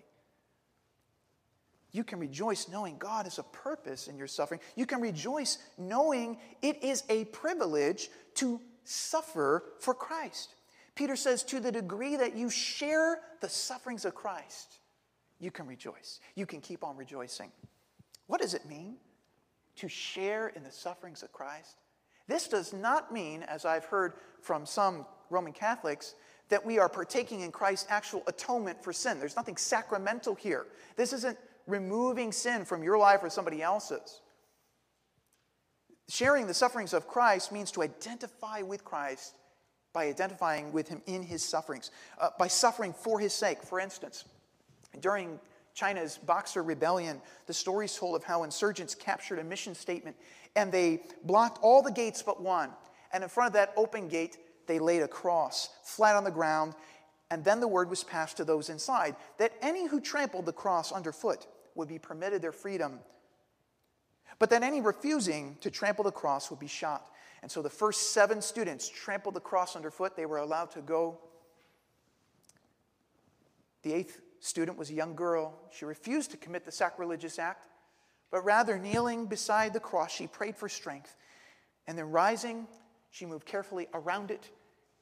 You 1.97 2.03
can 2.03 2.19
rejoice 2.19 2.69
knowing 2.69 2.95
God 2.99 3.25
has 3.25 3.39
a 3.39 3.43
purpose 3.43 4.07
in 4.07 4.19
your 4.19 4.27
suffering. 4.27 4.61
You 4.75 4.85
can 4.85 5.01
rejoice 5.01 5.57
knowing 5.79 6.37
it 6.61 6.83
is 6.83 7.03
a 7.09 7.25
privilege 7.25 8.09
to 8.35 8.61
suffer 8.83 9.63
for 9.79 9.95
Christ. 9.95 10.53
Peter 10.93 11.15
says, 11.15 11.41
to 11.45 11.59
the 11.59 11.71
degree 11.71 12.15
that 12.15 12.35
you 12.35 12.51
share 12.51 13.21
the 13.41 13.49
sufferings 13.49 14.05
of 14.05 14.13
Christ, 14.13 14.77
you 15.39 15.49
can 15.49 15.65
rejoice. 15.65 16.19
You 16.35 16.45
can 16.45 16.61
keep 16.61 16.83
on 16.83 16.95
rejoicing. 16.97 17.51
What 18.27 18.41
does 18.41 18.53
it 18.53 18.67
mean 18.67 18.97
to 19.77 19.89
share 19.89 20.49
in 20.49 20.63
the 20.63 20.71
sufferings 20.71 21.23
of 21.23 21.33
Christ? 21.33 21.77
This 22.27 22.47
does 22.47 22.73
not 22.73 23.11
mean, 23.11 23.41
as 23.41 23.65
I've 23.65 23.85
heard 23.85 24.13
from 24.43 24.67
some 24.67 25.07
Roman 25.31 25.51
Catholics, 25.51 26.13
that 26.49 26.63
we 26.63 26.77
are 26.77 26.89
partaking 26.89 27.41
in 27.41 27.51
Christ's 27.51 27.87
actual 27.89 28.21
atonement 28.27 28.83
for 28.83 28.93
sin. 28.93 29.19
There's 29.19 29.35
nothing 29.35 29.57
sacramental 29.57 30.35
here. 30.35 30.67
This 30.95 31.11
isn't 31.11 31.37
removing 31.67 32.31
sin 32.31 32.65
from 32.65 32.81
your 32.81 32.97
life 32.97 33.19
or 33.21 33.29
somebody 33.29 33.61
else's. 33.61 34.21
Sharing 36.09 36.47
the 36.47 36.53
sufferings 36.53 36.93
of 36.93 37.07
Christ 37.07 37.51
means 37.51 37.71
to 37.71 37.83
identify 37.83 38.61
with 38.61 38.85
Christ 38.85 39.35
by 39.93 40.05
identifying 40.05 40.71
with 40.71 40.87
him 40.87 41.01
in 41.05 41.23
his 41.23 41.43
sufferings, 41.43 41.91
uh, 42.19 42.29
by 42.37 42.47
suffering 42.47 42.93
for 42.93 43.19
his 43.19 43.33
sake. 43.33 43.63
For 43.63 43.79
instance, 43.79 44.25
during 44.99 45.39
China's 45.73 46.17
Boxer 46.17 46.63
Rebellion, 46.63 47.21
the 47.45 47.53
story 47.53 47.85
is 47.85 47.95
told 47.95 48.15
of 48.15 48.23
how 48.23 48.43
insurgents 48.43 48.95
captured 48.95 49.39
a 49.39 49.43
mission 49.43 49.75
statement 49.75 50.15
and 50.55 50.71
they 50.71 51.03
blocked 51.23 51.59
all 51.61 51.81
the 51.81 51.91
gates 51.91 52.23
but 52.23 52.41
one. 52.41 52.71
And 53.11 53.23
in 53.23 53.29
front 53.29 53.47
of 53.47 53.53
that 53.53 53.73
open 53.75 54.07
gate, 54.07 54.37
they 54.67 54.79
laid 54.79 55.01
a 55.01 55.07
cross 55.07 55.69
flat 55.83 56.15
on 56.15 56.23
the 56.23 56.31
ground. 56.31 56.73
And 57.29 57.43
then 57.43 57.59
the 57.59 57.67
word 57.67 57.89
was 57.89 58.03
passed 58.03 58.37
to 58.37 58.45
those 58.45 58.69
inside 58.69 59.15
that 59.37 59.53
any 59.61 59.87
who 59.87 59.99
trampled 59.99 60.45
the 60.45 60.53
cross 60.53 60.91
underfoot 60.91 61.47
would 61.77 61.87
be 61.87 61.99
permitted 61.99 62.41
their 62.41 62.51
freedom, 62.51 62.99
but 64.39 64.49
that 64.49 64.63
any 64.63 64.81
refusing 64.81 65.57
to 65.61 65.71
trample 65.71 66.03
the 66.03 66.11
cross 66.11 66.49
would 66.49 66.59
be 66.59 66.67
shot. 66.67 67.09
And 67.41 67.51
so 67.51 67.61
the 67.61 67.69
first 67.69 68.13
seven 68.13 68.41
students 68.41 68.89
trampled 68.89 69.35
the 69.35 69.39
cross 69.39 69.75
underfoot. 69.75 70.15
They 70.15 70.25
were 70.25 70.39
allowed 70.39 70.71
to 70.71 70.81
go. 70.81 71.19
The 73.83 73.93
eighth 73.93 74.21
student 74.39 74.77
was 74.77 74.89
a 74.89 74.93
young 74.93 75.15
girl. 75.15 75.57
She 75.71 75.85
refused 75.85 76.31
to 76.31 76.37
commit 76.37 76.65
the 76.65 76.71
sacrilegious 76.71 77.39
act, 77.39 77.67
but 78.31 78.43
rather 78.43 78.77
kneeling 78.77 79.27
beside 79.27 79.73
the 79.73 79.79
cross, 79.79 80.11
she 80.11 80.27
prayed 80.27 80.55
for 80.55 80.67
strength. 80.67 81.15
And 81.87 81.97
then 81.97 82.09
rising, 82.11 82.67
she 83.11 83.25
moved 83.25 83.45
carefully 83.45 83.87
around 83.93 84.31
it 84.31 84.49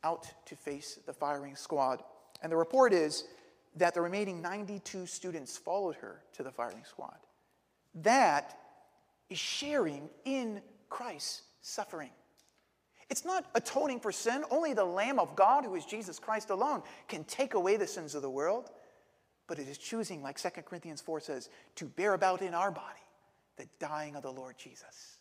out 0.03 0.27
to 0.45 0.55
face 0.55 0.99
the 1.05 1.13
firing 1.13 1.55
squad. 1.55 2.03
And 2.43 2.51
the 2.51 2.57
report 2.57 2.93
is 2.93 3.23
that 3.75 3.93
the 3.93 4.01
remaining 4.01 4.41
92 4.41 5.05
students 5.05 5.57
followed 5.57 5.95
her 5.95 6.21
to 6.33 6.43
the 6.43 6.51
firing 6.51 6.83
squad. 6.85 7.17
That 7.95 8.57
is 9.29 9.37
sharing 9.37 10.09
in 10.23 10.61
Christ's 10.89 11.43
suffering. 11.61 12.11
It's 13.09 13.25
not 13.25 13.45
atoning 13.53 13.99
for 13.99 14.11
sin. 14.11 14.43
Only 14.49 14.73
the 14.73 14.85
Lamb 14.85 15.19
of 15.19 15.35
God, 15.35 15.63
who 15.63 15.75
is 15.75 15.85
Jesus 15.85 16.19
Christ 16.19 16.49
alone, 16.49 16.81
can 17.07 17.23
take 17.25 17.53
away 17.53 17.77
the 17.77 17.87
sins 17.87 18.15
of 18.15 18.21
the 18.21 18.29
world. 18.29 18.71
But 19.47 19.59
it 19.59 19.67
is 19.67 19.77
choosing, 19.77 20.23
like 20.23 20.39
2 20.39 20.49
Corinthians 20.65 21.01
4 21.01 21.19
says, 21.19 21.49
to 21.75 21.85
bear 21.85 22.13
about 22.13 22.41
in 22.41 22.53
our 22.53 22.71
body 22.71 22.87
the 23.57 23.67
dying 23.79 24.15
of 24.15 24.23
the 24.23 24.31
Lord 24.31 24.57
Jesus. 24.57 25.17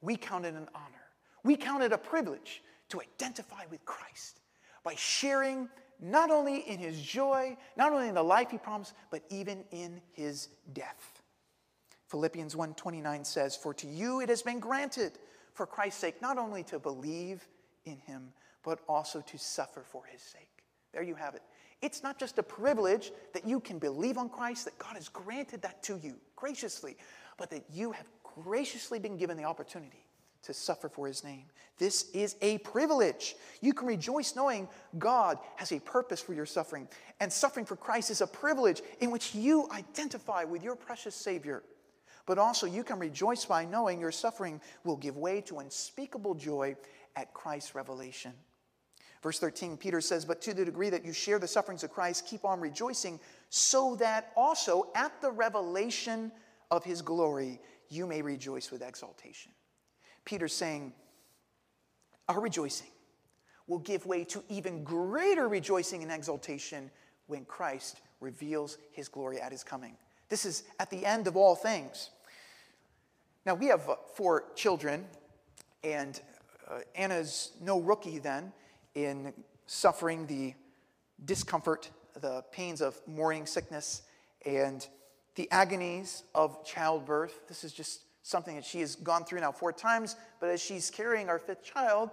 We 0.00 0.16
count 0.16 0.44
it 0.44 0.54
an 0.54 0.68
honor. 0.74 1.04
We 1.42 1.56
count 1.56 1.82
it 1.82 1.92
a 1.92 1.98
privilege 1.98 2.62
to 2.90 3.00
identify 3.00 3.64
with 3.70 3.84
Christ 3.84 4.40
by 4.84 4.94
sharing 4.94 5.68
not 6.00 6.30
only 6.30 6.58
in 6.58 6.78
his 6.78 7.00
joy, 7.00 7.56
not 7.76 7.92
only 7.92 8.08
in 8.08 8.14
the 8.14 8.22
life 8.22 8.50
he 8.50 8.58
promised, 8.58 8.94
but 9.10 9.22
even 9.30 9.64
in 9.70 10.00
his 10.12 10.48
death. 10.72 11.22
Philippians 12.08 12.54
1:29 12.54 13.24
says, 13.24 13.56
"For 13.56 13.74
to 13.74 13.86
you 13.86 14.20
it 14.20 14.28
has 14.28 14.42
been 14.42 14.60
granted 14.60 15.18
for 15.52 15.66
Christ's 15.66 16.00
sake 16.00 16.20
not 16.20 16.38
only 16.38 16.62
to 16.64 16.78
believe 16.78 17.48
in 17.84 17.98
him, 18.00 18.32
but 18.62 18.80
also 18.88 19.20
to 19.22 19.38
suffer 19.38 19.82
for 19.82 20.04
his 20.04 20.22
sake." 20.22 20.64
There 20.92 21.02
you 21.02 21.16
have 21.16 21.34
it. 21.34 21.42
It's 21.80 22.02
not 22.02 22.18
just 22.18 22.38
a 22.38 22.42
privilege 22.42 23.12
that 23.32 23.46
you 23.46 23.60
can 23.60 23.78
believe 23.78 24.16
on 24.16 24.30
Christ, 24.30 24.64
that 24.64 24.78
God 24.78 24.94
has 24.94 25.08
granted 25.08 25.62
that 25.62 25.82
to 25.84 25.96
you 25.96 26.20
graciously, 26.36 26.96
but 27.36 27.50
that 27.50 27.68
you 27.70 27.92
have 27.92 28.06
graciously 28.22 28.98
been 28.98 29.16
given 29.16 29.36
the 29.36 29.44
opportunity 29.44 30.03
to 30.44 30.54
suffer 30.54 30.88
for 30.88 31.06
his 31.06 31.24
name. 31.24 31.44
This 31.78 32.10
is 32.12 32.36
a 32.40 32.58
privilege. 32.58 33.34
You 33.60 33.74
can 33.74 33.88
rejoice 33.88 34.36
knowing 34.36 34.68
God 34.98 35.38
has 35.56 35.72
a 35.72 35.80
purpose 35.80 36.20
for 36.20 36.34
your 36.34 36.46
suffering. 36.46 36.88
And 37.20 37.32
suffering 37.32 37.66
for 37.66 37.76
Christ 37.76 38.10
is 38.10 38.20
a 38.20 38.26
privilege 38.26 38.82
in 39.00 39.10
which 39.10 39.34
you 39.34 39.68
identify 39.72 40.44
with 40.44 40.62
your 40.62 40.76
precious 40.76 41.14
Savior. 41.14 41.62
But 42.26 42.38
also, 42.38 42.66
you 42.66 42.84
can 42.84 42.98
rejoice 42.98 43.44
by 43.44 43.64
knowing 43.64 44.00
your 44.00 44.12
suffering 44.12 44.60
will 44.84 44.96
give 44.96 45.16
way 45.16 45.40
to 45.42 45.58
unspeakable 45.58 46.34
joy 46.34 46.76
at 47.16 47.34
Christ's 47.34 47.74
revelation. 47.74 48.32
Verse 49.22 49.38
13, 49.38 49.76
Peter 49.78 50.00
says, 50.00 50.24
But 50.24 50.42
to 50.42 50.54
the 50.54 50.64
degree 50.64 50.90
that 50.90 51.04
you 51.04 51.12
share 51.12 51.38
the 51.38 51.48
sufferings 51.48 51.82
of 51.82 51.90
Christ, 51.90 52.26
keep 52.26 52.44
on 52.44 52.60
rejoicing, 52.60 53.18
so 53.48 53.96
that 53.96 54.32
also 54.36 54.90
at 54.94 55.20
the 55.20 55.30
revelation 55.30 56.30
of 56.70 56.84
his 56.84 57.02
glory 57.02 57.60
you 57.88 58.06
may 58.06 58.22
rejoice 58.22 58.70
with 58.70 58.82
exaltation. 58.82 59.52
Peter's 60.24 60.52
saying, 60.52 60.92
Our 62.28 62.40
rejoicing 62.40 62.88
will 63.66 63.78
give 63.78 64.06
way 64.06 64.24
to 64.24 64.42
even 64.48 64.84
greater 64.84 65.48
rejoicing 65.48 66.02
and 66.02 66.12
exaltation 66.12 66.90
when 67.26 67.44
Christ 67.44 68.00
reveals 68.20 68.78
his 68.92 69.08
glory 69.08 69.40
at 69.40 69.52
his 69.52 69.64
coming. 69.64 69.96
This 70.28 70.44
is 70.44 70.64
at 70.80 70.90
the 70.90 71.04
end 71.04 71.26
of 71.26 71.36
all 71.36 71.54
things. 71.54 72.10
Now, 73.46 73.54
we 73.54 73.66
have 73.66 73.88
uh, 73.88 73.96
four 74.14 74.44
children, 74.54 75.04
and 75.82 76.20
uh, 76.70 76.80
Anna's 76.94 77.52
no 77.60 77.80
rookie 77.80 78.18
then 78.18 78.52
in 78.94 79.32
suffering 79.66 80.26
the 80.26 80.54
discomfort, 81.24 81.90
the 82.20 82.42
pains 82.52 82.80
of 82.80 83.00
morning 83.06 83.46
sickness, 83.46 84.02
and 84.46 84.86
the 85.34 85.50
agonies 85.50 86.22
of 86.34 86.64
childbirth. 86.64 87.46
This 87.48 87.64
is 87.64 87.72
just 87.72 88.02
something 88.24 88.56
that 88.56 88.64
she 88.64 88.80
has 88.80 88.96
gone 88.96 89.22
through 89.22 89.40
now 89.40 89.52
four 89.52 89.70
times, 89.70 90.16
but 90.40 90.48
as 90.48 90.60
she's 90.60 90.90
carrying 90.90 91.28
our 91.28 91.38
fifth 91.38 91.62
child, 91.62 92.10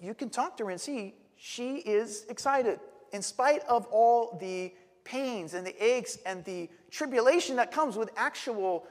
you 0.00 0.14
can 0.14 0.30
talk 0.30 0.56
to 0.56 0.64
her 0.64 0.70
and 0.70 0.80
see 0.80 1.12
she 1.36 1.78
is 1.78 2.24
excited. 2.28 2.78
In 3.12 3.20
spite 3.20 3.62
of 3.68 3.86
all 3.86 4.38
the 4.40 4.72
pains 5.02 5.54
and 5.54 5.66
the 5.66 5.84
aches 5.84 6.18
and 6.24 6.44
the 6.44 6.70
tribulation 6.90 7.56
that 7.56 7.72
comes 7.72 7.96
with 7.96 8.10
actual 8.16 8.86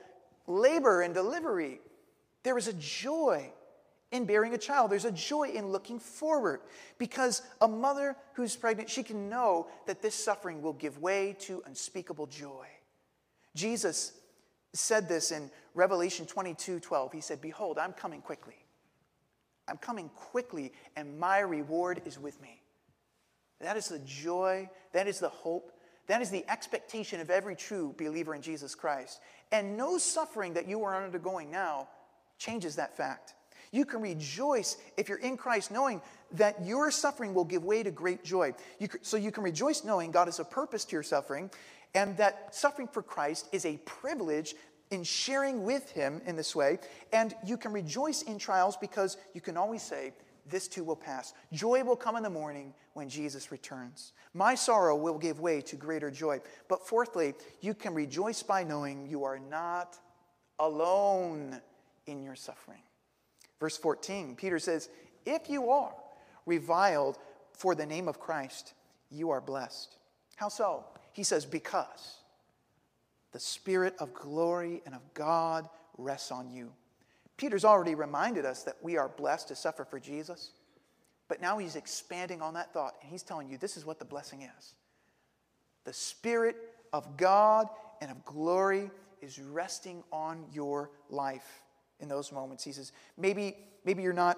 labor 0.47 1.01
and 1.01 1.13
delivery, 1.13 1.79
there 2.43 2.57
is 2.57 2.67
a 2.67 2.73
joy 2.73 3.49
in 4.11 4.25
bearing 4.25 4.53
a 4.53 4.57
child. 4.57 4.91
There's 4.91 5.05
a 5.05 5.11
joy 5.13 5.51
in 5.53 5.67
looking 5.67 5.97
forward 5.97 6.59
because 6.97 7.41
a 7.61 7.69
mother 7.69 8.17
who's 8.33 8.53
pregnant, 8.55 8.89
she 8.89 9.01
can 9.01 9.29
know 9.29 9.67
that 9.85 10.01
this 10.01 10.15
suffering 10.15 10.61
will 10.61 10.73
give 10.73 11.01
way 11.01 11.37
to 11.39 11.63
unspeakable 11.65 12.27
joy. 12.27 12.67
Jesus 13.55 14.11
said 14.73 15.07
this 15.07 15.31
in 15.31 15.49
Revelation 15.73 16.25
22 16.25 16.79
12. 16.79 17.13
He 17.13 17.21
said, 17.21 17.41
Behold, 17.41 17.77
I'm 17.77 17.93
coming 17.93 18.21
quickly. 18.21 18.55
I'm 19.67 19.77
coming 19.77 20.09
quickly, 20.15 20.71
and 20.95 21.19
my 21.19 21.39
reward 21.39 22.01
is 22.05 22.17
with 22.17 22.41
me. 22.41 22.61
That 23.59 23.75
is 23.75 23.89
the 23.89 23.99
joy, 23.99 24.69
that 24.93 25.07
is 25.07 25.19
the 25.19 25.29
hope, 25.29 25.71
that 26.07 26.21
is 26.21 26.29
the 26.29 26.45
expectation 26.49 27.19
of 27.19 27.29
every 27.29 27.55
true 27.55 27.93
believer 27.97 28.33
in 28.33 28.41
Jesus 28.41 28.75
Christ. 28.75 29.19
And 29.51 29.75
no 29.75 29.97
suffering 29.97 30.53
that 30.53 30.67
you 30.67 30.83
are 30.83 31.03
undergoing 31.03 31.51
now 31.51 31.89
changes 32.37 32.75
that 32.75 32.95
fact. 32.95 33.33
You 33.71 33.83
can 33.83 34.01
rejoice 34.01 34.77
if 34.95 35.09
you're 35.09 35.17
in 35.17 35.35
Christ, 35.35 35.71
knowing 35.71 36.01
that 36.31 36.65
your 36.65 36.89
suffering 36.91 37.33
will 37.33 37.43
give 37.43 37.65
way 37.65 37.83
to 37.83 37.91
great 37.91 38.23
joy. 38.23 38.53
You, 38.79 38.87
so 39.01 39.17
you 39.17 39.31
can 39.31 39.43
rejoice 39.43 39.83
knowing 39.83 40.11
God 40.11 40.27
has 40.27 40.39
a 40.39 40.45
purpose 40.45 40.85
to 40.85 40.95
your 40.95 41.03
suffering, 41.03 41.49
and 41.93 42.17
that 42.17 42.53
suffering 42.53 42.87
for 42.87 43.01
Christ 43.01 43.47
is 43.51 43.65
a 43.65 43.77
privilege 43.77 44.55
in 44.91 45.03
sharing 45.03 45.63
with 45.63 45.91
Him 45.91 46.21
in 46.25 46.35
this 46.35 46.55
way. 46.55 46.79
And 47.11 47.35
you 47.45 47.57
can 47.57 47.73
rejoice 47.73 48.21
in 48.21 48.37
trials 48.37 48.77
because 48.77 49.17
you 49.33 49.41
can 49.41 49.57
always 49.57 49.81
say, 49.81 50.13
This 50.49 50.67
too 50.67 50.83
will 50.83 50.95
pass. 50.95 51.33
Joy 51.51 51.83
will 51.83 51.95
come 51.95 52.15
in 52.15 52.23
the 52.23 52.29
morning 52.29 52.73
when 52.93 53.09
Jesus 53.09 53.51
returns. 53.51 54.13
My 54.33 54.55
sorrow 54.55 54.95
will 54.95 55.17
give 55.17 55.39
way 55.39 55.61
to 55.61 55.75
greater 55.75 56.11
joy. 56.11 56.39
But 56.67 56.87
fourthly, 56.87 57.33
you 57.61 57.73
can 57.73 57.93
rejoice 57.93 58.43
by 58.43 58.63
knowing 58.63 59.07
you 59.07 59.23
are 59.23 59.39
not 59.39 59.97
alone 60.59 61.61
in 62.05 62.23
your 62.23 62.35
suffering. 62.35 62.81
Verse 63.59 63.77
14, 63.77 64.35
Peter 64.35 64.59
says, 64.59 64.89
If 65.25 65.49
you 65.49 65.69
are 65.69 65.93
reviled 66.45 67.17
for 67.53 67.75
the 67.75 67.85
name 67.85 68.07
of 68.07 68.19
Christ, 68.19 68.73
you 69.09 69.31
are 69.31 69.41
blessed. 69.41 69.95
How 70.35 70.49
so? 70.49 70.85
He 71.17 71.23
says, 71.23 71.47
Because. 71.47 72.17
the 73.31 73.39
Spirit 73.39 73.95
of 73.97 74.13
glory 74.13 74.83
and 74.85 74.93
of 74.93 75.01
God 75.15 75.67
rests 75.97 76.31
on 76.31 76.51
you. 76.51 76.71
Peter's 77.37 77.65
already 77.65 77.95
reminded 77.95 78.45
us 78.45 78.61
that 78.63 78.77
we 78.83 78.97
are 78.97 79.09
blessed 79.09 79.47
to 79.47 79.55
suffer 79.55 79.83
for 79.83 79.99
Jesus, 79.99 80.51
but 81.27 81.41
now 81.41 81.57
he's 81.57 81.75
expanding 81.75 82.39
on 82.43 82.53
that 82.53 82.71
thought, 82.71 82.93
and 83.01 83.09
he's 83.11 83.23
telling 83.23 83.49
you 83.49 83.57
this 83.57 83.77
is 83.77 83.83
what 83.83 83.97
the 83.97 84.05
blessing 84.05 84.43
is. 84.43 84.75
The 85.85 85.93
Spirit 85.93 86.55
of 86.93 87.17
God 87.17 87.67
and 87.99 88.11
of 88.11 88.23
glory 88.23 88.91
is 89.19 89.39
resting 89.39 90.03
on 90.11 90.45
your 90.53 90.91
life 91.09 91.63
in 91.99 92.07
those 92.07 92.31
moments. 92.31 92.63
He 92.63 92.71
says, 92.71 92.91
maybe, 93.17 93.57
maybe 93.85 94.03
you're 94.03 94.13
not 94.13 94.37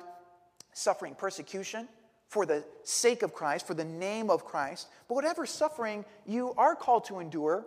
suffering 0.72 1.14
persecution 1.14 1.90
for 2.30 2.46
the 2.46 2.64
sake 2.84 3.24
of 3.24 3.34
Christ, 3.34 3.68
for 3.68 3.74
the 3.74 3.84
name 3.84 4.30
of 4.30 4.46
Christ, 4.46 4.88
but 5.08 5.16
whatever 5.16 5.46
suffering 5.46 6.06
you 6.26 6.54
are 6.58 6.76
called 6.76 7.06
to 7.06 7.20
endure, 7.20 7.66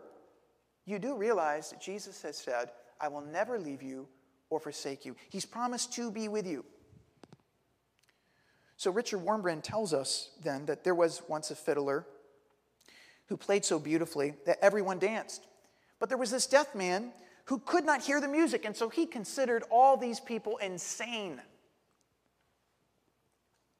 you 0.86 0.98
do 0.98 1.16
realize 1.16 1.70
that 1.70 1.80
Jesus 1.80 2.22
has 2.22 2.38
said, 2.38 2.70
I 3.00 3.08
will 3.08 3.20
never 3.20 3.58
leave 3.58 3.82
you 3.82 4.06
or 4.50 4.60
forsake 4.60 5.04
you. 5.04 5.16
He's 5.30 5.44
promised 5.44 5.92
to 5.94 6.10
be 6.10 6.28
with 6.28 6.46
you. 6.46 6.64
So 8.76 8.90
Richard 8.90 9.20
Wurmbrand 9.20 9.62
tells 9.62 9.92
us 9.92 10.30
then 10.42 10.66
that 10.66 10.84
there 10.84 10.94
was 10.94 11.22
once 11.28 11.50
a 11.50 11.56
fiddler 11.56 12.06
who 13.26 13.36
played 13.36 13.64
so 13.64 13.78
beautifully 13.78 14.34
that 14.46 14.58
everyone 14.62 14.98
danced. 14.98 15.46
But 15.98 16.08
there 16.08 16.18
was 16.18 16.30
this 16.30 16.46
deaf 16.46 16.74
man 16.74 17.12
who 17.46 17.58
could 17.58 17.84
not 17.84 18.02
hear 18.02 18.20
the 18.20 18.28
music, 18.28 18.64
and 18.64 18.76
so 18.76 18.88
he 18.88 19.06
considered 19.06 19.64
all 19.70 19.96
these 19.96 20.20
people 20.20 20.56
insane. 20.58 21.40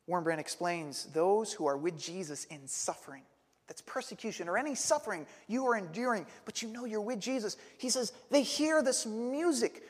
Wurmbrand 0.08 0.38
explains 0.38 1.04
those 1.06 1.52
who 1.52 1.66
are 1.66 1.76
with 1.76 1.98
Jesus 1.98 2.44
in 2.46 2.66
suffering, 2.66 3.22
that's 3.68 3.82
persecution 3.82 4.48
or 4.48 4.58
any 4.58 4.74
suffering 4.74 5.26
you 5.46 5.66
are 5.66 5.76
enduring, 5.76 6.26
but 6.44 6.60
you 6.60 6.68
know 6.68 6.84
you're 6.84 7.00
with 7.00 7.20
Jesus. 7.20 7.56
He 7.78 7.88
says 7.88 8.12
they 8.30 8.42
hear 8.42 8.82
this 8.82 9.06
music, 9.06 9.84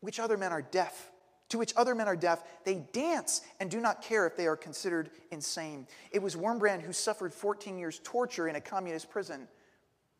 which 0.00 0.18
other 0.18 0.36
men 0.36 0.52
are 0.52 0.62
deaf. 0.62 1.10
To 1.50 1.58
which 1.58 1.74
other 1.76 1.94
men 1.94 2.08
are 2.08 2.16
deaf, 2.16 2.42
they 2.64 2.76
dance 2.94 3.42
and 3.60 3.70
do 3.70 3.78
not 3.78 4.00
care 4.00 4.26
if 4.26 4.38
they 4.38 4.46
are 4.46 4.56
considered 4.56 5.10
insane. 5.30 5.86
It 6.10 6.22
was 6.22 6.34
Wurmbrand 6.34 6.80
who 6.80 6.94
suffered 6.94 7.34
14 7.34 7.78
years' 7.78 8.00
torture 8.02 8.48
in 8.48 8.56
a 8.56 8.60
communist 8.60 9.10
prison. 9.10 9.46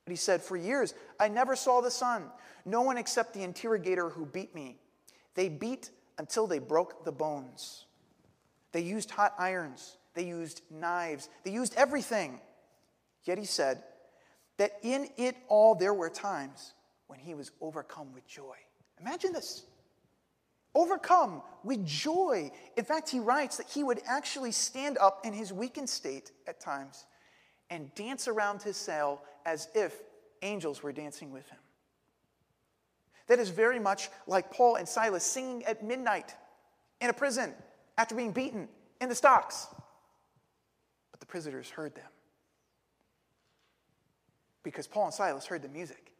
But 0.04 0.10
he 0.10 0.16
said, 0.16 0.42
For 0.42 0.58
years, 0.58 0.92
I 1.18 1.28
never 1.28 1.56
saw 1.56 1.80
the 1.80 1.90
sun. 1.90 2.24
No 2.66 2.82
one 2.82 2.98
except 2.98 3.32
the 3.32 3.42
interrogator 3.42 4.10
who 4.10 4.26
beat 4.26 4.54
me. 4.54 4.76
They 5.34 5.48
beat 5.48 5.90
until 6.18 6.46
they 6.46 6.58
broke 6.58 7.04
the 7.04 7.12
bones. 7.12 7.86
They 8.72 8.80
used 8.80 9.10
hot 9.10 9.34
irons, 9.38 9.96
they 10.14 10.24
used 10.24 10.62
knives, 10.70 11.28
they 11.44 11.52
used 11.52 11.74
everything. 11.76 12.40
Yet 13.24 13.38
he 13.38 13.44
said 13.44 13.82
that 14.56 14.72
in 14.82 15.08
it 15.16 15.36
all 15.48 15.74
there 15.74 15.94
were 15.94 16.10
times 16.10 16.74
when 17.06 17.18
he 17.18 17.34
was 17.34 17.52
overcome 17.60 18.12
with 18.12 18.26
joy. 18.26 18.56
Imagine 19.00 19.32
this 19.32 19.64
overcome 20.74 21.42
with 21.64 21.84
joy. 21.84 22.50
In 22.76 22.84
fact, 22.84 23.10
he 23.10 23.20
writes 23.20 23.58
that 23.58 23.68
he 23.68 23.84
would 23.84 24.00
actually 24.06 24.52
stand 24.52 24.96
up 24.98 25.24
in 25.24 25.32
his 25.32 25.52
weakened 25.52 25.88
state 25.88 26.32
at 26.46 26.60
times 26.60 27.04
and 27.70 27.94
dance 27.94 28.28
around 28.28 28.62
his 28.62 28.76
cell 28.76 29.22
as 29.44 29.68
if 29.74 30.00
angels 30.42 30.82
were 30.82 30.92
dancing 30.92 31.30
with 31.30 31.48
him. 31.48 31.58
That 33.28 33.38
is 33.38 33.50
very 33.50 33.78
much 33.78 34.08
like 34.26 34.50
Paul 34.50 34.76
and 34.76 34.88
Silas 34.88 35.24
singing 35.24 35.64
at 35.64 35.84
midnight 35.84 36.34
in 37.00 37.10
a 37.10 37.12
prison 37.12 37.54
after 37.98 38.14
being 38.14 38.32
beaten 38.32 38.68
in 39.00 39.08
the 39.08 39.14
stocks. 39.14 39.66
But 41.10 41.20
the 41.20 41.26
prisoners 41.26 41.68
heard 41.70 41.94
them 41.94 42.08
because 44.62 44.86
Paul 44.86 45.06
and 45.06 45.14
Silas 45.14 45.46
heard 45.46 45.62
the 45.62 45.68
music. 45.68 46.12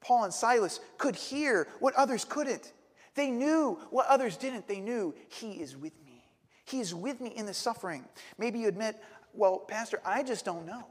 Paul 0.00 0.24
and 0.24 0.32
Silas 0.32 0.80
could 0.98 1.14
hear 1.14 1.68
what 1.78 1.94
others 1.94 2.24
couldn't. 2.24 2.72
They 3.14 3.30
knew 3.30 3.78
what 3.90 4.06
others 4.06 4.36
didn't. 4.36 4.66
They 4.66 4.80
knew 4.80 5.14
He 5.28 5.52
is 5.52 5.76
with 5.76 5.92
me. 6.04 6.24
He 6.64 6.80
is 6.80 6.94
with 6.94 7.20
me 7.20 7.30
in 7.30 7.46
the 7.46 7.54
suffering. 7.54 8.04
Maybe 8.38 8.60
you 8.60 8.68
admit, 8.68 8.96
well, 9.34 9.58
Pastor, 9.58 10.00
I 10.04 10.22
just 10.22 10.44
don't 10.44 10.64
know. 10.64 10.86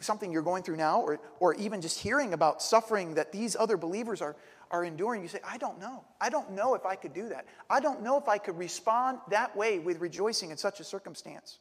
Something 0.00 0.30
you're 0.30 0.42
going 0.42 0.62
through 0.62 0.76
now, 0.76 1.00
or, 1.00 1.20
or 1.40 1.54
even 1.54 1.80
just 1.80 1.98
hearing 1.98 2.32
about 2.32 2.62
suffering 2.62 3.14
that 3.14 3.32
these 3.32 3.56
other 3.56 3.76
believers 3.76 4.22
are, 4.22 4.36
are 4.70 4.84
enduring, 4.84 5.22
you 5.22 5.28
say, 5.28 5.40
I 5.48 5.58
don't 5.58 5.80
know. 5.80 6.04
I 6.20 6.28
don't 6.28 6.52
know 6.52 6.74
if 6.74 6.84
I 6.84 6.94
could 6.94 7.14
do 7.14 7.28
that. 7.28 7.46
I 7.70 7.80
don't 7.80 8.02
know 8.02 8.18
if 8.18 8.28
I 8.28 8.38
could 8.38 8.58
respond 8.58 9.18
that 9.30 9.56
way 9.56 9.78
with 9.78 10.00
rejoicing 10.00 10.50
in 10.50 10.56
such 10.56 10.80
a 10.80 10.84
circumstance. 10.84 11.58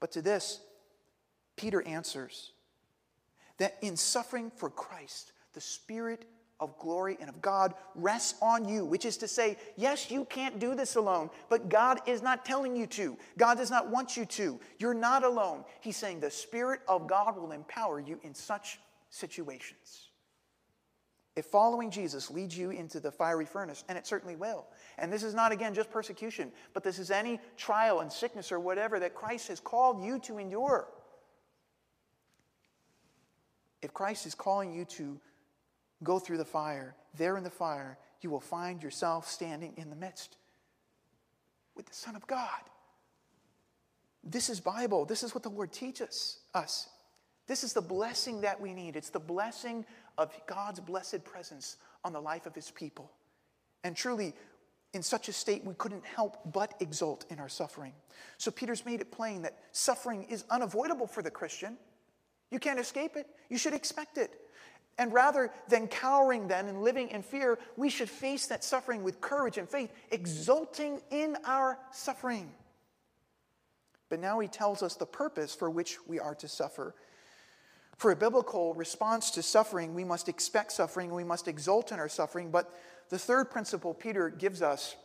But 0.00 0.12
to 0.12 0.22
this, 0.22 0.60
Peter 1.56 1.82
answers 1.86 2.52
that 3.58 3.76
in 3.80 3.96
suffering 3.96 4.50
for 4.54 4.70
Christ, 4.70 5.32
the 5.54 5.60
Spirit 5.60 6.26
of 6.58 6.78
glory 6.78 7.18
and 7.20 7.28
of 7.28 7.40
God 7.42 7.74
rests 7.94 8.38
on 8.40 8.66
you, 8.66 8.84
which 8.84 9.04
is 9.04 9.18
to 9.18 9.28
say, 9.28 9.56
yes, 9.76 10.10
you 10.10 10.24
can't 10.24 10.58
do 10.58 10.74
this 10.74 10.96
alone, 10.96 11.30
but 11.48 11.68
God 11.68 12.00
is 12.06 12.22
not 12.22 12.44
telling 12.44 12.76
you 12.76 12.86
to. 12.88 13.16
God 13.36 13.58
does 13.58 13.70
not 13.70 13.90
want 13.90 14.16
you 14.16 14.24
to. 14.24 14.58
You're 14.78 14.94
not 14.94 15.22
alone. 15.22 15.64
He's 15.80 15.96
saying 15.96 16.20
the 16.20 16.30
Spirit 16.30 16.80
of 16.88 17.06
God 17.06 17.36
will 17.36 17.52
empower 17.52 18.00
you 18.00 18.18
in 18.22 18.34
such 18.34 18.78
situations. 19.10 20.05
If 21.36 21.44
following 21.46 21.90
Jesus 21.90 22.30
leads 22.30 22.56
you 22.56 22.70
into 22.70 22.98
the 22.98 23.12
fiery 23.12 23.44
furnace, 23.44 23.84
and 23.88 23.98
it 23.98 24.06
certainly 24.06 24.36
will, 24.36 24.66
and 24.96 25.12
this 25.12 25.22
is 25.22 25.34
not, 25.34 25.52
again, 25.52 25.74
just 25.74 25.90
persecution, 25.90 26.50
but 26.72 26.82
this 26.82 26.98
is 26.98 27.10
any 27.10 27.38
trial 27.58 28.00
and 28.00 28.10
sickness 28.10 28.50
or 28.50 28.58
whatever 28.58 28.98
that 29.00 29.14
Christ 29.14 29.48
has 29.48 29.60
called 29.60 30.02
you 30.02 30.18
to 30.20 30.38
endure. 30.38 30.88
If 33.82 33.92
Christ 33.92 34.26
is 34.26 34.34
calling 34.34 34.72
you 34.72 34.86
to 34.86 35.20
go 36.02 36.18
through 36.18 36.38
the 36.38 36.44
fire, 36.44 36.96
there 37.16 37.36
in 37.36 37.44
the 37.44 37.50
fire, 37.50 37.98
you 38.22 38.30
will 38.30 38.40
find 38.40 38.82
yourself 38.82 39.28
standing 39.28 39.74
in 39.76 39.90
the 39.90 39.96
midst 39.96 40.38
with 41.74 41.84
the 41.84 41.94
Son 41.94 42.16
of 42.16 42.26
God. 42.26 42.48
This 44.24 44.48
is 44.48 44.58
Bible. 44.58 45.04
This 45.04 45.22
is 45.22 45.34
what 45.34 45.42
the 45.42 45.50
Lord 45.50 45.70
teaches 45.70 46.38
us. 46.54 46.88
This 47.46 47.62
is 47.62 47.72
the 47.72 47.82
blessing 47.82 48.40
that 48.40 48.60
we 48.60 48.74
need. 48.74 48.96
It's 48.96 49.10
the 49.10 49.20
blessing 49.20 49.84
of 50.18 50.32
God's 50.46 50.80
blessed 50.80 51.24
presence 51.24 51.76
on 52.04 52.12
the 52.12 52.20
life 52.20 52.46
of 52.46 52.54
his 52.54 52.70
people. 52.70 53.10
And 53.84 53.96
truly, 53.96 54.34
in 54.92 55.02
such 55.02 55.28
a 55.28 55.32
state, 55.32 55.64
we 55.64 55.74
couldn't 55.74 56.04
help 56.04 56.38
but 56.52 56.74
exult 56.80 57.24
in 57.30 57.38
our 57.38 57.48
suffering. 57.48 57.92
So 58.38 58.50
Peter's 58.50 58.84
made 58.84 59.00
it 59.00 59.12
plain 59.12 59.42
that 59.42 59.58
suffering 59.72 60.24
is 60.24 60.44
unavoidable 60.50 61.06
for 61.06 61.22
the 61.22 61.30
Christian. 61.30 61.76
You 62.50 62.58
can't 62.58 62.80
escape 62.80 63.16
it. 63.16 63.26
You 63.48 63.58
should 63.58 63.74
expect 63.74 64.18
it. 64.18 64.40
And 64.98 65.12
rather 65.12 65.50
than 65.68 65.88
cowering 65.88 66.48
then 66.48 66.66
and 66.66 66.82
living 66.82 67.10
in 67.10 67.22
fear, 67.22 67.58
we 67.76 67.90
should 67.90 68.08
face 68.08 68.46
that 68.46 68.64
suffering 68.64 69.02
with 69.02 69.20
courage 69.20 69.58
and 69.58 69.68
faith, 69.68 69.92
exulting 70.10 71.02
in 71.10 71.36
our 71.44 71.78
suffering. 71.92 72.50
But 74.08 74.20
now 74.20 74.38
he 74.38 74.48
tells 74.48 74.82
us 74.82 74.94
the 74.94 75.06
purpose 75.06 75.54
for 75.54 75.68
which 75.68 75.98
we 76.06 76.18
are 76.18 76.34
to 76.36 76.48
suffer. 76.48 76.94
For 77.96 78.10
a 78.10 78.16
biblical 78.16 78.74
response 78.74 79.30
to 79.32 79.42
suffering, 79.42 79.94
we 79.94 80.04
must 80.04 80.28
expect 80.28 80.72
suffering, 80.72 81.14
we 81.14 81.24
must 81.24 81.48
exult 81.48 81.92
in 81.92 81.98
our 81.98 82.08
suffering. 82.08 82.50
But 82.50 82.72
the 83.08 83.18
third 83.18 83.50
principle 83.50 83.94
Peter 83.94 84.28
gives 84.28 84.60
us 84.60 84.96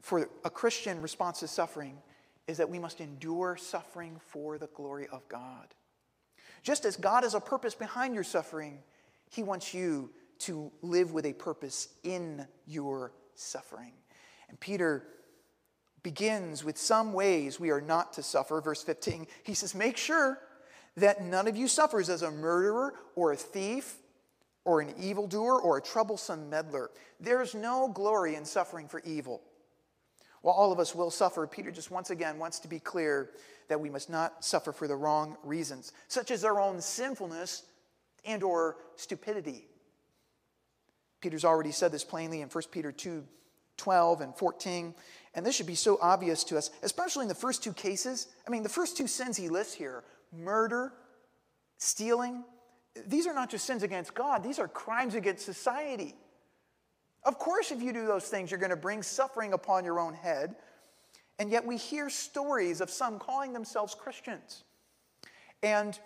for 0.00 0.28
a 0.44 0.50
Christian 0.50 1.02
response 1.02 1.40
to 1.40 1.48
suffering 1.48 1.98
is 2.46 2.56
that 2.56 2.70
we 2.70 2.78
must 2.78 3.00
endure 3.00 3.56
suffering 3.56 4.18
for 4.18 4.56
the 4.56 4.68
glory 4.68 5.06
of 5.12 5.28
God. 5.28 5.74
Just 6.62 6.84
as 6.84 6.96
God 6.96 7.22
has 7.22 7.34
a 7.34 7.40
purpose 7.40 7.74
behind 7.74 8.14
your 8.14 8.24
suffering, 8.24 8.78
He 9.30 9.42
wants 9.42 9.74
you 9.74 10.10
to 10.40 10.72
live 10.80 11.12
with 11.12 11.26
a 11.26 11.34
purpose 11.34 11.88
in 12.02 12.46
your 12.66 13.12
suffering. 13.34 13.92
And 14.48 14.58
Peter 14.58 15.06
begins 16.02 16.64
with 16.64 16.78
some 16.78 17.12
ways 17.12 17.60
we 17.60 17.70
are 17.70 17.80
not 17.80 18.14
to 18.14 18.22
suffer. 18.22 18.60
Verse 18.60 18.82
15, 18.82 19.26
he 19.42 19.54
says, 19.54 19.74
Make 19.74 19.96
sure 19.96 20.38
that 20.96 21.22
none 21.22 21.48
of 21.48 21.56
you 21.56 21.68
suffers 21.68 22.08
as 22.08 22.22
a 22.22 22.30
murderer 22.30 22.94
or 23.14 23.32
a 23.32 23.36
thief 23.36 23.96
or 24.64 24.80
an 24.80 24.94
evildoer 24.98 25.60
or 25.60 25.78
a 25.78 25.82
troublesome 25.82 26.50
meddler. 26.50 26.90
There's 27.18 27.54
no 27.54 27.88
glory 27.88 28.34
in 28.34 28.44
suffering 28.44 28.88
for 28.88 29.00
evil. 29.04 29.42
While 30.42 30.54
all 30.54 30.72
of 30.72 30.80
us 30.80 30.94
will 30.94 31.10
suffer, 31.10 31.46
Peter 31.46 31.70
just 31.70 31.90
once 31.90 32.10
again 32.10 32.38
wants 32.38 32.60
to 32.60 32.68
be 32.68 32.78
clear 32.78 33.30
that 33.68 33.80
we 33.80 33.90
must 33.90 34.10
not 34.10 34.44
suffer 34.44 34.72
for 34.72 34.88
the 34.88 34.96
wrong 34.96 35.36
reasons, 35.44 35.92
such 36.08 36.30
as 36.30 36.44
our 36.44 36.60
own 36.60 36.80
sinfulness 36.80 37.62
and 38.24 38.42
or 38.42 38.76
stupidity. 38.96 39.66
Peter's 41.20 41.44
already 41.44 41.72
said 41.72 41.92
this 41.92 42.04
plainly 42.04 42.40
in 42.40 42.48
1 42.48 42.64
Peter 42.70 42.90
2 42.92 43.24
12 43.76 44.20
and 44.20 44.36
14. 44.36 44.94
And 45.34 45.46
this 45.46 45.54
should 45.54 45.66
be 45.66 45.74
so 45.74 45.98
obvious 46.02 46.44
to 46.44 46.58
us, 46.58 46.70
especially 46.82 47.22
in 47.22 47.28
the 47.28 47.34
first 47.34 47.64
two 47.64 47.72
cases. 47.72 48.26
I 48.46 48.50
mean, 48.50 48.62
the 48.62 48.68
first 48.68 48.94
two 48.94 49.06
sins 49.06 49.38
he 49.38 49.48
lists 49.48 49.72
here 49.72 50.04
murder, 50.32 50.92
stealing 51.78 52.44
these 53.06 53.26
are 53.26 53.34
not 53.34 53.50
just 53.50 53.64
sins 53.64 53.82
against 53.82 54.14
God, 54.14 54.42
these 54.42 54.58
are 54.58 54.68
crimes 54.68 55.14
against 55.14 55.44
society. 55.44 56.14
Of 57.22 57.38
course, 57.38 57.70
if 57.70 57.82
you 57.82 57.92
do 57.92 58.06
those 58.06 58.24
things, 58.24 58.50
you're 58.50 58.60
going 58.60 58.70
to 58.70 58.76
bring 58.76 59.02
suffering 59.02 59.52
upon 59.52 59.84
your 59.84 60.00
own 60.00 60.14
head. 60.14 60.56
And 61.38 61.50
yet 61.50 61.64
we 61.66 61.76
hear 61.76 62.10
stories 62.10 62.80
of 62.80 62.90
some 62.90 63.18
calling 63.18 63.52
themselves 63.52 63.94
Christians. 63.94 64.64
And 65.62 65.98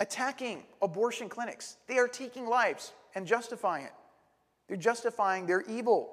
attacking 0.00 0.62
abortion 0.80 1.28
clinics. 1.28 1.76
They 1.88 1.98
are 1.98 2.08
taking 2.08 2.46
lives 2.46 2.92
and 3.14 3.26
justifying 3.26 3.84
it. 3.84 3.92
They're 4.68 4.76
justifying 4.76 5.46
their 5.46 5.62
evil. 5.62 6.10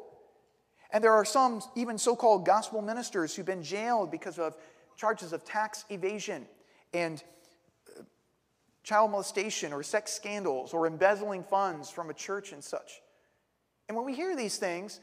And 0.91 1.03
there 1.03 1.13
are 1.13 1.25
some, 1.25 1.61
even 1.75 1.97
so 1.97 2.15
called 2.15 2.45
gospel 2.45 2.81
ministers, 2.81 3.35
who've 3.35 3.45
been 3.45 3.63
jailed 3.63 4.11
because 4.11 4.37
of 4.37 4.55
charges 4.97 5.33
of 5.33 5.45
tax 5.45 5.85
evasion 5.89 6.45
and 6.93 7.23
child 8.83 9.11
molestation 9.11 9.73
or 9.73 9.83
sex 9.83 10.11
scandals 10.11 10.73
or 10.73 10.87
embezzling 10.87 11.43
funds 11.43 11.89
from 11.89 12.09
a 12.09 12.13
church 12.13 12.51
and 12.51 12.63
such. 12.63 13.01
And 13.87 13.95
when 13.95 14.05
we 14.05 14.15
hear 14.15 14.35
these 14.35 14.57
things, 14.57 14.99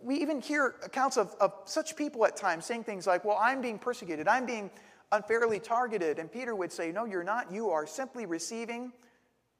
we 0.00 0.16
even 0.16 0.40
hear 0.40 0.74
accounts 0.84 1.16
of, 1.16 1.34
of 1.40 1.52
such 1.64 1.96
people 1.96 2.26
at 2.26 2.36
times 2.36 2.66
saying 2.66 2.84
things 2.84 3.06
like, 3.06 3.24
Well, 3.24 3.38
I'm 3.40 3.60
being 3.60 3.78
persecuted, 3.78 4.28
I'm 4.28 4.46
being 4.46 4.70
unfairly 5.12 5.60
targeted. 5.60 6.18
And 6.18 6.30
Peter 6.30 6.54
would 6.54 6.72
say, 6.72 6.92
No, 6.92 7.04
you're 7.04 7.24
not. 7.24 7.52
You 7.52 7.70
are 7.70 7.86
simply 7.86 8.26
receiving 8.26 8.92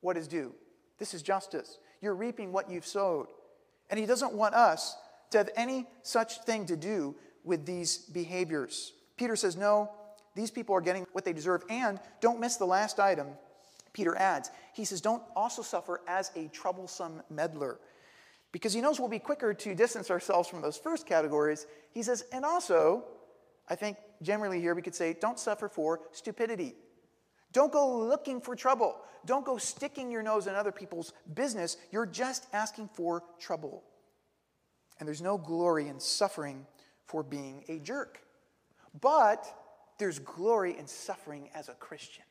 what 0.00 0.16
is 0.16 0.26
due. 0.26 0.52
This 0.98 1.14
is 1.14 1.22
justice. 1.22 1.78
You're 2.00 2.14
reaping 2.14 2.52
what 2.52 2.68
you've 2.68 2.86
sowed. 2.86 3.28
And 3.88 4.00
he 4.00 4.06
doesn't 4.06 4.32
want 4.32 4.54
us 4.54 4.96
to 5.30 5.38
have 5.38 5.50
any 5.56 5.86
such 6.02 6.42
thing 6.42 6.66
to 6.66 6.76
do 6.76 7.14
with 7.44 7.64
these 7.64 7.98
behaviors. 7.98 8.92
Peter 9.16 9.36
says, 9.36 9.56
No, 9.56 9.90
these 10.34 10.50
people 10.50 10.74
are 10.74 10.80
getting 10.80 11.06
what 11.12 11.24
they 11.24 11.32
deserve. 11.32 11.62
And 11.70 12.00
don't 12.20 12.40
miss 12.40 12.56
the 12.56 12.66
last 12.66 12.98
item 12.98 13.28
Peter 13.92 14.16
adds. 14.16 14.50
He 14.72 14.84
says, 14.84 15.00
Don't 15.00 15.22
also 15.36 15.62
suffer 15.62 16.00
as 16.06 16.30
a 16.36 16.48
troublesome 16.48 17.22
meddler. 17.30 17.78
Because 18.52 18.72
he 18.72 18.80
knows 18.80 19.00
we'll 19.00 19.08
be 19.08 19.18
quicker 19.18 19.54
to 19.54 19.74
distance 19.74 20.10
ourselves 20.10 20.48
from 20.48 20.60
those 20.60 20.76
first 20.76 21.06
categories. 21.06 21.66
He 21.92 22.02
says, 22.02 22.24
And 22.32 22.44
also, 22.44 23.04
I 23.68 23.74
think 23.74 23.96
generally 24.20 24.60
here 24.60 24.74
we 24.74 24.82
could 24.82 24.94
say, 24.94 25.16
Don't 25.20 25.38
suffer 25.38 25.68
for 25.68 26.00
stupidity. 26.12 26.74
Don't 27.52 27.72
go 27.72 27.98
looking 27.98 28.40
for 28.40 28.56
trouble. 28.56 28.96
Don't 29.24 29.44
go 29.44 29.58
sticking 29.58 30.10
your 30.10 30.22
nose 30.22 30.46
in 30.46 30.54
other 30.54 30.72
people's 30.72 31.12
business. 31.34 31.76
You're 31.90 32.06
just 32.06 32.46
asking 32.52 32.90
for 32.94 33.22
trouble. 33.38 33.84
And 34.98 35.06
there's 35.06 35.22
no 35.22 35.38
glory 35.38 35.88
in 35.88 36.00
suffering 36.00 36.66
for 37.06 37.22
being 37.22 37.64
a 37.68 37.78
jerk. 37.78 38.20
But 39.00 39.46
there's 39.98 40.18
glory 40.18 40.78
in 40.78 40.86
suffering 40.86 41.50
as 41.54 41.68
a 41.68 41.74
Christian. 41.74 42.24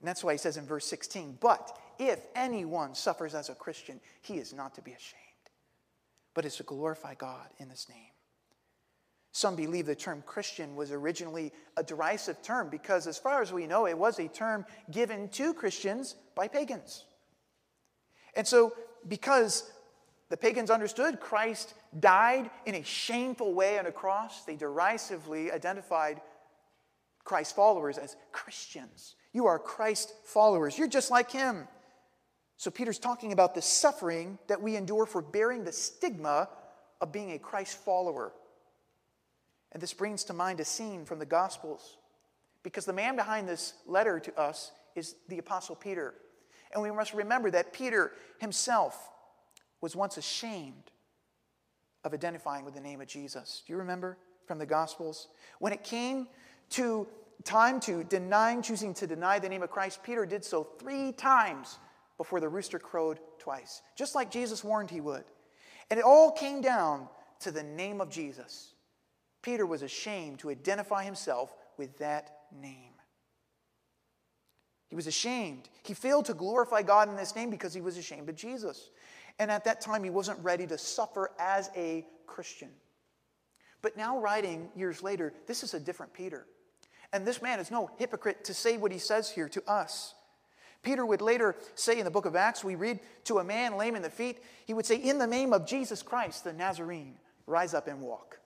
And 0.00 0.08
that's 0.08 0.24
why 0.24 0.32
he 0.32 0.38
says 0.38 0.56
in 0.56 0.66
verse 0.66 0.86
16, 0.86 1.38
But 1.40 1.78
if 1.98 2.26
anyone 2.34 2.94
suffers 2.94 3.34
as 3.34 3.50
a 3.50 3.54
Christian, 3.54 4.00
he 4.22 4.38
is 4.38 4.52
not 4.52 4.74
to 4.74 4.82
be 4.82 4.92
ashamed, 4.92 5.20
but 6.34 6.44
is 6.44 6.56
to 6.56 6.62
glorify 6.62 7.14
God 7.14 7.48
in 7.58 7.68
this 7.68 7.88
name. 7.88 8.10
Some 9.32 9.54
believe 9.54 9.86
the 9.86 9.94
term 9.94 10.24
Christian 10.26 10.74
was 10.74 10.90
originally 10.90 11.52
a 11.76 11.84
derisive 11.84 12.42
term 12.42 12.68
because, 12.68 13.06
as 13.06 13.18
far 13.18 13.42
as 13.42 13.52
we 13.52 13.66
know, 13.66 13.86
it 13.86 13.96
was 13.96 14.18
a 14.18 14.26
term 14.26 14.64
given 14.90 15.28
to 15.30 15.54
Christians 15.54 16.16
by 16.34 16.48
pagans. 16.48 17.04
And 18.34 18.46
so, 18.46 18.72
because 19.06 19.70
the 20.30 20.36
pagans 20.36 20.70
understood 20.70 21.20
Christ 21.20 21.74
died 21.98 22.50
in 22.66 22.76
a 22.76 22.82
shameful 22.82 23.52
way 23.52 23.78
on 23.78 23.86
a 23.86 23.92
cross, 23.92 24.44
they 24.44 24.56
derisively 24.56 25.52
identified 25.52 26.20
Christ's 27.22 27.52
followers 27.52 27.98
as 27.98 28.16
Christians. 28.32 29.14
You 29.32 29.46
are 29.46 29.58
Christ 29.58 30.12
followers, 30.24 30.76
you're 30.78 30.88
just 30.88 31.10
like 31.10 31.30
him. 31.30 31.68
So, 32.56 32.70
Peter's 32.70 32.98
talking 32.98 33.32
about 33.32 33.54
the 33.54 33.62
suffering 33.62 34.38
that 34.48 34.60
we 34.60 34.76
endure 34.76 35.06
for 35.06 35.22
bearing 35.22 35.64
the 35.64 35.72
stigma 35.72 36.48
of 37.00 37.10
being 37.10 37.32
a 37.32 37.38
Christ 37.38 37.78
follower. 37.78 38.32
And 39.72 39.82
this 39.82 39.94
brings 39.94 40.24
to 40.24 40.34
mind 40.34 40.60
a 40.60 40.64
scene 40.64 41.06
from 41.06 41.18
the 41.18 41.26
Gospels, 41.26 41.96
because 42.62 42.84
the 42.84 42.92
man 42.92 43.16
behind 43.16 43.48
this 43.48 43.74
letter 43.86 44.20
to 44.20 44.38
us 44.38 44.72
is 44.94 45.14
the 45.28 45.38
Apostle 45.38 45.74
Peter. 45.74 46.14
And 46.74 46.82
we 46.82 46.90
must 46.90 47.14
remember 47.14 47.50
that 47.50 47.72
Peter 47.72 48.12
himself 48.38 49.08
was 49.80 49.96
once 49.96 50.18
ashamed 50.18 50.90
of 52.04 52.12
identifying 52.12 52.64
with 52.64 52.74
the 52.74 52.80
name 52.80 53.00
of 53.00 53.08
Jesus. 53.08 53.62
Do 53.66 53.72
you 53.72 53.78
remember 53.78 54.18
from 54.46 54.58
the 54.58 54.66
Gospels? 54.66 55.28
When 55.58 55.72
it 55.72 55.82
came 55.82 56.28
to 56.70 57.06
time 57.44 57.80
to 57.80 58.04
denying, 58.04 58.62
choosing 58.62 58.94
to 58.94 59.06
deny 59.06 59.38
the 59.38 59.48
name 59.48 59.62
of 59.62 59.70
Christ, 59.70 60.02
Peter 60.02 60.26
did 60.26 60.44
so 60.44 60.64
three 60.78 61.12
times 61.12 61.78
before 62.16 62.40
the 62.40 62.48
rooster 62.48 62.78
crowed 62.78 63.18
twice, 63.38 63.82
just 63.96 64.14
like 64.14 64.30
Jesus 64.30 64.62
warned 64.62 64.90
he 64.90 65.00
would. 65.00 65.24
And 65.90 65.98
it 65.98 66.04
all 66.04 66.30
came 66.32 66.60
down 66.60 67.08
to 67.40 67.50
the 67.50 67.62
name 67.62 68.00
of 68.00 68.10
Jesus. 68.10 68.74
Peter 69.42 69.64
was 69.66 69.82
ashamed 69.82 70.38
to 70.40 70.50
identify 70.50 71.02
himself 71.04 71.54
with 71.76 71.96
that 71.98 72.36
name. 72.60 72.92
He 74.88 74.96
was 74.96 75.06
ashamed. 75.06 75.68
He 75.82 75.94
failed 75.94 76.26
to 76.26 76.34
glorify 76.34 76.82
God 76.82 77.08
in 77.08 77.16
this 77.16 77.34
name 77.34 77.48
because 77.48 77.72
he 77.72 77.80
was 77.80 77.96
ashamed 77.96 78.28
of 78.28 78.36
Jesus. 78.36 78.90
And 79.38 79.50
at 79.50 79.64
that 79.64 79.80
time, 79.80 80.04
he 80.04 80.10
wasn't 80.10 80.38
ready 80.40 80.66
to 80.66 80.76
suffer 80.76 81.30
as 81.38 81.70
a 81.76 82.04
Christian. 82.26 82.70
But 83.82 83.96
now, 83.96 84.18
writing 84.18 84.68
years 84.74 85.02
later, 85.02 85.32
this 85.46 85.62
is 85.62 85.74
a 85.74 85.80
different 85.80 86.12
Peter. 86.12 86.46
And 87.12 87.26
this 87.26 87.42
man 87.42 87.58
is 87.58 87.70
no 87.70 87.90
hypocrite 87.98 88.44
to 88.44 88.54
say 88.54 88.76
what 88.76 88.92
he 88.92 88.98
says 88.98 89.30
here 89.30 89.48
to 89.48 89.70
us. 89.70 90.14
Peter 90.82 91.04
would 91.04 91.20
later 91.20 91.56
say 91.74 91.98
in 91.98 92.04
the 92.04 92.10
book 92.10 92.24
of 92.24 92.36
Acts, 92.36 92.64
we 92.64 92.74
read 92.74 93.00
to 93.24 93.38
a 93.38 93.44
man 93.44 93.76
lame 93.76 93.96
in 93.96 94.02
the 94.02 94.10
feet, 94.10 94.38
he 94.64 94.72
would 94.72 94.86
say, 94.86 94.96
In 94.96 95.18
the 95.18 95.26
name 95.26 95.52
of 95.52 95.66
Jesus 95.66 96.02
Christ, 96.02 96.44
the 96.44 96.52
Nazarene, 96.52 97.16
rise 97.46 97.74
up 97.74 97.86
and 97.86 98.00
walk. 98.00 98.38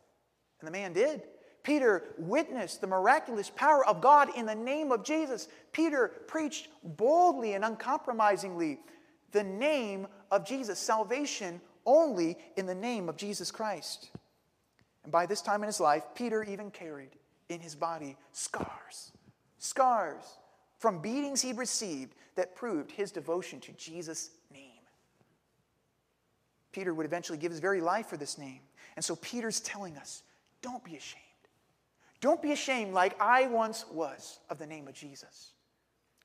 And 0.61 0.67
the 0.67 0.73
man 0.73 0.93
did. 0.93 1.23
Peter 1.63 2.05
witnessed 2.19 2.81
the 2.81 2.87
miraculous 2.87 3.51
power 3.51 3.87
of 3.87 4.01
God 4.01 4.29
in 4.37 4.47
the 4.47 4.55
name 4.55 4.93
of 4.93 5.05
Jesus. 5.05 5.49
Peter 5.73 6.09
preached 6.27 6.69
boldly 6.83 7.55
and 7.55 7.65
uncompromisingly 7.65 8.81
the 9.33 9.45
name 9.45 10.07
of 10.31 10.47
Jesus, 10.47 10.79
salvation 10.79 11.61
only 11.87 12.37
in 12.57 12.67
the 12.67 12.75
name 12.75 13.09
of 13.09 13.17
Jesus 13.17 13.51
Christ. 13.51 14.11
And 15.05 15.13
by 15.13 15.27
this 15.27 15.43
time 15.43 15.63
in 15.63 15.67
his 15.67 15.81
life, 15.81 16.05
Peter 16.15 16.43
even 16.43 16.71
carried 16.71 17.11
in 17.49 17.61
his 17.61 17.75
body 17.75 18.17
scars, 18.33 19.13
scars 19.59 20.39
from 20.79 21.01
beatings 21.01 21.41
he 21.41 21.53
received 21.53 22.15
that 22.37 22.55
proved 22.55 22.91
his 22.91 23.13
devotion 23.13 23.61
to 23.61 23.73
Jesus' 23.73 24.31
name. 24.53 24.71
Peter 26.73 26.93
would 26.93 27.07
eventually 27.07 27.39
give 27.39 27.53
his 27.53 27.61
very 27.61 27.81
life 27.81 28.07
for 28.07 28.17
this 28.17 28.37
name. 28.39 28.61
And 28.97 29.05
so 29.05 29.17
Peter's 29.17 29.61
telling 29.61 29.97
us 29.97 30.23
don't 30.63 30.83
be 30.85 30.97
ashamed. 30.97 31.23
Don't 32.21 32.41
be 32.41 32.53
ashamed 32.53 32.95
like 32.95 33.21
I 33.21 33.47
once 33.47 33.85
was 33.93 34.39
of 34.49 34.59
the 34.59 34.67
name 34.67 34.89
of 34.89 34.95
Jesus. 34.95 35.53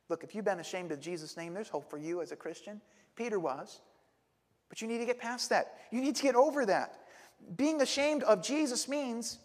Look, 0.08 0.24
if 0.24 0.34
you've 0.34 0.46
been 0.46 0.60
ashamed 0.60 0.92
of 0.92 1.00
Jesus' 1.00 1.38
name, 1.38 1.54
there's 1.54 1.70
hope 1.70 1.90
for 1.90 1.98
you 1.98 2.22
as 2.22 2.32
a 2.32 2.36
Christian. 2.36 2.82
Peter 3.16 3.40
was. 3.40 3.82
But 4.70 4.82
you 4.82 4.88
need 4.88 5.00
to 5.00 5.06
get 5.06 5.20
past 5.20 5.50
that. 5.50 5.78
You 5.92 6.02
need 6.02 6.16
to 6.16 6.24
get 6.24 6.36
over 6.36 6.66
that. 6.66 7.02
Being 7.58 7.82
ashamed 7.82 8.24
of 8.24 8.42
Jesus 8.42 8.88
means 8.88 9.40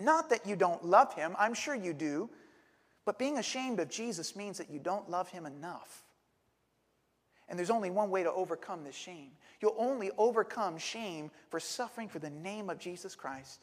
not 0.00 0.30
that 0.30 0.46
you 0.46 0.56
don't 0.56 0.84
love 0.84 1.14
him, 1.14 1.34
I'm 1.38 1.54
sure 1.54 1.74
you 1.74 1.92
do, 1.92 2.30
but 3.04 3.18
being 3.18 3.38
ashamed 3.38 3.80
of 3.80 3.90
Jesus 3.90 4.36
means 4.36 4.58
that 4.58 4.70
you 4.70 4.78
don't 4.78 5.10
love 5.10 5.28
him 5.28 5.46
enough. 5.46 6.04
And 7.48 7.58
there's 7.58 7.70
only 7.70 7.90
one 7.90 8.10
way 8.10 8.22
to 8.22 8.32
overcome 8.32 8.84
this 8.84 8.94
shame. 8.94 9.32
You'll 9.60 9.76
only 9.76 10.10
overcome 10.16 10.78
shame 10.78 11.30
for 11.50 11.60
suffering 11.60 12.08
for 12.08 12.18
the 12.18 12.30
name 12.30 12.70
of 12.70 12.78
Jesus 12.78 13.14
Christ 13.14 13.60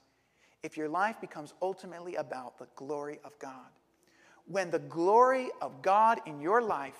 if 0.61 0.77
your 0.77 0.89
life 0.89 1.19
becomes 1.21 1.53
ultimately 1.61 2.15
about 2.15 2.59
the 2.59 2.67
glory 2.75 3.19
of 3.23 3.37
God. 3.39 3.67
When 4.45 4.69
the 4.69 4.79
glory 4.79 5.49
of 5.61 5.81
God 5.81 6.19
in 6.25 6.41
your 6.41 6.61
life 6.61 6.99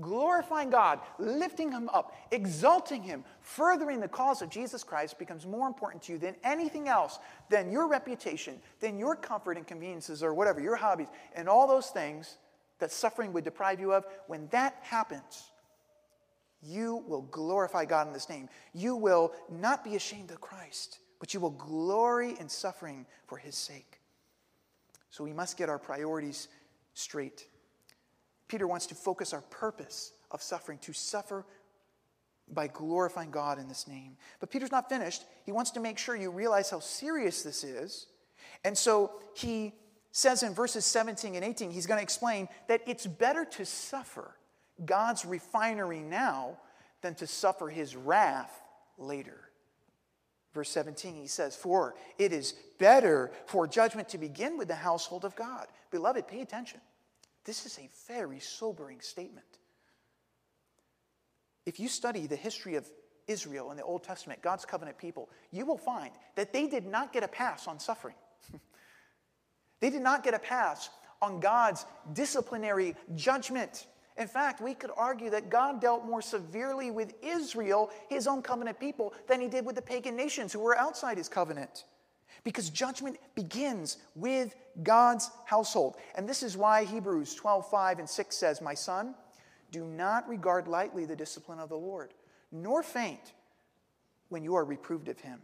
glorifying 0.00 0.70
God, 0.70 1.00
lifting 1.18 1.72
Him 1.72 1.88
up, 1.92 2.14
exalting 2.30 3.02
Him, 3.02 3.24
furthering 3.40 4.00
the 4.00 4.08
cause 4.08 4.42
of 4.42 4.50
Jesus 4.50 4.84
Christ 4.84 5.18
becomes 5.18 5.46
more 5.46 5.66
important 5.66 6.02
to 6.04 6.12
you 6.12 6.18
than 6.18 6.36
anything 6.44 6.88
else, 6.88 7.18
than 7.48 7.72
your 7.72 7.88
reputation, 7.88 8.60
than 8.80 8.98
your 8.98 9.16
comfort 9.16 9.56
and 9.56 9.66
conveniences 9.66 10.22
or 10.22 10.34
whatever, 10.34 10.60
your 10.60 10.76
hobbies, 10.76 11.08
and 11.34 11.48
all 11.48 11.66
those 11.66 11.88
things 11.88 12.36
that 12.78 12.92
suffering 12.92 13.32
would 13.32 13.44
deprive 13.44 13.80
you 13.80 13.92
of. 13.92 14.04
When 14.26 14.48
that 14.48 14.76
happens, 14.82 15.50
you 16.62 17.04
will 17.06 17.22
glorify 17.22 17.84
God 17.84 18.06
in 18.06 18.12
this 18.12 18.28
name. 18.28 18.48
You 18.74 18.96
will 18.96 19.32
not 19.50 19.84
be 19.84 19.96
ashamed 19.96 20.30
of 20.30 20.40
Christ, 20.40 20.98
but 21.20 21.32
you 21.32 21.40
will 21.40 21.50
glory 21.50 22.34
in 22.38 22.48
suffering 22.48 23.06
for 23.26 23.38
His 23.38 23.54
sake. 23.54 24.00
So 25.10 25.24
we 25.24 25.32
must 25.32 25.56
get 25.56 25.70
our 25.70 25.78
priorities 25.78 26.48
straight. 26.92 27.46
Peter 28.48 28.66
wants 28.66 28.86
to 28.86 28.94
focus 28.94 29.32
our 29.32 29.42
purpose 29.42 30.12
of 30.30 30.42
suffering, 30.42 30.78
to 30.78 30.92
suffer 30.92 31.44
by 32.52 32.68
glorifying 32.68 33.30
God 33.30 33.58
in 33.58 33.68
this 33.68 33.88
name. 33.88 34.16
But 34.38 34.50
Peter's 34.50 34.70
not 34.70 34.88
finished. 34.88 35.24
He 35.44 35.52
wants 35.52 35.72
to 35.72 35.80
make 35.80 35.98
sure 35.98 36.14
you 36.14 36.30
realize 36.30 36.70
how 36.70 36.80
serious 36.80 37.42
this 37.42 37.64
is. 37.64 38.06
And 38.64 38.76
so 38.76 39.12
he 39.34 39.74
says 40.12 40.42
in 40.42 40.54
verses 40.54 40.84
17 40.84 41.34
and 41.34 41.44
18, 41.44 41.70
he's 41.70 41.86
going 41.86 41.98
to 41.98 42.02
explain 42.02 42.48
that 42.68 42.82
it's 42.86 43.06
better 43.06 43.44
to 43.44 43.66
suffer 43.66 44.36
God's 44.84 45.24
refinery 45.24 46.00
now 46.00 46.58
than 47.02 47.14
to 47.16 47.26
suffer 47.26 47.68
his 47.68 47.96
wrath 47.96 48.62
later. 48.98 49.40
Verse 50.54 50.70
17, 50.70 51.14
he 51.14 51.26
says, 51.26 51.54
For 51.54 51.94
it 52.18 52.32
is 52.32 52.54
better 52.78 53.30
for 53.46 53.66
judgment 53.66 54.08
to 54.10 54.18
begin 54.18 54.56
with 54.56 54.68
the 54.68 54.74
household 54.74 55.24
of 55.24 55.36
God. 55.36 55.66
Beloved, 55.90 56.26
pay 56.28 56.40
attention. 56.40 56.80
This 57.46 57.64
is 57.64 57.78
a 57.78 57.88
very 58.12 58.40
sobering 58.40 59.00
statement. 59.00 59.46
If 61.64 61.78
you 61.78 61.88
study 61.88 62.26
the 62.26 62.36
history 62.36 62.74
of 62.74 62.86
Israel 63.28 63.70
in 63.70 63.76
the 63.76 63.84
Old 63.84 64.02
Testament, 64.02 64.42
God's 64.42 64.64
covenant 64.64 64.98
people, 64.98 65.30
you 65.52 65.64
will 65.64 65.78
find 65.78 66.10
that 66.34 66.52
they 66.52 66.66
did 66.66 66.84
not 66.84 67.12
get 67.12 67.22
a 67.22 67.28
pass 67.28 67.68
on 67.68 67.78
suffering. 67.78 68.16
they 69.80 69.90
did 69.90 70.02
not 70.02 70.24
get 70.24 70.34
a 70.34 70.40
pass 70.40 70.90
on 71.22 71.38
God's 71.38 71.86
disciplinary 72.12 72.96
judgment. 73.14 73.86
In 74.16 74.26
fact, 74.26 74.60
we 74.60 74.74
could 74.74 74.90
argue 74.96 75.30
that 75.30 75.48
God 75.48 75.80
dealt 75.80 76.04
more 76.04 76.22
severely 76.22 76.90
with 76.90 77.14
Israel, 77.22 77.90
his 78.08 78.26
own 78.26 78.42
covenant 78.42 78.80
people, 78.80 79.14
than 79.28 79.40
he 79.40 79.46
did 79.46 79.64
with 79.64 79.76
the 79.76 79.82
pagan 79.82 80.16
nations 80.16 80.52
who 80.52 80.60
were 80.60 80.76
outside 80.76 81.16
his 81.16 81.28
covenant. 81.28 81.84
Because 82.46 82.70
judgment 82.70 83.16
begins 83.34 83.96
with 84.14 84.54
God's 84.84 85.30
household. 85.46 85.96
And 86.14 86.28
this 86.28 86.44
is 86.44 86.56
why 86.56 86.84
Hebrews 86.84 87.34
12, 87.34 87.68
5 87.68 87.98
and 87.98 88.08
6 88.08 88.36
says, 88.36 88.60
My 88.60 88.74
son, 88.74 89.16
do 89.72 89.84
not 89.84 90.28
regard 90.28 90.68
lightly 90.68 91.04
the 91.06 91.16
discipline 91.16 91.58
of 91.58 91.68
the 91.68 91.76
Lord, 91.76 92.14
nor 92.52 92.84
faint 92.84 93.32
when 94.28 94.44
you 94.44 94.54
are 94.54 94.64
reproved 94.64 95.08
of 95.08 95.18
him. 95.18 95.40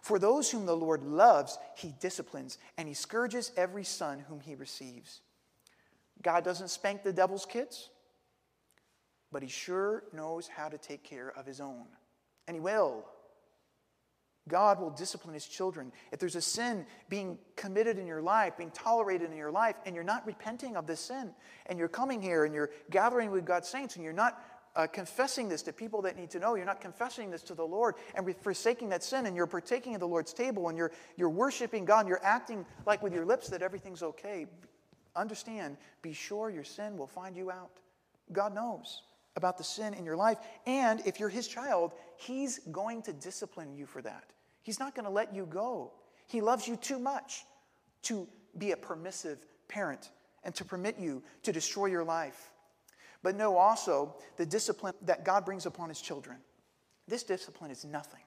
For 0.00 0.18
those 0.18 0.50
whom 0.50 0.66
the 0.66 0.76
Lord 0.76 1.04
loves, 1.04 1.56
he 1.76 1.94
disciplines, 2.00 2.58
and 2.76 2.88
he 2.88 2.94
scourges 2.94 3.52
every 3.56 3.84
son 3.84 4.18
whom 4.28 4.40
he 4.40 4.56
receives. 4.56 5.20
God 6.20 6.42
doesn't 6.42 6.68
spank 6.68 7.04
the 7.04 7.12
devil's 7.12 7.46
kids 7.46 7.90
but 9.34 9.42
he 9.42 9.48
sure 9.48 10.04
knows 10.12 10.46
how 10.46 10.68
to 10.68 10.78
take 10.78 11.02
care 11.02 11.32
of 11.36 11.44
his 11.44 11.60
own. 11.60 11.86
And 12.46 12.54
he 12.54 12.60
will. 12.60 13.04
God 14.48 14.78
will 14.78 14.90
discipline 14.90 15.32
his 15.32 15.46
children. 15.46 15.90
If 16.12 16.18
there's 16.18 16.36
a 16.36 16.40
sin 16.42 16.84
being 17.08 17.38
committed 17.56 17.98
in 17.98 18.06
your 18.06 18.20
life, 18.20 18.56
being 18.58 18.70
tolerated 18.70 19.30
in 19.30 19.36
your 19.36 19.50
life, 19.50 19.76
and 19.86 19.94
you're 19.94 20.04
not 20.04 20.26
repenting 20.26 20.76
of 20.76 20.86
this 20.86 21.00
sin, 21.00 21.30
and 21.66 21.78
you're 21.78 21.88
coming 21.88 22.20
here 22.20 22.44
and 22.44 22.54
you're 22.54 22.70
gathering 22.90 23.30
with 23.30 23.46
God's 23.46 23.68
saints, 23.68 23.96
and 23.96 24.04
you're 24.04 24.12
not 24.12 24.42
uh, 24.76 24.86
confessing 24.86 25.48
this 25.48 25.62
to 25.62 25.72
people 25.72 26.02
that 26.02 26.16
need 26.16 26.30
to 26.30 26.38
know, 26.38 26.56
you're 26.56 26.66
not 26.66 26.80
confessing 26.80 27.30
this 27.30 27.42
to 27.44 27.54
the 27.54 27.64
Lord 27.64 27.94
and 28.14 28.34
forsaking 28.42 28.90
that 28.90 29.02
sin, 29.02 29.26
and 29.26 29.34
you're 29.34 29.46
partaking 29.46 29.94
of 29.94 30.00
the 30.00 30.08
Lord's 30.08 30.34
table, 30.34 30.68
and 30.68 30.76
you're, 30.76 30.92
you're 31.16 31.30
worshiping 31.30 31.84
God, 31.84 32.00
and 32.00 32.08
you're 32.08 32.24
acting 32.24 32.66
like 32.84 33.02
with 33.02 33.14
your 33.14 33.24
lips 33.24 33.48
that 33.48 33.62
everything's 33.62 34.02
okay, 34.02 34.46
understand, 35.16 35.76
be 36.02 36.12
sure 36.12 36.50
your 36.50 36.64
sin 36.64 36.98
will 36.98 37.06
find 37.06 37.36
you 37.36 37.50
out. 37.50 37.78
God 38.32 38.54
knows 38.54 39.02
about 39.36 39.58
the 39.58 39.64
sin 39.64 39.94
in 39.94 40.04
your 40.04 40.16
life. 40.16 40.38
And 40.66 41.00
if 41.06 41.18
you're 41.18 41.28
his 41.28 41.48
child, 41.48 41.92
he's 42.16 42.58
going 42.70 43.02
to 43.02 43.12
discipline 43.12 43.74
you 43.74 43.86
for 43.86 44.02
that. 44.02 44.24
He's 44.64 44.80
not 44.80 44.94
going 44.96 45.04
to 45.04 45.10
let 45.10 45.32
you 45.32 45.46
go. 45.46 45.92
He 46.26 46.40
loves 46.40 46.66
you 46.66 46.74
too 46.74 46.98
much 46.98 47.44
to 48.04 48.26
be 48.58 48.72
a 48.72 48.76
permissive 48.76 49.46
parent 49.68 50.10
and 50.42 50.54
to 50.56 50.64
permit 50.64 50.98
you 50.98 51.22
to 51.42 51.52
destroy 51.52 51.86
your 51.86 52.02
life. 52.02 52.50
But 53.22 53.36
know 53.36 53.56
also 53.56 54.16
the 54.36 54.46
discipline 54.46 54.94
that 55.02 55.24
God 55.24 55.44
brings 55.44 55.66
upon 55.66 55.90
his 55.90 56.00
children. 56.00 56.38
This 57.06 57.22
discipline 57.22 57.70
is 57.70 57.84
nothing 57.84 58.20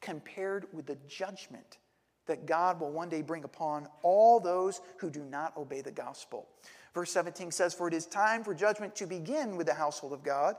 compared 0.00 0.66
with 0.72 0.86
the 0.86 0.96
judgment 1.08 1.78
that 2.26 2.46
God 2.46 2.80
will 2.80 2.90
one 2.90 3.08
day 3.08 3.22
bring 3.22 3.44
upon 3.44 3.88
all 4.02 4.40
those 4.40 4.80
who 4.98 5.10
do 5.10 5.24
not 5.24 5.56
obey 5.56 5.80
the 5.80 5.90
gospel. 5.90 6.48
Verse 6.94 7.10
17 7.10 7.50
says, 7.50 7.74
For 7.74 7.88
it 7.88 7.94
is 7.94 8.06
time 8.06 8.44
for 8.44 8.54
judgment 8.54 8.94
to 8.96 9.06
begin 9.06 9.56
with 9.56 9.66
the 9.66 9.74
household 9.74 10.12
of 10.12 10.22
God. 10.22 10.54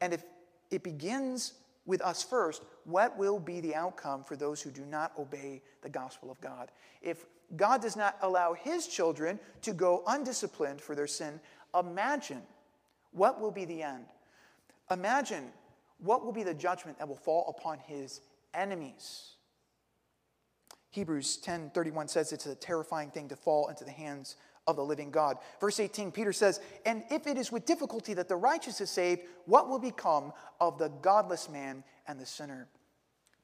And 0.00 0.12
if 0.12 0.22
it 0.70 0.82
begins 0.82 1.54
with 1.84 2.00
us 2.02 2.22
first, 2.22 2.62
what 2.84 3.18
will 3.18 3.38
be 3.38 3.60
the 3.60 3.74
outcome 3.74 4.22
for 4.22 4.36
those 4.36 4.60
who 4.60 4.70
do 4.70 4.84
not 4.84 5.12
obey 5.18 5.62
the 5.82 5.88
gospel 5.88 6.30
of 6.30 6.40
God? 6.40 6.70
If 7.00 7.24
God 7.56 7.82
does 7.82 7.96
not 7.96 8.16
allow 8.22 8.54
his 8.54 8.86
children 8.86 9.38
to 9.62 9.72
go 9.72 10.02
undisciplined 10.06 10.80
for 10.80 10.94
their 10.94 11.06
sin, 11.06 11.40
imagine 11.78 12.42
what 13.12 13.40
will 13.40 13.50
be 13.50 13.64
the 13.64 13.82
end. 13.82 14.06
Imagine 14.90 15.52
what 15.98 16.24
will 16.24 16.32
be 16.32 16.42
the 16.42 16.54
judgment 16.54 16.98
that 16.98 17.08
will 17.08 17.16
fall 17.16 17.54
upon 17.56 17.78
his 17.78 18.20
enemies. 18.54 19.34
Hebrews 20.90 21.38
10:31 21.38 22.08
says 22.08 22.32
it's 22.32 22.46
a 22.46 22.54
terrifying 22.54 23.10
thing 23.10 23.28
to 23.28 23.36
fall 23.36 23.68
into 23.68 23.84
the 23.84 23.90
hands 23.90 24.36
of 24.66 24.76
the 24.76 24.84
living 24.84 25.10
God. 25.10 25.38
Verse 25.60 25.80
18, 25.80 26.12
Peter 26.12 26.32
says, 26.32 26.60
And 26.86 27.02
if 27.10 27.26
it 27.26 27.36
is 27.36 27.50
with 27.50 27.66
difficulty 27.66 28.14
that 28.14 28.28
the 28.28 28.36
righteous 28.36 28.80
is 28.80 28.90
saved, 28.90 29.22
what 29.46 29.68
will 29.68 29.78
become 29.78 30.32
of 30.60 30.78
the 30.78 30.88
godless 30.88 31.48
man 31.48 31.82
and 32.06 32.18
the 32.18 32.26
sinner? 32.26 32.68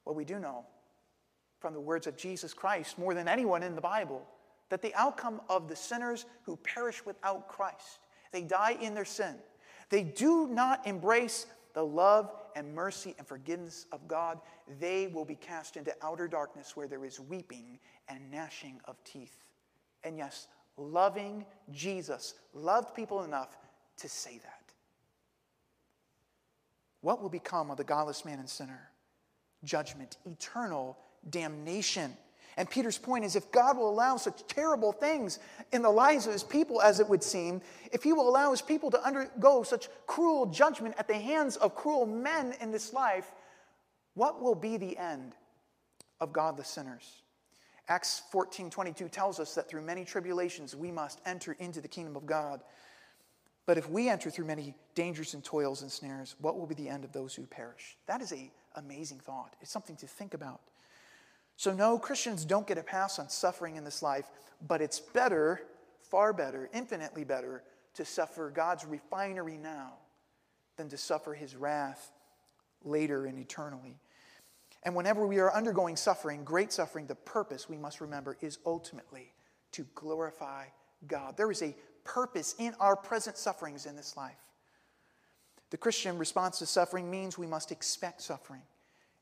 Well, 0.05 0.15
we 0.15 0.25
do 0.25 0.39
know 0.39 0.65
from 1.59 1.73
the 1.73 1.79
words 1.79 2.07
of 2.07 2.15
Jesus 2.15 2.53
Christ, 2.53 2.97
more 2.97 3.13
than 3.13 3.27
anyone 3.27 3.63
in 3.63 3.75
the 3.75 3.81
Bible, 3.81 4.25
that 4.69 4.81
the 4.81 4.95
outcome 4.95 5.41
of 5.49 5.67
the 5.67 5.75
sinners 5.75 6.25
who 6.43 6.55
perish 6.57 7.05
without 7.05 7.49
Christ, 7.49 7.99
they 8.31 8.43
die 8.43 8.77
in 8.79 8.93
their 8.93 9.05
sin. 9.05 9.35
They 9.89 10.03
do 10.03 10.47
not 10.47 10.87
embrace 10.87 11.47
the 11.73 11.83
love 11.83 12.31
and 12.55 12.73
mercy 12.73 13.15
and 13.17 13.27
forgiveness 13.27 13.85
of 13.91 14.07
God, 14.07 14.39
they 14.79 15.07
will 15.07 15.25
be 15.25 15.35
cast 15.35 15.77
into 15.77 15.93
outer 16.01 16.27
darkness 16.27 16.75
where 16.75 16.87
there 16.87 17.05
is 17.05 17.19
weeping 17.19 17.79
and 18.07 18.31
gnashing 18.31 18.79
of 18.85 19.01
teeth. 19.03 19.45
And 20.03 20.17
yes, 20.17 20.47
loving 20.79 21.45
Jesus 21.71 22.33
loved 22.53 22.95
people 22.95 23.23
enough 23.23 23.49
to 23.97 24.09
say 24.09 24.37
that. 24.37 24.59
What 27.01 27.21
will 27.21 27.29
become 27.29 27.71
of 27.71 27.77
the 27.77 27.83
godless 27.83 28.25
man 28.25 28.39
and 28.39 28.49
sinner? 28.49 28.89
Judgment, 29.63 30.17
eternal 30.25 30.97
damnation. 31.29 32.15
And 32.57 32.69
Peter's 32.69 32.97
point 32.97 33.23
is 33.23 33.35
if 33.35 33.51
God 33.51 33.77
will 33.77 33.89
allow 33.89 34.17
such 34.17 34.45
terrible 34.47 34.91
things 34.91 35.39
in 35.71 35.81
the 35.81 35.89
lives 35.89 36.27
of 36.27 36.33
his 36.33 36.43
people, 36.43 36.81
as 36.81 36.99
it 36.99 37.07
would 37.07 37.23
seem, 37.23 37.61
if 37.91 38.03
he 38.03 38.11
will 38.11 38.27
allow 38.27 38.51
his 38.51 38.61
people 38.61 38.91
to 38.91 39.01
undergo 39.01 39.63
such 39.63 39.87
cruel 40.07 40.45
judgment 40.45 40.95
at 40.97 41.07
the 41.07 41.15
hands 41.15 41.55
of 41.57 41.75
cruel 41.75 42.05
men 42.05 42.53
in 42.59 42.71
this 42.71 42.91
life, 42.91 43.31
what 44.13 44.41
will 44.41 44.55
be 44.55 44.75
the 44.75 44.97
end 44.97 45.35
of 46.19 46.33
godless 46.33 46.67
sinners? 46.67 47.21
Acts 47.89 48.21
14 48.31 48.69
22 48.69 49.09
tells 49.09 49.39
us 49.39 49.55
that 49.55 49.67
through 49.67 49.81
many 49.81 50.05
tribulations 50.05 50.75
we 50.75 50.91
must 50.91 51.19
enter 51.25 51.53
into 51.53 51.81
the 51.81 51.87
kingdom 51.87 52.15
of 52.15 52.25
God. 52.25 52.61
But 53.65 53.77
if 53.77 53.89
we 53.89 54.09
enter 54.09 54.29
through 54.29 54.45
many 54.45 54.75
dangers 54.95 55.33
and 55.33 55.43
toils 55.43 55.81
and 55.81 55.91
snares, 55.91 56.35
what 56.39 56.57
will 56.57 56.65
be 56.65 56.75
the 56.75 56.89
end 56.89 57.03
of 57.03 57.11
those 57.11 57.35
who 57.35 57.43
perish? 57.43 57.97
That 58.07 58.21
is 58.21 58.31
an 58.31 58.51
amazing 58.75 59.19
thought. 59.19 59.55
It's 59.61 59.71
something 59.71 59.95
to 59.97 60.07
think 60.07 60.33
about. 60.33 60.61
So, 61.55 61.73
no, 61.73 61.99
Christians 61.99 62.45
don't 62.45 62.65
get 62.65 62.77
a 62.77 62.83
pass 62.83 63.19
on 63.19 63.27
suffering 63.29 63.75
in 63.75 63.83
this 63.83 64.01
life, 64.01 64.25
but 64.67 64.81
it's 64.81 64.99
better, 64.99 65.61
far 66.01 66.31
better, 66.31 66.69
infinitely 66.73 67.23
better, 67.25 67.63
to 67.95 68.05
suffer 68.05 68.49
God's 68.49 68.85
refinery 68.85 69.57
now 69.57 69.93
than 70.77 70.89
to 70.89 70.97
suffer 70.97 71.33
his 71.33 71.55
wrath 71.55 72.11
later 72.83 73.25
and 73.25 73.37
eternally. 73.37 73.99
And 74.83 74.95
whenever 74.95 75.27
we 75.27 75.39
are 75.39 75.53
undergoing 75.53 75.95
suffering, 75.95 76.43
great 76.43 76.71
suffering, 76.71 77.05
the 77.05 77.15
purpose 77.15 77.67
we 77.67 77.77
must 77.77 77.99
remember 77.99 78.37
is 78.41 78.59
ultimately 78.65 79.33
to 79.73 79.85
glorify 79.95 80.65
God. 81.07 81.35
There 81.37 81.51
is 81.51 81.61
a 81.61 81.75
purpose 82.03 82.55
in 82.57 82.73
our 82.79 82.95
present 82.95 83.37
sufferings 83.37 83.85
in 83.85 83.95
this 83.95 84.15
life. 84.15 84.39
The 85.69 85.77
Christian 85.77 86.17
response 86.17 86.59
to 86.59 86.65
suffering 86.65 87.11
means 87.11 87.37
we 87.37 87.45
must 87.45 87.71
expect 87.71 88.21
suffering 88.21 88.61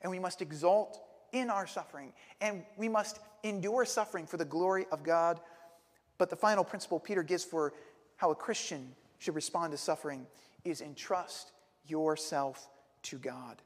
and 0.01 0.11
we 0.11 0.19
must 0.19 0.41
exalt 0.41 0.99
in 1.33 1.49
our 1.49 1.67
suffering 1.67 2.13
and 2.39 2.63
we 2.77 2.87
must 2.87 3.19
endure 3.43 3.83
suffering 3.83 4.25
for 4.25 4.37
the 4.37 4.45
glory 4.45 4.85
of 4.91 5.03
God. 5.03 5.41
But 6.17 6.29
the 6.29 6.35
final 6.35 6.63
principle 6.63 6.99
Peter 6.99 7.23
gives 7.23 7.43
for 7.43 7.73
how 8.15 8.31
a 8.31 8.35
Christian 8.35 8.95
should 9.17 9.35
respond 9.35 9.71
to 9.71 9.77
suffering 9.77 10.25
is 10.63 10.81
entrust 10.81 11.51
yourself 11.85 12.69
to 13.03 13.17
God. 13.17 13.61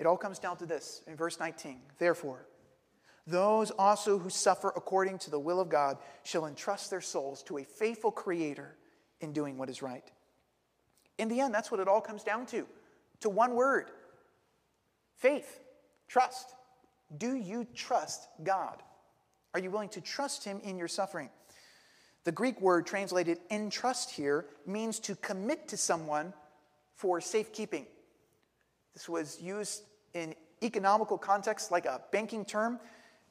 It 0.00 0.06
all 0.06 0.16
comes 0.16 0.38
down 0.38 0.56
to 0.56 0.66
this 0.66 1.02
in 1.06 1.14
verse 1.14 1.38
19. 1.38 1.78
Therefore, 1.98 2.46
those 3.26 3.70
also 3.70 4.18
who 4.18 4.30
suffer 4.30 4.72
according 4.74 5.18
to 5.18 5.30
the 5.30 5.38
will 5.38 5.60
of 5.60 5.68
God 5.68 5.98
shall 6.24 6.46
entrust 6.46 6.88
their 6.88 7.02
souls 7.02 7.42
to 7.44 7.58
a 7.58 7.64
faithful 7.64 8.10
Creator 8.10 8.76
in 9.20 9.34
doing 9.34 9.58
what 9.58 9.68
is 9.68 9.82
right. 9.82 10.10
In 11.18 11.28
the 11.28 11.40
end, 11.40 11.52
that's 11.52 11.70
what 11.70 11.80
it 11.80 11.86
all 11.86 12.00
comes 12.00 12.24
down 12.24 12.46
to 12.46 12.66
to 13.20 13.28
one 13.28 13.54
word 13.54 13.90
faith, 15.18 15.60
trust. 16.08 16.54
Do 17.18 17.34
you 17.34 17.66
trust 17.74 18.26
God? 18.42 18.82
Are 19.52 19.60
you 19.60 19.70
willing 19.70 19.90
to 19.90 20.00
trust 20.00 20.44
Him 20.44 20.60
in 20.64 20.78
your 20.78 20.88
suffering? 20.88 21.28
The 22.24 22.32
Greek 22.32 22.58
word 22.60 22.86
translated 22.86 23.38
entrust 23.50 24.10
here 24.12 24.46
means 24.66 24.98
to 25.00 25.14
commit 25.16 25.68
to 25.68 25.76
someone 25.76 26.32
for 26.94 27.20
safekeeping. 27.20 27.86
This 28.94 29.08
was 29.08 29.40
used 29.40 29.84
in 30.14 30.34
economical 30.62 31.16
context 31.16 31.70
like 31.70 31.86
a 31.86 32.02
banking 32.12 32.44
term. 32.44 32.78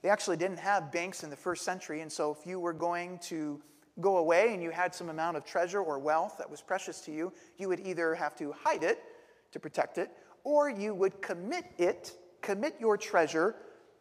They 0.01 0.10
actually 0.10 0.38
didn't 0.38 0.60
have 0.60 0.91
banks 0.91 1.24
in 1.24 1.30
the 1.30 1.36
first 1.36 1.64
century, 1.64 2.01
and 2.01 2.12
so 2.12 2.32
if 2.32 2.47
you 2.47 2.60
were 2.60 2.74
going 2.74 3.20
to 3.24 3.62
go 3.99 4.18
away 4.18 4.53
and 4.53 4.64
you 4.64 4.72
had 4.72 4.95
some 4.95 5.10
amount 5.10 5.36
of 5.36 5.43
treasure 5.43 5.82
or 5.82 5.99
wealth 5.99 6.38
that 6.38 6.49
was 6.49 6.62
precious 6.62 7.01
to 7.01 7.12
you, 7.12 7.34
you 7.57 7.68
would 7.68 7.82
either 7.82 8.16
have 8.16 8.36
to 8.38 8.53
hide 8.53 8.84
it 8.84 9.03
to 9.51 9.60
protect 9.60 9.97
it, 9.97 10.10
or 10.43 10.70
you 10.70 10.93
would 10.95 11.22
commit 11.22 11.66
it, 11.78 12.14
commit 12.41 12.76
your 12.80 12.97
treasure 12.97 13.55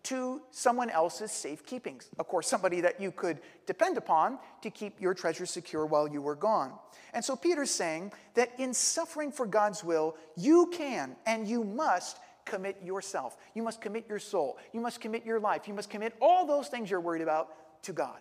to 0.04 0.40
someone 0.50 0.90
else's 0.90 1.32
safekeeping. 1.32 2.00
Of 2.18 2.28
course, 2.28 2.46
somebody 2.46 2.80
that 2.80 3.00
you 3.00 3.10
could 3.10 3.40
depend 3.66 3.98
upon 3.98 4.38
to 4.62 4.70
keep 4.70 5.00
your 5.00 5.14
treasure 5.14 5.46
secure 5.46 5.84
while 5.86 6.08
you 6.08 6.22
were 6.22 6.36
gone. 6.36 6.72
And 7.12 7.24
so 7.24 7.36
Peter's 7.36 7.70
saying 7.70 8.12
that 8.34 8.52
in 8.58 8.72
suffering 8.74 9.32
for 9.32 9.46
God's 9.46 9.82
will, 9.82 10.16
you 10.36 10.70
can 10.72 11.16
and 11.26 11.48
you 11.48 11.64
must 11.64 12.18
commit 12.44 12.82
yourself. 12.82 13.36
You 13.54 13.62
must 13.62 13.80
commit 13.80 14.06
your 14.08 14.18
soul. 14.18 14.58
You 14.72 14.80
must 14.80 15.00
commit 15.00 15.24
your 15.24 15.40
life. 15.40 15.68
You 15.68 15.74
must 15.74 15.90
commit 15.90 16.14
all 16.20 16.46
those 16.46 16.68
things 16.68 16.90
you're 16.90 17.00
worried 17.00 17.22
about 17.22 17.48
to 17.82 17.92
God. 17.92 18.20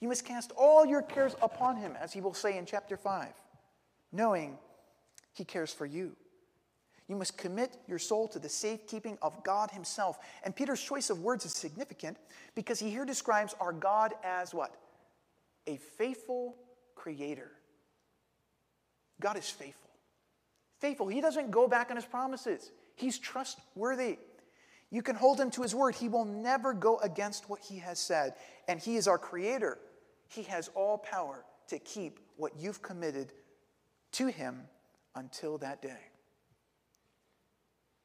You 0.00 0.08
must 0.08 0.24
cast 0.24 0.52
all 0.56 0.84
your 0.84 1.02
cares 1.02 1.34
upon 1.40 1.76
Him, 1.76 1.96
as 1.98 2.12
He 2.12 2.20
will 2.20 2.34
say 2.34 2.58
in 2.58 2.66
chapter 2.66 2.96
5, 2.96 3.28
knowing 4.12 4.58
He 5.32 5.44
cares 5.44 5.72
for 5.72 5.86
you. 5.86 6.16
You 7.08 7.16
must 7.16 7.36
commit 7.36 7.76
your 7.86 7.98
soul 7.98 8.28
to 8.28 8.38
the 8.38 8.48
safekeeping 8.48 9.18
of 9.20 9.42
God 9.44 9.70
Himself. 9.70 10.18
And 10.42 10.56
Peter's 10.56 10.80
choice 10.80 11.10
of 11.10 11.20
words 11.20 11.44
is 11.44 11.52
significant 11.52 12.16
because 12.54 12.78
he 12.78 12.90
here 12.90 13.04
describes 13.04 13.54
our 13.60 13.72
God 13.72 14.14
as 14.22 14.54
what? 14.54 14.74
A 15.66 15.76
faithful 15.76 16.56
creator. 16.94 17.50
God 19.20 19.36
is 19.36 19.48
faithful. 19.48 19.90
Faithful. 20.80 21.08
He 21.08 21.20
doesn't 21.20 21.50
go 21.50 21.68
back 21.68 21.90
on 21.90 21.96
His 21.96 22.06
promises, 22.06 22.70
He's 22.96 23.18
trustworthy. 23.18 24.18
You 24.90 25.02
can 25.02 25.16
hold 25.16 25.40
Him 25.40 25.50
to 25.52 25.62
His 25.62 25.74
word. 25.74 25.94
He 25.96 26.08
will 26.08 26.24
never 26.24 26.72
go 26.72 26.98
against 26.98 27.50
what 27.50 27.60
He 27.60 27.78
has 27.78 27.98
said. 27.98 28.34
And 28.68 28.78
He 28.78 28.96
is 28.96 29.08
our 29.08 29.18
creator. 29.18 29.78
He 30.28 30.42
has 30.44 30.70
all 30.74 30.98
power 30.98 31.44
to 31.68 31.78
keep 31.78 32.20
what 32.36 32.52
you've 32.58 32.80
committed 32.80 33.32
to 34.12 34.28
Him 34.28 34.62
until 35.16 35.58
that 35.58 35.82
day. 35.82 35.98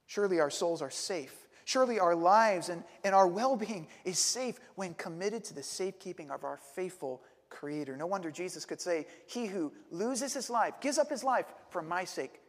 Surely 0.10 0.40
our 0.40 0.50
souls 0.50 0.82
are 0.82 0.90
safe. 0.90 1.48
Surely 1.66 2.00
our 2.00 2.16
lives 2.16 2.70
and, 2.70 2.84
and 3.04 3.14
our 3.14 3.28
well 3.28 3.56
being 3.56 3.88
is 4.06 4.18
safe 4.18 4.60
when 4.74 4.96
committed 4.96 5.44
to 5.44 5.54
the 5.54 5.62
safekeeping 5.62 6.32
of 6.32 6.44
our 6.44 6.58
faithful 6.76 7.22
Creator. 7.52 7.96
No 7.96 8.08
wonder 8.08 8.32
Jesus 8.32 8.66
could 8.66 8.82
say, 8.82 9.06
He 9.28 9.46
who 9.46 9.72
loses 9.92 10.34
his 10.34 10.50
life, 10.50 10.74
gives 10.82 10.98
up 10.98 11.12
his 11.12 11.24
life 11.24 11.46
for 11.70 11.84
my 11.84 12.06
sake, 12.06 12.42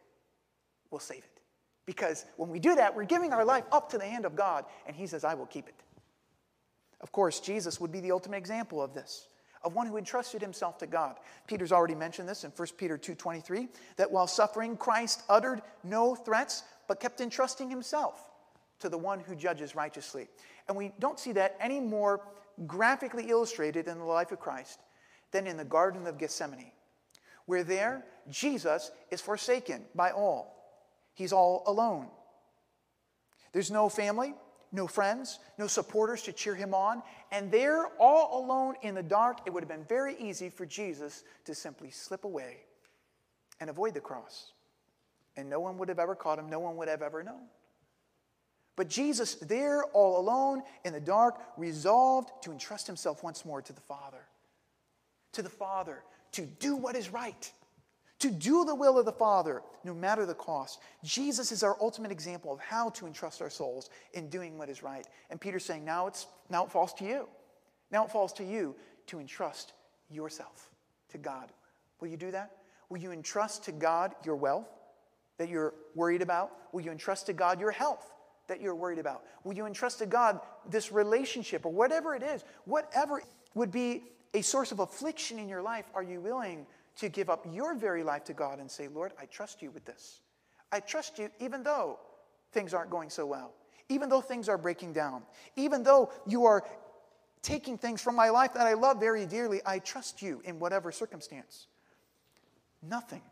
will 0.89 0.99
save 0.99 1.19
it. 1.19 1.41
Because 1.85 2.25
when 2.35 2.49
we 2.49 2.57
do 2.57 2.73
that, 2.73 2.95
we're 2.95 3.03
giving 3.03 3.31
our 3.31 3.45
life 3.45 3.65
up 3.71 3.91
to 3.91 3.99
the 3.99 4.05
hand 4.05 4.25
of 4.25 4.35
God, 4.35 4.65
and 4.87 4.95
He 4.95 5.05
says, 5.05 5.23
I 5.23 5.35
will 5.35 5.45
keep 5.45 5.67
it. 5.67 5.83
Of 6.99 7.11
course, 7.11 7.39
Jesus 7.39 7.79
would 7.79 7.91
be 7.91 7.99
the 7.99 8.11
ultimate 8.11 8.37
example 8.37 8.81
of 8.81 8.95
this 8.95 9.27
of 9.63 9.75
one 9.75 9.87
who 9.87 9.97
entrusted 9.97 10.41
himself 10.41 10.77
to 10.79 10.87
God. 10.87 11.17
Peter's 11.47 11.71
already 11.71 11.95
mentioned 11.95 12.27
this 12.27 12.43
in 12.43 12.51
1 12.51 12.67
Peter 12.77 12.97
2:23 12.97 13.69
that 13.97 14.11
while 14.11 14.27
suffering 14.27 14.77
Christ 14.77 15.21
uttered 15.29 15.61
no 15.83 16.15
threats 16.15 16.63
but 16.91 16.99
kept 16.99 17.21
entrusting 17.21 17.69
himself 17.69 18.21
to 18.77 18.89
the 18.89 18.97
one 18.97 19.21
who 19.21 19.33
judges 19.33 19.77
righteously. 19.77 20.27
And 20.67 20.75
we 20.75 20.91
don't 20.99 21.17
see 21.17 21.31
that 21.31 21.55
any 21.57 21.79
more 21.79 22.19
graphically 22.67 23.29
illustrated 23.29 23.87
in 23.87 23.97
the 23.97 24.03
life 24.03 24.33
of 24.33 24.41
Christ 24.41 24.77
than 25.31 25.47
in 25.47 25.55
the 25.55 25.63
Garden 25.63 26.05
of 26.05 26.17
Gethsemane, 26.17 26.73
where 27.45 27.63
there 27.63 28.03
Jesus 28.29 28.91
is 29.09 29.21
forsaken 29.21 29.85
by 29.95 30.11
all. 30.11 30.53
He's 31.13 31.31
all 31.31 31.63
alone. 31.65 32.09
There's 33.53 33.71
no 33.71 33.87
family, 33.87 34.33
no 34.73 34.85
friends, 34.85 35.39
no 35.57 35.67
supporters 35.67 36.23
to 36.23 36.33
cheer 36.33 36.55
him 36.55 36.73
on, 36.73 37.03
and 37.31 37.49
there, 37.49 37.85
all 38.01 38.43
alone 38.43 38.75
in 38.81 38.95
the 38.95 39.01
dark, 39.01 39.37
it 39.45 39.53
would 39.53 39.63
have 39.63 39.69
been 39.69 39.85
very 39.85 40.17
easy 40.19 40.49
for 40.49 40.65
Jesus 40.65 41.23
to 41.45 41.55
simply 41.55 41.89
slip 41.89 42.25
away 42.25 42.57
and 43.61 43.69
avoid 43.69 43.93
the 43.93 44.01
cross 44.01 44.51
and 45.37 45.49
no 45.49 45.59
one 45.59 45.77
would 45.77 45.89
have 45.89 45.99
ever 45.99 46.15
caught 46.15 46.39
him, 46.39 46.49
no 46.49 46.59
one 46.59 46.75
would 46.77 46.87
have 46.87 47.01
ever 47.01 47.23
known. 47.23 47.43
But 48.75 48.89
Jesus, 48.89 49.35
there 49.35 49.83
all 49.93 50.19
alone 50.19 50.63
in 50.85 50.93
the 50.93 50.99
dark, 50.99 51.39
resolved 51.57 52.31
to 52.43 52.51
entrust 52.51 52.87
himself 52.87 53.23
once 53.23 53.45
more 53.45 53.61
to 53.61 53.73
the 53.73 53.81
Father. 53.81 54.25
To 55.33 55.41
the 55.41 55.49
Father, 55.49 56.03
to 56.33 56.45
do 56.45 56.75
what 56.75 56.95
is 56.95 57.09
right, 57.09 57.51
to 58.19 58.29
do 58.29 58.65
the 58.65 58.75
will 58.75 58.97
of 58.97 59.05
the 59.05 59.11
Father, 59.11 59.61
no 59.83 59.93
matter 59.93 60.25
the 60.25 60.33
cost. 60.33 60.79
Jesus 61.03 61.51
is 61.51 61.63
our 61.63 61.75
ultimate 61.81 62.11
example 62.11 62.53
of 62.53 62.59
how 62.59 62.89
to 62.91 63.07
entrust 63.07 63.41
our 63.41 63.49
souls 63.49 63.89
in 64.13 64.29
doing 64.29 64.57
what 64.57 64.69
is 64.69 64.83
right. 64.83 65.07
And 65.29 65.39
Peter's 65.39 65.65
saying, 65.65 65.83
now, 65.83 66.07
it's, 66.07 66.27
now 66.49 66.65
it 66.65 66.71
falls 66.71 66.93
to 66.95 67.05
you. 67.05 67.27
Now 67.91 68.05
it 68.05 68.11
falls 68.11 68.33
to 68.33 68.43
you 68.43 68.75
to 69.07 69.19
entrust 69.19 69.73
yourself 70.09 70.69
to 71.09 71.17
God. 71.17 71.51
Will 71.99 72.07
you 72.07 72.17
do 72.17 72.31
that? 72.31 72.51
Will 72.89 72.99
you 72.99 73.11
entrust 73.11 73.65
to 73.65 73.71
God 73.71 74.13
your 74.25 74.35
wealth? 74.35 74.69
That 75.41 75.49
you're 75.49 75.73
worried 75.95 76.21
about? 76.21 76.51
Will 76.71 76.81
you 76.81 76.91
entrust 76.91 77.25
to 77.25 77.33
God 77.33 77.59
your 77.59 77.71
health 77.71 78.13
that 78.47 78.61
you're 78.61 78.75
worried 78.75 78.99
about? 78.99 79.23
Will 79.43 79.53
you 79.53 79.65
entrust 79.65 79.97
to 79.97 80.05
God 80.05 80.39
this 80.69 80.91
relationship 80.91 81.65
or 81.65 81.71
whatever 81.71 82.13
it 82.13 82.21
is? 82.21 82.43
Whatever 82.65 83.23
would 83.55 83.71
be 83.71 84.03
a 84.35 84.43
source 84.43 84.71
of 84.71 84.79
affliction 84.79 85.39
in 85.39 85.49
your 85.49 85.63
life, 85.63 85.85
are 85.95 86.03
you 86.03 86.21
willing 86.21 86.67
to 86.97 87.09
give 87.09 87.27
up 87.27 87.43
your 87.51 87.73
very 87.73 88.03
life 88.03 88.23
to 88.25 88.33
God 88.33 88.59
and 88.59 88.69
say, 88.69 88.87
Lord, 88.87 89.13
I 89.19 89.25
trust 89.25 89.63
you 89.63 89.71
with 89.71 89.83
this? 89.83 90.21
I 90.71 90.79
trust 90.79 91.17
you 91.17 91.31
even 91.39 91.63
though 91.63 91.97
things 92.51 92.75
aren't 92.75 92.91
going 92.91 93.09
so 93.09 93.25
well, 93.25 93.51
even 93.89 94.09
though 94.09 94.21
things 94.21 94.47
are 94.47 94.59
breaking 94.59 94.93
down, 94.93 95.23
even 95.55 95.81
though 95.81 96.11
you 96.27 96.45
are 96.45 96.63
taking 97.41 97.79
things 97.79 97.99
from 97.99 98.15
my 98.15 98.29
life 98.29 98.53
that 98.53 98.67
I 98.67 98.73
love 98.73 98.99
very 98.99 99.25
dearly, 99.25 99.59
I 99.65 99.79
trust 99.79 100.21
you 100.21 100.39
in 100.43 100.59
whatever 100.59 100.91
circumstance. 100.91 101.65
Nothing 102.83 103.23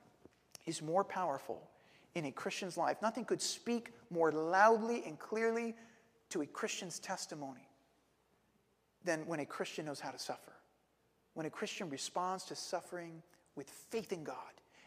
is 0.65 0.81
more 0.81 1.03
powerful 1.03 1.68
in 2.15 2.25
a 2.25 2.31
Christian's 2.31 2.77
life. 2.77 2.97
Nothing 3.01 3.25
could 3.25 3.41
speak 3.41 3.93
more 4.09 4.31
loudly 4.31 5.03
and 5.05 5.17
clearly 5.19 5.75
to 6.29 6.41
a 6.41 6.45
Christian's 6.45 6.99
testimony 6.99 7.67
than 9.03 9.25
when 9.25 9.39
a 9.39 9.45
Christian 9.45 9.85
knows 9.85 9.99
how 9.99 10.11
to 10.11 10.19
suffer. 10.19 10.53
When 11.33 11.45
a 11.45 11.49
Christian 11.49 11.89
responds 11.89 12.43
to 12.45 12.55
suffering 12.55 13.21
with 13.55 13.69
faith 13.69 14.11
in 14.11 14.23
God, 14.23 14.35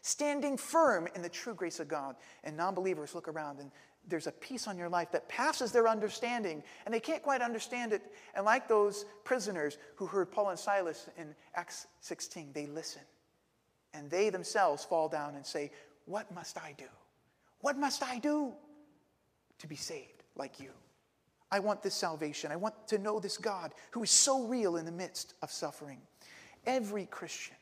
standing 0.03 0.57
firm 0.57 1.09
in 1.15 1.23
the 1.23 1.29
true 1.29 1.55
grace 1.55 1.81
of 1.81 1.89
God. 1.89 2.17
And 2.45 2.57
non 2.57 2.75
believers 2.75 3.15
look 3.15 3.29
around 3.29 3.61
and 3.61 3.71
there's 4.09 4.27
a 4.27 4.33
peace 4.33 4.67
on 4.67 4.77
your 4.77 4.89
life 4.89 5.13
that 5.13 5.29
passes 5.29 5.71
their 5.71 5.87
understanding, 5.87 6.65
and 6.85 6.93
they 6.93 6.99
can't 6.99 7.23
quite 7.23 7.41
understand 7.41 7.93
it. 7.93 8.03
And 8.35 8.45
like 8.45 8.67
those 8.67 9.05
prisoners 9.23 9.79
who 9.95 10.07
heard 10.07 10.33
Paul 10.33 10.51
and 10.51 10.59
Silas 10.59 11.09
in 11.17 11.35
Acts 11.55 11.87
16, 12.01 12.51
they 12.53 12.67
listen. 12.67 13.03
And 13.95 14.11
they 14.11 14.29
themselves 14.31 14.85
fall 14.85 15.09
down 15.09 15.37
and 15.37 15.47
say, 15.47 15.71
What 16.07 16.35
must 16.35 16.59
I 16.59 16.75
do? 16.77 16.87
What 17.63 17.79
must 17.79 18.03
I 18.03 18.19
do 18.19 18.53
to 19.59 19.67
be 19.67 19.77
saved 19.77 20.25
like 20.37 20.61
you? 20.61 20.71
I 21.51 21.61
want 21.61 21.83
this 21.83 21.95
salvation. 21.95 22.51
I 22.53 22.57
want 22.57 22.75
to 22.89 22.99
know 22.99 23.19
this 23.19 23.39
God 23.39 23.73
who 23.93 24.03
is 24.03 24.11
so 24.11 24.45
real 24.45 24.77
in 24.77 24.85
the 24.85 24.93
midst 24.93 25.35
of 25.43 25.51
suffering. 25.51 26.01
Every 26.67 27.07
Christian, 27.07 27.57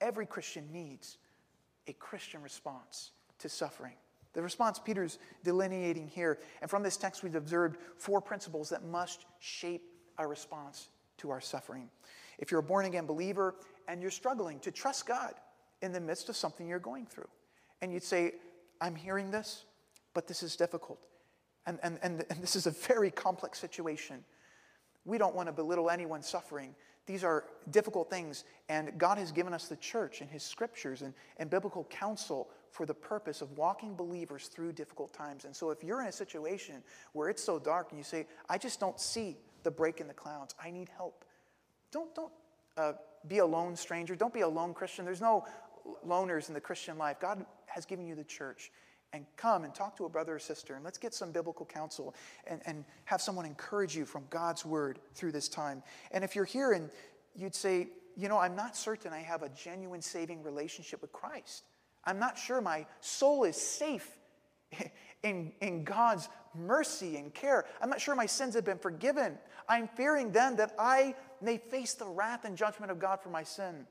every 0.00 0.26
Christian 0.26 0.68
needs 0.72 1.18
a 1.86 1.92
Christian 1.94 2.42
response 2.42 3.12
to 3.38 3.48
suffering. 3.48 3.94
The 4.32 4.42
response 4.42 4.78
Peter's 4.78 5.18
delineating 5.44 6.08
here, 6.08 6.38
and 6.60 6.70
from 6.70 6.82
this 6.82 6.96
text 6.96 7.22
we've 7.22 7.34
observed 7.34 7.78
four 7.96 8.20
principles 8.20 8.68
that 8.70 8.84
must 8.84 9.26
shape 9.38 9.82
our 10.16 10.28
response 10.28 10.88
to 11.18 11.30
our 11.30 11.40
suffering. 11.40 11.88
If 12.38 12.50
you're 12.50 12.60
a 12.60 12.64
born 12.64 12.86
again 12.86 13.06
believer 13.06 13.54
and 13.86 14.00
you're 14.00 14.10
struggling 14.10 14.60
to 14.60 14.70
trust 14.70 15.06
God 15.06 15.34
in 15.82 15.92
the 15.92 16.00
midst 16.00 16.28
of 16.28 16.36
something 16.36 16.68
you're 16.68 16.78
going 16.78 17.06
through, 17.06 17.28
and 17.80 17.92
you'd 17.92 18.02
say, 18.02 18.34
I'm 18.80 18.94
hearing 18.94 19.30
this, 19.30 19.64
but 20.14 20.26
this 20.26 20.42
is 20.42 20.56
difficult. 20.56 20.98
And, 21.66 21.78
and, 21.82 21.98
and, 22.02 22.24
and 22.30 22.42
this 22.42 22.56
is 22.56 22.66
a 22.66 22.70
very 22.70 23.10
complex 23.10 23.58
situation. 23.58 24.24
We 25.04 25.18
don't 25.18 25.34
want 25.34 25.48
to 25.48 25.52
belittle 25.52 25.90
anyone 25.90 26.22
suffering. 26.22 26.74
These 27.06 27.24
are 27.24 27.44
difficult 27.70 28.10
things, 28.10 28.44
and 28.68 28.98
God 28.98 29.16
has 29.16 29.32
given 29.32 29.54
us 29.54 29.66
the 29.68 29.76
church 29.76 30.20
and 30.20 30.28
His 30.28 30.42
scriptures 30.42 31.02
and, 31.02 31.14
and 31.38 31.48
biblical 31.48 31.84
counsel 31.84 32.50
for 32.70 32.84
the 32.84 32.92
purpose 32.92 33.40
of 33.40 33.56
walking 33.56 33.94
believers 33.94 34.48
through 34.48 34.72
difficult 34.72 35.14
times. 35.14 35.46
And 35.46 35.56
so, 35.56 35.70
if 35.70 35.82
you're 35.82 36.02
in 36.02 36.08
a 36.08 36.12
situation 36.12 36.82
where 37.14 37.30
it's 37.30 37.42
so 37.42 37.58
dark 37.58 37.88
and 37.90 37.98
you 37.98 38.04
say, 38.04 38.26
I 38.50 38.58
just 38.58 38.78
don't 38.78 39.00
see 39.00 39.38
the 39.62 39.70
break 39.70 40.02
in 40.02 40.06
the 40.06 40.12
clouds, 40.12 40.54
I 40.62 40.70
need 40.70 40.90
help, 40.94 41.24
don't, 41.90 42.14
don't 42.14 42.32
uh, 42.76 42.92
be 43.26 43.38
a 43.38 43.46
lone 43.46 43.74
stranger. 43.74 44.14
Don't 44.14 44.32
be 44.32 44.40
a 44.40 44.48
lone 44.48 44.74
Christian. 44.74 45.04
There's 45.04 45.20
no 45.20 45.44
loners 46.06 46.48
in 46.48 46.54
the 46.54 46.60
Christian 46.60 46.98
life. 46.98 47.18
God 47.18 47.44
has 47.78 47.86
given 47.86 48.06
you 48.06 48.14
the 48.14 48.24
church. 48.24 48.70
And 49.14 49.24
come 49.38 49.64
and 49.64 49.74
talk 49.74 49.96
to 49.96 50.04
a 50.04 50.08
brother 50.08 50.34
or 50.34 50.38
sister, 50.38 50.74
and 50.74 50.84
let's 50.84 50.98
get 50.98 51.14
some 51.14 51.32
biblical 51.32 51.64
counsel 51.64 52.14
and, 52.46 52.60
and 52.66 52.84
have 53.06 53.22
someone 53.22 53.46
encourage 53.46 53.96
you 53.96 54.04
from 54.04 54.24
God's 54.28 54.66
word 54.66 54.98
through 55.14 55.32
this 55.32 55.48
time. 55.48 55.82
And 56.10 56.22
if 56.22 56.36
you're 56.36 56.44
here 56.44 56.72
and 56.72 56.90
you'd 57.34 57.54
say, 57.54 57.88
you 58.18 58.28
know, 58.28 58.36
I'm 58.36 58.54
not 58.54 58.76
certain 58.76 59.14
I 59.14 59.20
have 59.20 59.42
a 59.42 59.48
genuine 59.48 60.02
saving 60.02 60.42
relationship 60.42 61.00
with 61.00 61.10
Christ, 61.12 61.64
I'm 62.04 62.18
not 62.18 62.36
sure 62.36 62.60
my 62.60 62.84
soul 63.00 63.44
is 63.44 63.56
safe 63.56 64.10
in, 65.22 65.52
in 65.62 65.84
God's 65.84 66.28
mercy 66.54 67.16
and 67.16 67.32
care. 67.32 67.64
I'm 67.80 67.88
not 67.88 68.02
sure 68.02 68.14
my 68.14 68.26
sins 68.26 68.54
have 68.54 68.64
been 68.64 68.78
forgiven. 68.78 69.38
I'm 69.68 69.88
fearing 69.88 70.32
then 70.32 70.56
that 70.56 70.74
I 70.78 71.14
may 71.40 71.56
face 71.56 71.94
the 71.94 72.06
wrath 72.06 72.44
and 72.44 72.56
judgment 72.56 72.90
of 72.90 72.98
God 72.98 73.20
for 73.22 73.30
my 73.30 73.42
sin. 73.42 73.86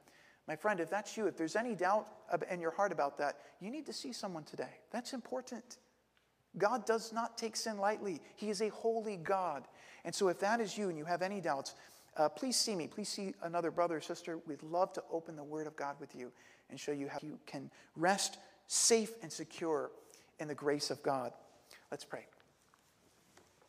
My 0.47 0.55
friend, 0.55 0.79
if 0.79 0.89
that's 0.89 1.17
you, 1.17 1.27
if 1.27 1.37
there's 1.37 1.55
any 1.55 1.75
doubt 1.75 2.07
in 2.49 2.59
your 2.59 2.71
heart 2.71 2.91
about 2.91 3.17
that, 3.17 3.37
you 3.59 3.71
need 3.71 3.85
to 3.85 3.93
see 3.93 4.11
someone 4.11 4.43
today. 4.43 4.79
That's 4.91 5.13
important. 5.13 5.77
God 6.57 6.85
does 6.85 7.13
not 7.13 7.37
take 7.37 7.55
sin 7.55 7.77
lightly. 7.77 8.19
He 8.35 8.49
is 8.49 8.61
a 8.61 8.69
holy 8.69 9.17
God. 9.17 9.67
And 10.05 10.13
so, 10.13 10.27
if 10.29 10.39
that 10.39 10.59
is 10.59 10.77
you 10.77 10.89
and 10.89 10.97
you 10.97 11.05
have 11.05 11.21
any 11.21 11.41
doubts, 11.41 11.75
uh, 12.15 12.29
please 12.29 12.55
see 12.55 12.75
me. 12.75 12.87
Please 12.87 13.09
see 13.09 13.33
another 13.43 13.71
brother 13.71 13.97
or 13.97 14.01
sister. 14.01 14.39
We'd 14.47 14.63
love 14.63 14.93
to 14.93 15.03
open 15.11 15.35
the 15.35 15.43
Word 15.43 15.67
of 15.67 15.75
God 15.75 15.95
with 15.99 16.15
you 16.15 16.31
and 16.69 16.79
show 16.79 16.91
you 16.91 17.07
how 17.07 17.19
you 17.21 17.39
can 17.45 17.69
rest 17.95 18.37
safe 18.67 19.11
and 19.21 19.31
secure 19.31 19.91
in 20.39 20.47
the 20.47 20.55
grace 20.55 20.89
of 20.89 21.01
God. 21.03 21.31
Let's 21.91 22.05
pray. 22.05 22.25